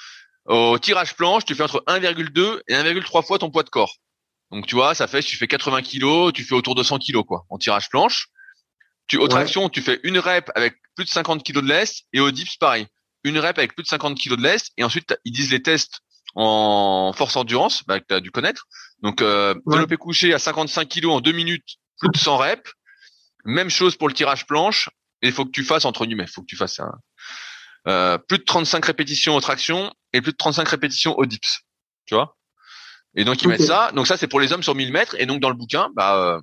[0.47, 3.97] au tirage planche, tu fais entre 1,2 et 1,3 fois ton poids de corps.
[4.51, 6.99] Donc tu vois, ça fait si tu fais 80 kilos, tu fais autour de 100
[6.99, 8.29] kilos quoi, en tirage planche.
[9.07, 12.21] Tu au traction, tu fais une rep avec plus de 50 kilos de lest et
[12.21, 12.87] au dips pareil,
[13.25, 16.01] une rep avec plus de 50 kilos de lest et ensuite ils disent les tests
[16.37, 18.67] en force endurance, bah, que tu as dû connaître.
[19.03, 22.73] Donc euh, développé couché à 55 kilos en deux minutes, plus de 100 reps.
[23.45, 24.89] Même chose pour le tirage planche.
[25.23, 26.93] Et il faut que tu fasses entre guillemets, il faut que tu fasses un,
[27.89, 31.61] euh, plus de 35 répétitions au traction et plus de 35 répétitions au dips.
[32.07, 32.37] Tu vois?
[33.17, 33.93] Et donc ils mettent ça.
[33.93, 35.17] Donc ça c'est pour les hommes sur 1000 mètres.
[35.19, 36.41] Et donc dans le bouquin, bah euh,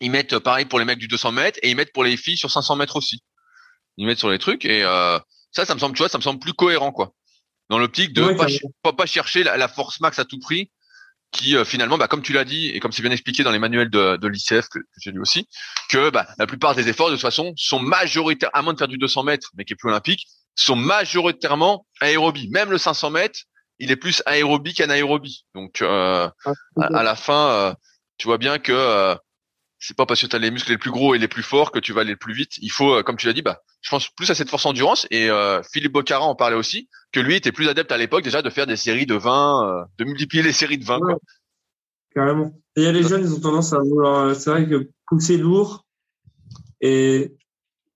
[0.00, 2.36] ils mettent pareil pour les mecs du 200 mètres et ils mettent pour les filles
[2.36, 3.22] sur 500 mètres aussi.
[3.96, 5.18] Ils mettent sur les trucs et euh,
[5.52, 7.12] ça, ça me semble, tu vois, ça me semble plus cohérent quoi.
[7.70, 8.22] Dans l'optique de
[8.82, 10.70] pas, pas, chercher la, force max à tout prix,
[11.32, 13.90] qui finalement, bah, comme tu l'as dit et comme c'est bien expliqué dans les manuels
[13.90, 15.46] de, de l'ICF que, j'ai lu aussi,
[15.90, 18.88] que bah, la plupart des efforts de toute façon sont majoritairement, à moins de faire
[18.88, 22.48] du 200 mètres, mais qui est plus olympique, sont majoritairement aérobie.
[22.50, 23.40] Même le 500 mètres,
[23.78, 25.44] il est plus aérobie qu'anaérobie.
[25.54, 27.74] Donc euh, ah, à, la fin, euh,
[28.18, 29.14] tu vois bien que euh,
[29.78, 31.70] c'est pas parce que tu as les muscles les plus gros et les plus forts
[31.70, 32.52] que tu vas aller le plus vite.
[32.58, 35.06] Il faut, comme tu l'as dit, bah, je pense plus à cette force endurance.
[35.10, 35.28] Et
[35.70, 38.66] Philippe Bocara en parlait aussi, que lui était plus adepte à l'époque déjà de faire
[38.66, 40.98] des séries de 20, de multiplier les séries de 20.
[42.14, 42.52] Carrément.
[42.76, 45.84] il y a les jeunes, ils ont tendance à vouloir, c'est vrai que pousser lourd
[46.80, 47.34] et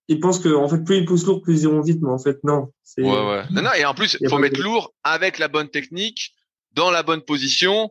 [0.08, 2.18] ils pensent que en fait plus ils poussent lourd plus ils iront vite mais en
[2.18, 5.48] fait non ouais ouais non, non et en plus il faut mettre lourd avec la
[5.48, 6.34] bonne technique
[6.72, 7.90] dans la bonne position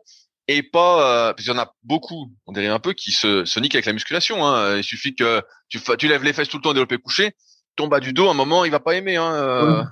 [0.57, 3.45] et pas euh, parce qu'il y en a beaucoup on dirait un peu qui se,
[3.45, 4.77] se niquent avec la musculation hein.
[4.77, 7.33] il suffit que tu tu lèves les fesses tout le temps développé couché
[7.75, 9.33] ton bas du dos à un moment il va pas aimer hein.
[9.33, 9.83] Euh,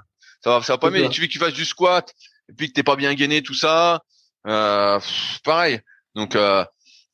[0.43, 2.13] ça va ça va pas aimer il suffit que tu fasses du squat
[2.49, 4.01] et puis que t'es pas bien gainé tout ça
[4.47, 4.99] euh,
[5.43, 5.79] pareil
[6.15, 6.65] donc euh,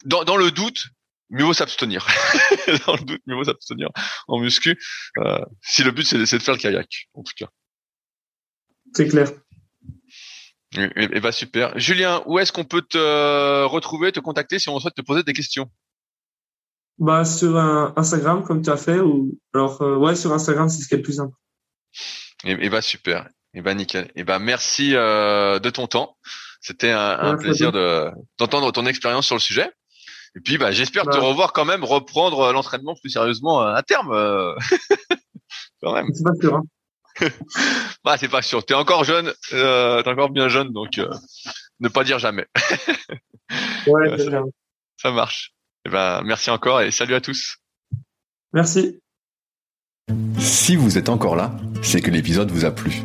[0.06, 0.86] dans, dans le doute
[1.34, 2.07] mieux vaut s'abstenir.
[2.86, 3.90] Dans le doute, mieux vaut s'abstenir
[4.28, 4.80] en muscu.
[5.18, 7.48] Euh, si le but c'est de faire le kayak, en tout cas.
[8.94, 9.32] C'est clair.
[10.76, 11.78] Et, bah super.
[11.78, 15.34] Julien, où est-ce qu'on peut te retrouver, te contacter si on souhaite te poser des
[15.34, 15.70] questions?
[17.00, 20.88] Bah sur Instagram comme tu as fait ou alors euh, ouais sur Instagram c'est ce
[20.88, 21.36] qui est le plus simple.
[22.44, 23.28] Et, et bah super.
[23.56, 24.12] Eh ben nickel.
[24.16, 26.18] Eh ben merci de ton temps.
[26.62, 29.70] C'était un, plaisir de d'entendre ton expérience sur le sujet.
[30.36, 31.20] Et puis bah j'espère te bah.
[31.20, 34.10] revoir quand même reprendre l'entraînement plus sérieusement à terme.
[35.82, 36.08] quand même.
[36.14, 36.56] C'est pas sûr.
[36.56, 36.64] Hein.
[38.03, 38.65] bah, c'est pas sûr.
[38.65, 41.10] T'es encore jeune, euh, t'es encore bien jeune, donc euh,
[41.80, 42.45] ne pas dire jamais.
[43.88, 44.18] ouais,
[44.98, 45.53] ça, marche.
[45.85, 47.57] Et eh ben, merci encore et salut à tous.
[48.53, 48.99] Merci.
[50.40, 53.02] Si vous êtes encore là, c'est que l'épisode vous a plu.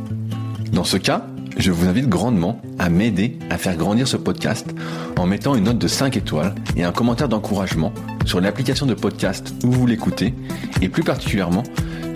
[0.73, 1.27] Dans ce cas,
[1.57, 4.69] je vous invite grandement à m'aider à faire grandir ce podcast
[5.17, 7.93] en mettant une note de 5 étoiles et un commentaire d'encouragement
[8.27, 10.35] sur l'application de podcast où vous l'écoutez
[10.83, 11.65] et plus particulièrement